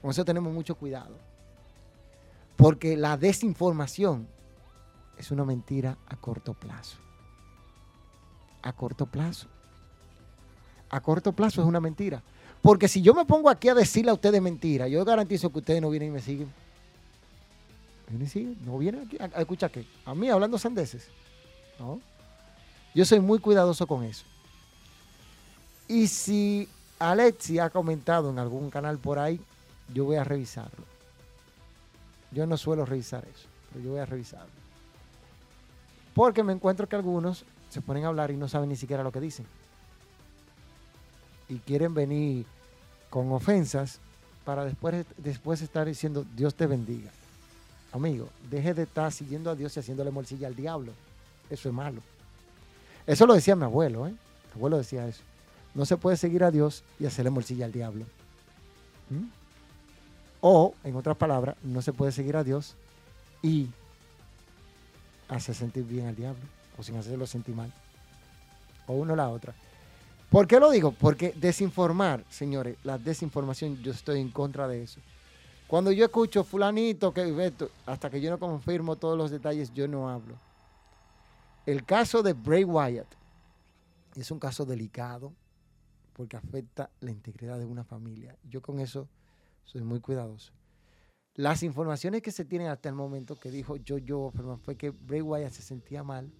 Con 0.00 0.10
eso 0.10 0.24
tenemos 0.24 0.52
mucho 0.52 0.76
cuidado. 0.76 1.16
Porque 2.56 2.96
la 2.96 3.16
desinformación 3.16 4.28
es 5.18 5.30
una 5.30 5.44
mentira 5.44 5.98
a 6.06 6.16
corto 6.16 6.54
plazo. 6.54 6.98
A 8.62 8.72
corto 8.72 9.06
plazo. 9.06 9.48
A 10.90 11.00
corto 11.00 11.32
plazo 11.32 11.62
es 11.62 11.66
una 11.66 11.80
mentira. 11.80 12.22
Porque 12.64 12.88
si 12.88 13.02
yo 13.02 13.12
me 13.12 13.26
pongo 13.26 13.50
aquí 13.50 13.68
a 13.68 13.74
decirle 13.74 14.10
a 14.10 14.14
ustedes 14.14 14.40
mentiras, 14.40 14.90
yo 14.90 15.04
garantizo 15.04 15.52
que 15.52 15.58
ustedes 15.58 15.82
no 15.82 15.90
vienen 15.90 16.08
y 16.08 16.12
me 16.12 16.22
siguen. 16.22 16.50
Vienen 18.08 18.56
y 18.62 18.64
no 18.64 18.78
vienen 18.78 19.02
aquí 19.02 19.18
a, 19.20 19.38
escuchar 19.42 19.70
qué. 19.70 19.84
A 20.06 20.14
mí 20.14 20.30
hablando 20.30 20.56
sandeces. 20.56 21.08
No. 21.78 22.00
Yo 22.94 23.04
soy 23.04 23.20
muy 23.20 23.38
cuidadoso 23.38 23.86
con 23.86 24.02
eso. 24.02 24.24
Y 25.88 26.06
si 26.06 26.66
Alexi 26.98 27.58
ha 27.58 27.68
comentado 27.68 28.30
en 28.30 28.38
algún 28.38 28.70
canal 28.70 28.96
por 28.96 29.18
ahí, 29.18 29.38
yo 29.92 30.06
voy 30.06 30.16
a 30.16 30.24
revisarlo. 30.24 30.86
Yo 32.30 32.46
no 32.46 32.56
suelo 32.56 32.86
revisar 32.86 33.26
eso, 33.26 33.46
pero 33.74 33.84
yo 33.84 33.90
voy 33.90 34.00
a 34.00 34.06
revisarlo. 34.06 34.48
Porque 36.14 36.42
me 36.42 36.54
encuentro 36.54 36.88
que 36.88 36.96
algunos 36.96 37.44
se 37.68 37.82
ponen 37.82 38.06
a 38.06 38.08
hablar 38.08 38.30
y 38.30 38.38
no 38.38 38.48
saben 38.48 38.70
ni 38.70 38.76
siquiera 38.76 39.02
lo 39.02 39.12
que 39.12 39.20
dicen. 39.20 39.44
Y 41.48 41.58
quieren 41.58 41.94
venir 41.94 42.46
con 43.10 43.30
ofensas 43.32 44.00
para 44.44 44.64
después, 44.64 45.06
después 45.16 45.62
estar 45.62 45.86
diciendo 45.86 46.24
Dios 46.36 46.54
te 46.54 46.66
bendiga. 46.66 47.10
Amigo, 47.92 48.28
deje 48.50 48.74
de 48.74 48.82
estar 48.82 49.12
siguiendo 49.12 49.50
a 49.50 49.54
Dios 49.54 49.76
y 49.76 49.80
haciéndole 49.80 50.10
morcilla 50.10 50.48
al 50.48 50.56
diablo. 50.56 50.92
Eso 51.48 51.68
es 51.68 51.74
malo. 51.74 52.00
Eso 53.06 53.26
lo 53.26 53.34
decía 53.34 53.54
mi 53.54 53.64
abuelo, 53.64 54.08
¿eh? 54.08 54.10
Mi 54.10 54.56
abuelo 54.56 54.78
decía 54.78 55.06
eso. 55.06 55.22
No 55.74 55.84
se 55.84 55.96
puede 55.96 56.16
seguir 56.16 56.44
a 56.44 56.50
Dios 56.50 56.82
y 56.98 57.06
hacerle 57.06 57.30
morcilla 57.30 57.66
al 57.66 57.72
diablo. 57.72 58.04
¿Mm? 59.10 59.28
O, 60.40 60.74
en 60.84 60.96
otras 60.96 61.16
palabras, 61.16 61.56
no 61.62 61.82
se 61.82 61.92
puede 61.92 62.12
seguir 62.12 62.36
a 62.36 62.44
Dios 62.44 62.74
y 63.42 63.68
hacer 65.28 65.54
sentir 65.54 65.84
bien 65.84 66.06
al 66.06 66.16
diablo 66.16 66.42
o 66.78 66.82
sin 66.82 66.96
hacerlo 66.96 67.26
sentir 67.26 67.54
mal. 67.54 67.72
O 68.86 68.94
uno 68.94 69.12
o 69.12 69.16
la 69.16 69.28
otra. 69.28 69.54
¿Por 70.30 70.46
qué 70.46 70.58
lo 70.58 70.70
digo? 70.70 70.92
Porque 70.92 71.32
desinformar, 71.36 72.24
señores, 72.28 72.76
la 72.82 72.98
desinformación, 72.98 73.80
yo 73.82 73.92
estoy 73.92 74.20
en 74.20 74.30
contra 74.30 74.66
de 74.66 74.82
eso. 74.82 75.00
Cuando 75.66 75.92
yo 75.92 76.04
escucho 76.04 76.44
fulanito, 76.44 77.12
que 77.12 77.52
hasta 77.86 78.10
que 78.10 78.20
yo 78.20 78.30
no 78.30 78.38
confirmo 78.38 78.96
todos 78.96 79.16
los 79.16 79.30
detalles, 79.30 79.72
yo 79.72 79.88
no 79.88 80.08
hablo. 80.08 80.36
El 81.66 81.84
caso 81.84 82.22
de 82.22 82.34
Bray 82.34 82.64
Wyatt 82.64 83.08
es 84.14 84.30
un 84.30 84.38
caso 84.38 84.64
delicado 84.64 85.32
porque 86.12 86.36
afecta 86.36 86.90
la 87.00 87.10
integridad 87.10 87.58
de 87.58 87.64
una 87.64 87.84
familia. 87.84 88.36
Yo 88.48 88.60
con 88.60 88.80
eso 88.80 89.08
soy 89.64 89.82
muy 89.82 90.00
cuidadoso. 90.00 90.52
Las 91.34 91.62
informaciones 91.62 92.22
que 92.22 92.30
se 92.30 92.44
tienen 92.44 92.68
hasta 92.68 92.88
el 92.88 92.94
momento 92.94 93.34
que 93.34 93.50
dijo 93.50 93.76
yo, 93.76 93.98
yo, 93.98 94.32
fue 94.62 94.76
que 94.76 94.90
Bray 94.90 95.22
Wyatt 95.22 95.52
se 95.52 95.62
sentía 95.62 96.04
mal, 96.04 96.30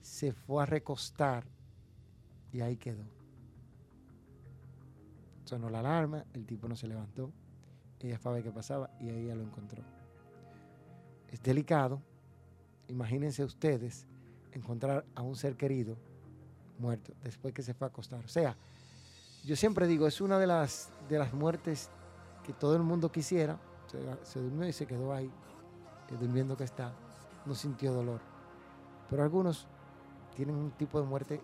se 0.00 0.32
fue 0.32 0.62
a 0.62 0.66
recostar 0.66 1.44
y 2.52 2.60
ahí 2.60 2.76
quedó. 2.76 3.04
Sonó 5.44 5.70
la 5.70 5.80
alarma, 5.80 6.24
el 6.32 6.46
tipo 6.46 6.68
no 6.68 6.76
se 6.76 6.86
levantó, 6.86 7.32
ella 8.00 8.18
fue 8.18 8.32
a 8.32 8.34
ver 8.36 8.44
qué 8.44 8.50
pasaba 8.50 8.90
y 9.00 9.08
ahí 9.08 9.24
ella 9.24 9.34
lo 9.34 9.42
encontró. 9.42 9.82
Es 11.28 11.42
delicado, 11.42 12.02
imagínense 12.88 13.44
ustedes 13.44 14.06
encontrar 14.52 15.04
a 15.14 15.22
un 15.22 15.34
ser 15.34 15.56
querido 15.56 15.96
muerto 16.78 17.12
después 17.22 17.54
que 17.54 17.62
se 17.62 17.74
fue 17.74 17.86
a 17.86 17.90
acostar. 17.90 18.24
O 18.24 18.28
sea, 18.28 18.56
yo 19.44 19.56
siempre 19.56 19.86
digo, 19.86 20.06
es 20.06 20.20
una 20.20 20.38
de 20.38 20.46
las, 20.46 20.90
de 21.08 21.18
las 21.18 21.32
muertes 21.32 21.90
que 22.44 22.52
todo 22.52 22.76
el 22.76 22.82
mundo 22.82 23.10
quisiera. 23.10 23.58
Se, 24.24 24.40
durmió 24.40 24.66
y 24.66 24.72
se 24.72 24.86
quedó 24.86 25.12
ahí, 25.12 25.26
eh, 25.26 26.16
durmiendo 26.18 26.56
que 26.56 26.64
está. 26.64 26.94
No 27.44 27.54
sintió 27.54 27.92
dolor. 27.92 28.20
Pero 29.10 29.22
algunos 29.22 29.66
tienen 30.34 30.56
un 30.56 30.70
tipo 30.70 31.00
de 31.00 31.06
muerte 31.06 31.40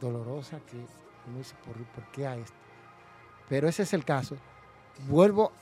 dolorosa 0.00 0.58
que 0.60 0.76
uno 0.76 1.38
dice, 1.38 1.54
¿por, 1.64 1.76
¿por 1.76 2.04
qué 2.12 2.26
a 2.26 2.36
esto? 2.36 2.56
Pero 3.48 3.68
ese 3.68 3.82
es 3.82 3.92
el 3.92 4.04
caso. 4.04 4.36
Vuelvo 5.08 5.52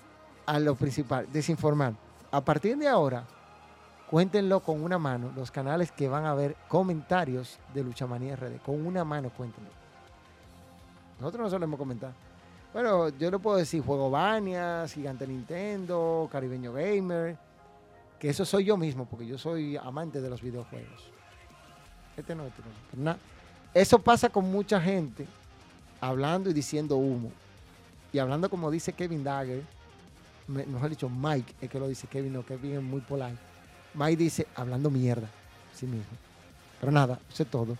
a 0.47 0.59
lo 0.59 0.74
principal, 0.74 1.27
desinformar. 1.32 1.94
A 2.31 2.40
partir 2.40 2.77
de 2.77 2.89
ahora, 2.89 3.24
cuéntenlo 4.11 4.61
con 4.61 4.82
una 4.82 4.98
mano, 4.98 5.32
los 5.36 5.51
canales 5.51 5.93
que 5.93 6.09
van 6.09 6.24
a 6.24 6.35
ver 6.35 6.56
comentarios 6.69 7.59
de 7.73 7.82
Luchamanía 7.82 8.36
RD. 8.36 8.59
Con 8.65 8.86
una 8.86 9.05
mano 9.05 9.31
cuéntenlo. 9.31 9.70
Nosotros 11.20 11.44
no 11.44 11.51
solemos 11.51 11.78
comentar. 11.78 12.12
Bueno, 12.73 13.09
yo 13.11 13.31
le 13.31 13.39
puedo 13.39 13.56
decir 13.56 13.85
Juego 13.85 14.11
Banias, 14.11 14.93
Gigante 14.93 15.27
Nintendo, 15.27 16.28
Caribeño 16.31 16.73
Gamer, 16.73 17.36
que 18.19 18.31
eso 18.31 18.44
soy 18.44 18.65
yo 18.65 18.77
mismo, 18.77 19.06
porque 19.06 19.27
yo 19.27 19.39
soy 19.39 19.77
amante 19.77 20.20
de 20.20 20.28
los 20.28 20.43
videojuegos. 20.43 21.11
Este 22.16 22.35
no, 22.35 22.44
este 22.47 22.62
no. 22.97 23.16
Eso 23.75 23.99
pasa 23.99 24.29
con 24.29 24.51
mucha 24.51 24.81
gente 24.81 25.27
hablando 26.01 26.49
y 26.49 26.53
diciendo 26.53 26.97
humo. 26.97 27.33
Y 28.13 28.19
hablando 28.19 28.49
como 28.49 28.71
dice 28.71 28.93
Kevin 28.93 29.25
Dagger, 29.25 29.63
mejor 30.47 30.91
dicho, 30.91 31.09
Mike, 31.09 31.53
es 31.61 31.69
que 31.69 31.81
lo 31.81 31.89
dice 31.89 32.07
Kevin, 32.07 32.35
no, 32.35 32.47
Kevin 32.47 32.77
es 32.77 32.83
muy 32.83 33.01
polite. 33.01 33.37
Mike 33.95 34.17
dice, 34.17 34.47
hablando 34.55 34.91
mierda, 34.91 35.29
sí 35.75 35.87
mismo. 35.87 36.05
Pero 36.81 36.93
nada, 36.93 37.19
eso 37.33 37.43
es 37.43 37.51
todo. 37.51 37.77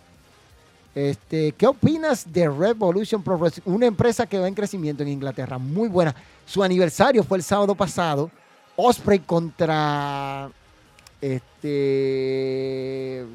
Este, 0.93 1.51
¿Qué 1.51 1.67
opinas 1.67 2.31
de 2.31 2.49
Revolution 2.49 3.21
Pro 3.21 3.37
Wrestling? 3.37 3.63
Una 3.65 3.85
empresa 3.85 4.25
que 4.25 4.39
va 4.39 4.47
en 4.47 4.53
crecimiento 4.53 5.03
en 5.03 5.09
Inglaterra, 5.09 5.57
muy 5.57 5.89
buena. 5.89 6.15
Su 6.45 6.63
aniversario 6.63 7.23
fue 7.23 7.37
el 7.37 7.43
sábado 7.43 7.75
pasado. 7.75 8.31
Osprey 8.77 9.19
contra 9.19 10.49
este 11.21 13.25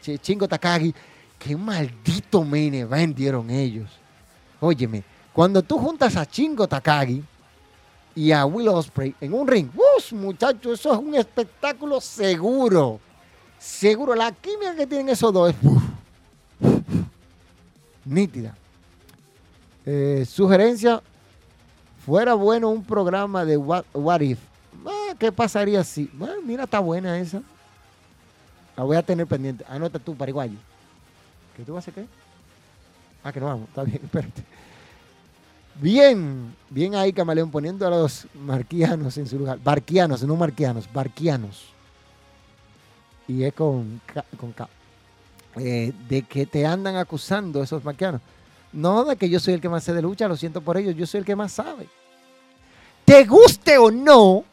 che, 0.00 0.18
Chingo 0.18 0.48
Takagi. 0.48 0.92
Qué 1.38 1.56
maldito 1.56 2.42
main 2.44 2.74
event 2.74 3.16
dieron 3.16 3.48
ellos. 3.50 3.90
Óyeme, 4.60 5.04
cuando 5.32 5.62
tú 5.62 5.78
juntas 5.78 6.16
a 6.16 6.26
Chingo 6.26 6.66
Takagi 6.66 7.22
y 8.14 8.32
a 8.32 8.44
Will 8.44 8.68
Osprey 8.68 9.14
en 9.20 9.32
un 9.32 9.46
ring, 9.46 9.68
¡uh, 9.74 10.14
muchachos! 10.16 10.80
Eso 10.80 10.92
es 10.92 10.98
un 10.98 11.14
espectáculo 11.14 12.00
seguro. 12.00 12.98
Seguro. 13.58 14.14
La 14.14 14.32
química 14.32 14.74
que 14.74 14.86
tienen 14.86 15.08
esos 15.10 15.32
dos 15.32 15.50
es 15.50 15.56
nítida. 18.04 18.56
Eh, 19.86 20.26
sugerencia, 20.28 21.02
fuera 22.04 22.34
bueno 22.34 22.68
un 22.68 22.82
programa 22.82 23.44
de 23.44 23.56
What, 23.56 24.20
If. 24.20 24.38
Ah, 24.84 25.14
¿Qué 25.18 25.30
pasaría 25.30 25.84
si? 25.84 26.10
mira, 26.44 26.64
está 26.64 26.80
buena 26.80 27.18
esa. 27.18 27.42
La 28.76 28.84
voy 28.84 28.96
a 28.96 29.02
tener 29.02 29.26
pendiente. 29.26 29.64
Anota 29.68 29.98
tú, 29.98 30.14
Paraguayo. 30.14 30.56
¿Qué 31.58 31.64
tú 31.64 31.76
hacer 31.76 31.92
qué? 31.92 32.06
Ah, 33.24 33.32
que 33.32 33.40
no 33.40 33.46
vamos. 33.46 33.68
Está 33.68 33.82
bien, 33.82 34.00
espérate. 34.04 34.44
Bien, 35.80 36.54
bien 36.70 36.94
ahí, 36.94 37.12
Camaleón, 37.12 37.50
poniendo 37.50 37.84
a 37.84 37.90
los 37.90 38.28
marquianos 38.34 39.18
en 39.18 39.26
su 39.26 39.40
lugar. 39.40 39.58
Barquianos, 39.62 40.22
no 40.22 40.36
marquianos, 40.36 40.88
barquianos. 40.92 41.66
Y 43.26 43.42
es 43.42 43.52
con 43.54 44.00
con 44.38 44.52
K. 44.52 44.68
Eh, 45.56 45.92
de 46.08 46.22
que 46.22 46.46
te 46.46 46.64
andan 46.64 46.94
acusando 46.94 47.60
esos 47.60 47.82
marquianos. 47.82 48.20
No 48.72 49.04
de 49.04 49.16
que 49.16 49.28
yo 49.28 49.40
soy 49.40 49.54
el 49.54 49.60
que 49.60 49.68
más 49.68 49.82
sé 49.82 49.92
de 49.92 50.02
lucha, 50.02 50.28
lo 50.28 50.36
siento 50.36 50.60
por 50.60 50.76
ellos, 50.76 50.94
yo 50.94 51.06
soy 51.08 51.18
el 51.18 51.26
que 51.26 51.34
más 51.34 51.52
sabe. 51.52 51.88
Te 53.04 53.24
guste 53.24 53.78
o 53.78 53.90
no, 53.90 54.44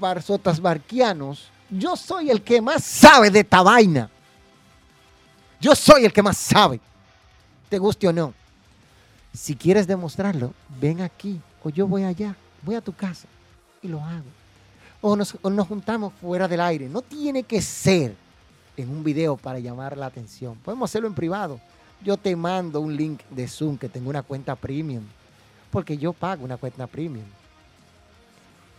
barzotas 0.00 0.60
barquianos, 0.60 1.50
yo 1.70 1.94
soy 1.94 2.30
el 2.30 2.42
que 2.42 2.60
más 2.60 2.82
sabe 2.82 3.30
de 3.30 3.40
esta 3.40 3.62
vaina. 3.62 4.10
Yo 5.60 5.74
soy 5.74 6.04
el 6.04 6.12
que 6.12 6.22
más 6.22 6.36
sabe. 6.36 6.80
Te 7.68 7.78
guste 7.78 8.08
o 8.08 8.12
no. 8.12 8.32
Si 9.32 9.54
quieres 9.54 9.86
demostrarlo, 9.86 10.52
ven 10.80 11.00
aquí 11.00 11.40
o 11.62 11.70
yo 11.70 11.86
voy 11.86 12.04
allá, 12.04 12.34
voy 12.62 12.74
a 12.74 12.80
tu 12.80 12.92
casa 12.92 13.28
y 13.82 13.88
lo 13.88 14.00
hago. 14.02 14.26
O 15.00 15.14
nos, 15.14 15.36
o 15.42 15.50
nos 15.50 15.68
juntamos 15.68 16.12
fuera 16.20 16.48
del 16.48 16.60
aire. 16.60 16.88
No 16.88 17.02
tiene 17.02 17.42
que 17.42 17.60
ser 17.62 18.14
en 18.76 18.88
un 18.88 19.04
video 19.04 19.36
para 19.36 19.58
llamar 19.58 19.96
la 19.96 20.06
atención. 20.06 20.56
Podemos 20.56 20.90
hacerlo 20.90 21.08
en 21.08 21.14
privado. 21.14 21.60
Yo 22.02 22.16
te 22.16 22.34
mando 22.34 22.80
un 22.80 22.96
link 22.96 23.22
de 23.30 23.46
Zoom 23.48 23.76
que 23.76 23.88
tengo 23.88 24.10
una 24.10 24.22
cuenta 24.22 24.54
premium. 24.56 25.04
Porque 25.70 25.98
yo 25.98 26.12
pago 26.12 26.44
una 26.44 26.56
cuenta 26.56 26.86
premium. 26.86 27.26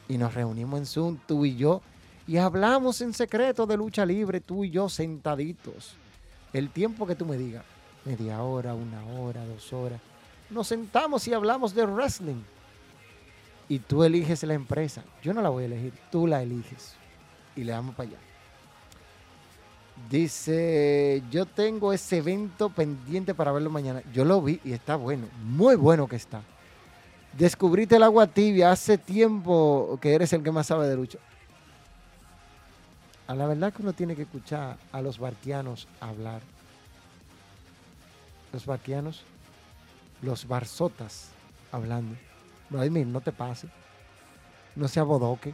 Y 0.07 0.17
nos 0.17 0.33
reunimos 0.33 0.79
en 0.79 0.85
Zoom, 0.85 1.17
tú 1.27 1.45
y 1.45 1.55
yo, 1.55 1.81
y 2.27 2.37
hablamos 2.37 3.01
en 3.01 3.13
secreto 3.13 3.65
de 3.65 3.77
lucha 3.77 4.05
libre, 4.05 4.39
tú 4.39 4.63
y 4.63 4.71
yo 4.71 4.89
sentaditos. 4.89 5.95
El 6.53 6.69
tiempo 6.69 7.05
que 7.05 7.15
tú 7.15 7.25
me 7.25 7.37
digas, 7.37 7.63
media 8.05 8.41
hora, 8.41 8.73
una 8.73 9.03
hora, 9.05 9.45
dos 9.45 9.71
horas. 9.73 9.99
Nos 10.49 10.67
sentamos 10.67 11.27
y 11.27 11.33
hablamos 11.33 11.75
de 11.75 11.85
wrestling. 11.85 12.41
Y 13.67 13.79
tú 13.79 14.03
eliges 14.03 14.41
la 14.43 14.55
empresa. 14.55 15.03
Yo 15.21 15.33
no 15.33 15.41
la 15.41 15.49
voy 15.49 15.63
a 15.63 15.65
elegir, 15.67 15.93
tú 16.11 16.25
la 16.25 16.41
eliges. 16.41 16.95
Y 17.55 17.63
le 17.63 17.71
damos 17.71 17.93
para 17.93 18.09
allá. 18.09 18.17
Dice, 20.09 21.21
yo 21.29 21.45
tengo 21.45 21.93
ese 21.93 22.17
evento 22.17 22.69
pendiente 22.69 23.35
para 23.35 23.51
verlo 23.51 23.69
mañana. 23.69 24.01
Yo 24.11 24.25
lo 24.25 24.41
vi 24.41 24.59
y 24.63 24.71
está 24.71 24.95
bueno, 24.95 25.27
muy 25.43 25.75
bueno 25.75 26.07
que 26.07 26.15
está. 26.15 26.41
Descubriste 27.37 27.97
el 27.97 28.03
agua 28.03 28.25
tibia 28.25 28.71
hace 28.71 28.97
tiempo 28.97 29.99
que 30.01 30.15
eres 30.15 30.33
el 30.33 30.41
que 30.41 30.51
más 30.51 30.65
sabe 30.67 30.87
de 30.87 30.95
lucha. 30.95 31.19
A 33.29 33.35
la 33.35 33.45
verdad 33.45 33.71
que 33.71 33.83
uno 33.83 33.93
tiene 33.93 34.15
que 34.15 34.23
escuchar 34.23 34.75
a 34.91 35.01
los 35.03 35.19
barquianos 35.19 35.87
hablar. 35.99 36.41
Los 38.51 38.65
barquianos, 38.65 39.21
los 40.23 40.47
barzotas 40.47 41.29
hablando. 41.71 42.15
Vladimir, 42.71 43.05
no 43.05 43.21
te 43.21 43.31
pase. 43.31 43.67
No 44.75 44.87
sea 44.87 45.03
bodoque. 45.03 45.53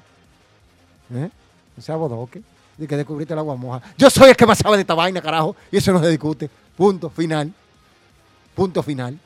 ¿Eh? 1.14 1.30
No 1.76 1.84
sea 1.84 1.98
bodoque 1.98 2.42
de 2.78 2.88
que 2.88 2.96
descubriste 2.96 3.34
el 3.34 3.40
agua 3.40 3.58
moja. 3.58 3.82
Yo 3.98 4.10
soy 4.10 4.30
el 4.30 4.38
que 4.38 4.56
sabe 4.56 4.78
de 4.78 4.82
esta 4.84 4.94
vaina, 4.94 5.22
carajo. 5.22 5.54
Y 5.70 5.76
eso 5.76 5.92
no 5.92 6.00
se 6.00 6.08
discute. 6.08 6.50
Punto 6.78 7.10
final. 7.10 7.54
Punto 8.56 8.84
final. 8.84 9.20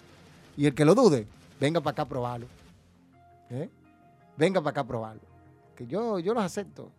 Y 0.57 0.65
el 0.65 0.73
que 0.73 0.85
lo 0.85 0.95
dude, 0.95 1.27
venga 1.59 1.81
para 1.81 1.91
acá 1.91 2.01
a 2.01 2.05
probarlo. 2.05 2.47
¿Eh? 3.51 3.69
Venga 4.37 4.59
para 4.59 4.71
acá 4.71 4.81
a 4.81 4.87
probarlo. 4.87 5.21
Que 5.75 5.85
yo, 5.85 6.17
yo 6.17 6.33
los 6.33 6.43
acepto. 6.43 6.89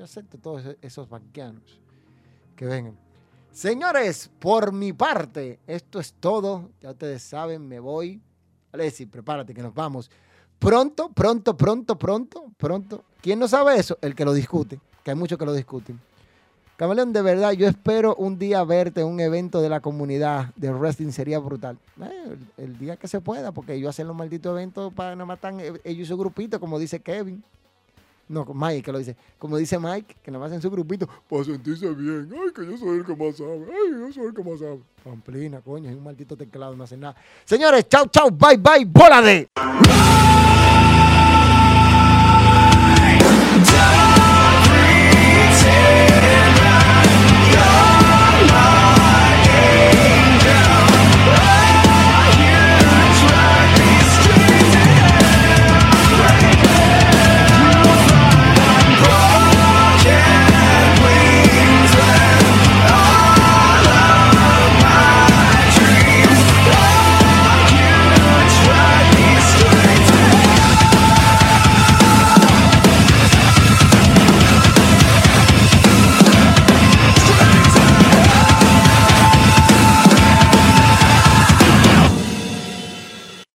Yo 0.00 0.04
acepto 0.04 0.38
todos 0.38 0.64
esos 0.80 1.10
banquianos 1.10 1.78
que 2.56 2.64
vengan. 2.64 2.96
Señores, 3.52 4.30
por 4.38 4.72
mi 4.72 4.94
parte, 4.94 5.58
esto 5.66 6.00
es 6.00 6.14
todo. 6.14 6.70
Ya 6.80 6.92
ustedes 6.92 7.20
saben, 7.20 7.68
me 7.68 7.80
voy. 7.80 8.18
Alessi, 8.72 9.04
prepárate 9.04 9.52
que 9.52 9.60
nos 9.60 9.74
vamos. 9.74 10.10
Pronto, 10.58 11.10
pronto, 11.10 11.54
pronto, 11.54 11.98
pronto, 11.98 12.50
pronto. 12.56 13.04
¿Quién 13.20 13.38
no 13.38 13.46
sabe 13.46 13.76
eso? 13.76 13.98
El 14.00 14.14
que 14.14 14.24
lo 14.24 14.32
discute 14.32 14.80
que 15.04 15.10
hay 15.10 15.16
muchos 15.18 15.38
que 15.38 15.44
lo 15.44 15.52
discuten. 15.52 16.00
Camaleón, 16.78 17.12
de 17.12 17.20
verdad, 17.20 17.52
yo 17.52 17.68
espero 17.68 18.14
un 18.14 18.38
día 18.38 18.64
verte 18.64 19.02
en 19.02 19.06
un 19.06 19.20
evento 19.20 19.60
de 19.60 19.68
la 19.68 19.80
comunidad 19.80 20.54
de 20.56 20.72
wrestling, 20.72 21.10
sería 21.10 21.38
brutal. 21.40 21.78
Eh, 22.02 22.38
el, 22.56 22.78
día 22.78 22.96
que 22.96 23.06
se 23.06 23.20
pueda, 23.20 23.52
porque 23.52 23.74
ellos 23.74 23.90
hacen 23.90 24.06
los 24.06 24.16
malditos 24.16 24.52
eventos 24.52 24.94
para 24.94 25.14
nada 25.14 25.26
más 25.26 25.38
eh, 25.60 25.78
ellos 25.84 26.08
su 26.08 26.16
grupito, 26.16 26.58
como 26.58 26.78
dice 26.78 27.00
Kevin. 27.00 27.44
No, 28.30 28.46
Mike 28.54 28.82
que 28.84 28.92
lo 28.92 28.98
dice. 28.98 29.16
Como 29.40 29.56
dice 29.56 29.76
Mike, 29.76 30.18
que 30.22 30.30
nada 30.30 30.44
más 30.44 30.52
en 30.52 30.62
su 30.62 30.70
grupito, 30.70 31.08
para 31.28 31.42
sentirse 31.42 31.92
bien. 31.94 32.30
Ay, 32.32 32.52
que 32.54 32.64
yo 32.64 32.78
soy 32.78 32.98
el 32.98 33.04
que 33.04 33.16
más 33.16 33.36
sabe. 33.36 33.66
Ay, 33.66 33.90
yo 33.90 34.12
soy 34.12 34.26
el 34.26 34.34
que 34.34 34.44
más 34.44 34.60
sabe. 34.60 34.78
Pamplina, 35.02 35.60
coño, 35.60 35.90
es 35.90 35.96
un 35.96 36.04
maldito 36.04 36.36
teclado, 36.36 36.76
no 36.76 36.84
hace 36.84 36.96
nada. 36.96 37.16
Señores, 37.44 37.88
chau, 37.88 38.06
chau, 38.06 38.30
bye, 38.30 38.56
bye, 38.56 38.84
bola 38.84 39.20
de. 39.20 39.48